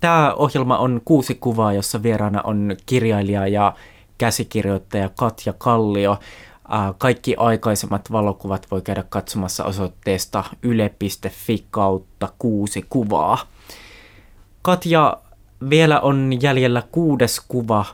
Tämä 0.00 0.34
ohjelma 0.34 0.78
on 0.78 1.00
kuusi 1.04 1.34
kuvaa, 1.34 1.72
jossa 1.72 2.02
vieraana 2.02 2.42
on 2.42 2.76
kirjailija 2.86 3.46
ja 3.46 3.74
käsikirjoittaja 4.18 5.08
Katja 5.08 5.52
Kallio. 5.52 6.18
Kaikki 6.98 7.34
aikaisemmat 7.36 8.12
valokuvat 8.12 8.66
voi 8.70 8.82
käydä 8.82 9.04
katsomassa 9.08 9.64
osoitteesta 9.64 10.44
yle.fi 10.62 11.66
kautta 11.70 12.28
kuusi 12.38 12.86
kuvaa. 12.90 13.38
Katja, 14.62 15.16
vielä 15.70 16.00
on 16.00 16.32
jäljellä 16.40 16.82
kuudes 16.92 17.40
kuva. 17.48 17.84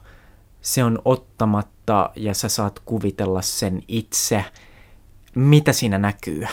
Se 0.60 0.84
on 0.84 0.98
ottamatta 1.04 1.71
ja 2.16 2.34
sä 2.34 2.48
saat 2.48 2.78
kuvitella 2.78 3.42
sen 3.42 3.82
itse. 3.88 4.44
Mitä 5.34 5.72
siinä 5.72 5.98
näkyy? 5.98 6.46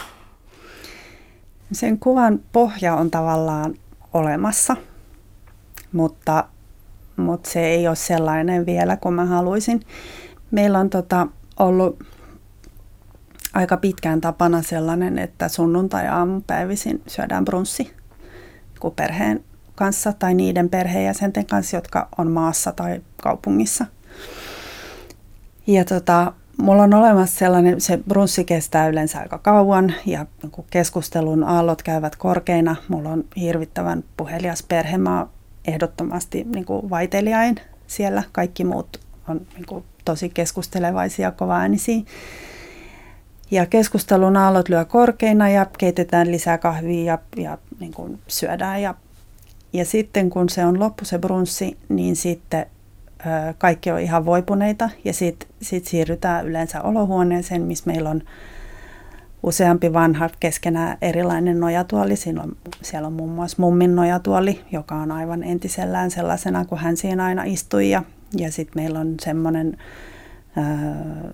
Sen 1.72 2.00
kuvan 2.00 2.40
pohja 2.52 2.96
on 2.96 3.12
tavallaan 3.12 3.76
olemassa, 4.14 4.76
mutta, 5.92 6.44
mutta 7.18 7.50
se 7.50 7.68
ei 7.68 7.88
ole 7.88 7.96
sellainen 7.96 8.66
vielä 8.66 8.98
kuin 8.98 9.16
mä 9.16 9.26
haluaisin. 9.26 9.82
Meillä 10.52 10.80
on 10.80 10.90
tota, 10.90 11.28
ollut 11.60 12.04
aika 13.54 13.78
pitkään 13.78 14.22
tapana 14.22 14.62
sellainen, 14.62 15.20
että 15.20 15.50
sunnuntai-aamupäivisin 15.50 17.02
syödään 17.08 17.46
brunssi 17.46 18.00
kun 18.80 18.92
perheen 18.96 19.44
kanssa 19.76 20.14
tai 20.14 20.34
niiden 20.34 20.70
perheenjäsenten 20.70 21.46
kanssa, 21.46 21.78
jotka 21.78 22.08
on 22.18 22.32
maassa 22.32 22.72
tai 22.72 23.02
kaupungissa. 23.24 23.86
Ja 25.70 25.86
tota, 25.86 26.34
mulla 26.58 26.84
on 26.84 26.94
olemassa 26.94 27.40
sellainen, 27.40 27.82
se 27.82 28.00
brunssi 28.08 28.46
kestää 28.46 28.88
yleensä 28.88 29.20
aika 29.20 29.38
kauan 29.38 29.94
ja 30.06 30.26
kun 30.52 30.66
keskustelun 30.70 31.44
aallot 31.44 31.84
käyvät 31.84 32.16
korkeina, 32.16 32.76
mulla 32.88 33.10
on 33.10 33.24
hirvittävän 33.36 34.04
puhelias 34.18 34.64
perhe, 34.64 34.98
mä 34.98 35.28
ehdottomasti 35.68 36.44
niin 36.44 36.66
kuin 36.66 36.90
vaiteliain 36.90 37.56
siellä, 37.88 38.24
kaikki 38.32 38.64
muut 38.64 39.00
on 39.28 39.42
niin 39.56 39.66
kuin 39.66 39.84
tosi 40.06 40.30
keskustelevaisia, 40.30 41.32
kovaäänisiä. 41.32 42.02
Ja 43.52 43.66
keskustelun 43.66 44.38
aallot 44.38 44.70
lyö 44.70 44.86
korkeina 44.86 45.50
ja 45.50 45.66
keitetään 45.78 46.32
lisää 46.32 46.58
kahvia 46.58 47.04
ja, 47.04 47.20
ja 47.44 47.58
niin 47.80 47.94
kuin 47.94 48.20
syödään. 48.28 48.82
Ja, 48.82 48.96
ja 49.74 49.86
sitten 49.86 50.30
kun 50.30 50.50
se 50.50 50.66
on 50.66 50.80
loppu 50.80 51.06
se 51.06 51.20
brunssi, 51.20 51.78
niin 51.90 52.16
sitten 52.16 52.66
kaikki 53.58 53.92
on 53.92 54.00
ihan 54.00 54.26
voipuneita 54.26 54.90
ja 55.06 55.14
sitten 55.14 55.50
sit 55.62 55.86
siirrytään 55.86 56.48
yleensä 56.48 56.82
olohuoneeseen, 56.82 57.62
missä 57.62 57.92
meillä 57.92 58.10
on 58.10 58.22
useampi 59.44 59.94
vanha 59.94 60.30
keskenään 60.40 60.98
erilainen 61.02 61.60
nojatuoli. 61.60 62.16
Siinä 62.16 62.42
on, 62.42 62.58
siellä 62.82 63.08
on 63.08 63.14
muun 63.14 63.30
muassa 63.30 63.58
mummin 63.60 63.96
nojatuoli, 63.96 64.62
joka 64.72 64.96
on 64.96 65.12
aivan 65.12 65.44
entisellään 65.44 66.12
sellaisena, 66.12 66.66
kuin 66.66 66.80
hän 66.80 66.98
siinä 66.98 67.26
aina 67.26 67.44
istui. 67.44 67.90
Ja, 67.90 68.04
ja 68.38 68.52
sitten 68.52 68.84
meillä 68.84 69.00
on 69.00 69.16
semmoinen 69.22 69.78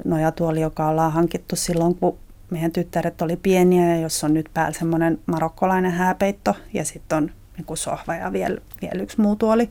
nojatuoli, 0.06 0.62
joka 0.62 0.88
ollaan 0.88 1.12
hankittu 1.12 1.56
silloin, 1.56 1.96
kun 1.96 2.18
meidän 2.50 2.72
tyttäret 2.72 3.22
oli 3.22 3.36
pieniä 3.36 3.96
ja 3.96 4.02
jos 4.02 4.24
on 4.24 4.34
nyt 4.34 4.50
päällä 4.54 4.80
semmoinen 4.80 5.20
marokkolainen 5.26 5.92
hääpeitto 5.92 6.56
ja 6.74 6.86
sitten 6.86 7.18
on 7.18 7.32
niin 7.58 7.66
kuin 7.66 7.78
sohva 7.78 8.16
ja 8.16 8.34
vielä, 8.34 8.58
vielä 8.82 9.04
yksi 9.04 9.22
muu 9.22 9.36
tuoli, 9.36 9.70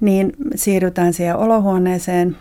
niin 0.00 0.32
siirrytään 0.54 1.12
siihen 1.12 1.36
olohuoneeseen. 1.36 2.36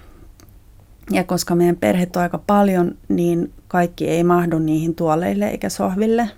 Ja 1.12 1.24
koska 1.24 1.56
meidän 1.56 1.76
perhe 1.76 2.08
on 2.16 2.22
aika 2.22 2.38
paljon, 2.48 2.96
niin 3.08 3.54
kaikki 3.68 4.08
ei 4.08 4.24
mahdu 4.24 4.60
niihin 4.60 4.96
tuoleille 4.96 5.48
eikä 5.48 5.70
sohville. 5.70 6.30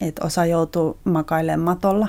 Et 0.00 0.18
osa 0.18 0.46
joutuu 0.46 0.98
makailemaan 1.04 1.60
matolla. 1.60 2.08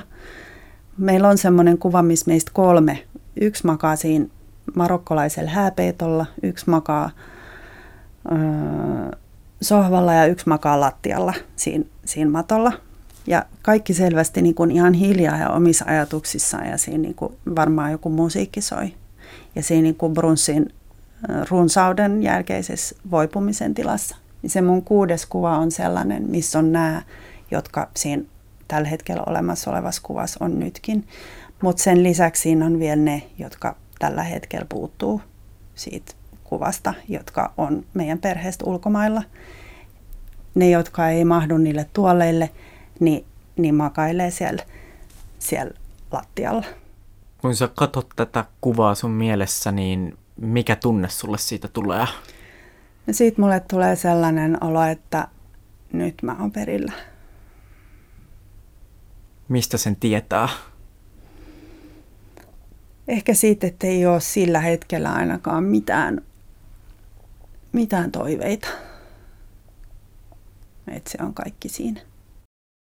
Meillä 0.98 1.28
on 1.28 1.38
semmoinen 1.38 1.78
kuva, 1.78 2.02
missä 2.02 2.30
meistä 2.30 2.50
kolme. 2.54 3.04
Yksi 3.40 3.66
makaa 3.66 3.96
siinä 3.96 4.26
marokkolaisella 4.74 5.50
hääpeitolla, 5.50 6.26
yksi 6.42 6.70
makaa 6.70 7.10
öö, 8.32 9.18
sohvalla 9.62 10.14
ja 10.14 10.26
yksi 10.26 10.48
makaa 10.48 10.80
lattialla 10.80 11.34
siinä, 11.56 11.84
siinä 12.04 12.30
matolla. 12.30 12.72
Ja 13.26 13.44
kaikki 13.62 13.94
selvästi 13.94 14.42
niin 14.42 14.54
kuin 14.54 14.70
ihan 14.70 14.92
hiljaa 14.92 15.36
ja 15.36 15.50
omissa 15.50 15.84
ajatuksissaan 15.88 16.68
ja 16.68 16.78
siinä 16.78 16.98
niin 16.98 17.14
kuin 17.14 17.36
varmaan 17.56 17.92
joku 17.92 18.10
musiikki 18.10 18.60
soi. 18.60 18.94
Ja 19.54 19.62
siinä 19.62 19.82
niin 19.82 19.94
kuin 19.94 20.14
brunssin 20.14 20.72
runsauden 21.50 22.22
jälkeisessä 22.22 22.96
voipumisen 23.10 23.74
tilassa. 23.74 24.16
Ja 24.42 24.48
se 24.48 24.60
mun 24.60 24.82
kuudes 24.84 25.26
kuva 25.26 25.58
on 25.58 25.70
sellainen, 25.70 26.30
missä 26.30 26.58
on 26.58 26.72
nämä, 26.72 27.02
jotka 27.50 27.90
siinä 27.96 28.22
tällä 28.68 28.88
hetkellä 28.88 29.22
olemassa 29.26 29.70
olevassa 29.70 30.02
kuvassa 30.04 30.44
on 30.44 30.60
nytkin. 30.60 31.06
Mutta 31.62 31.82
sen 31.82 32.02
lisäksi 32.02 32.42
siinä 32.42 32.66
on 32.66 32.78
vielä 32.78 33.02
ne, 33.02 33.22
jotka 33.38 33.76
tällä 33.98 34.22
hetkellä 34.22 34.66
puuttuu 34.68 35.20
siitä 35.74 36.12
kuvasta, 36.44 36.94
jotka 37.08 37.52
on 37.56 37.84
meidän 37.94 38.18
perheestä 38.18 38.64
ulkomailla. 38.64 39.22
Ne, 40.54 40.70
jotka 40.70 41.08
ei 41.08 41.24
mahdu 41.24 41.58
niille 41.58 41.86
tuoleille, 41.92 42.50
niin, 43.00 43.24
niin 43.56 43.74
makailee 43.74 44.30
siellä, 44.30 44.62
siellä 45.38 45.74
lattialla. 46.10 46.64
Kun 47.38 47.56
sä 47.56 47.68
katsot 47.74 48.08
tätä 48.16 48.44
kuvaa 48.60 48.94
sun 48.94 49.10
mielessä, 49.10 49.72
niin 49.72 50.18
mikä 50.36 50.76
tunne 50.76 51.08
sulle 51.08 51.38
siitä 51.38 51.68
tulee? 51.68 52.06
No 53.06 53.12
siitä 53.12 53.40
mulle 53.40 53.60
tulee 53.60 53.96
sellainen 53.96 54.64
olo, 54.64 54.82
että 54.82 55.28
nyt 55.92 56.22
mä 56.22 56.36
oon 56.40 56.52
perillä. 56.52 56.92
Mistä 59.48 59.78
sen 59.78 59.96
tietää? 59.96 60.48
ehkä 63.08 63.34
siitä, 63.34 63.66
että 63.66 63.86
ei 63.86 64.06
ole 64.06 64.20
sillä 64.20 64.60
hetkellä 64.60 65.12
ainakaan 65.12 65.64
mitään, 65.64 66.20
mitään 67.72 68.12
toiveita. 68.12 68.68
Että 70.88 71.10
se 71.10 71.18
on 71.22 71.34
kaikki 71.34 71.68
siinä. 71.68 72.00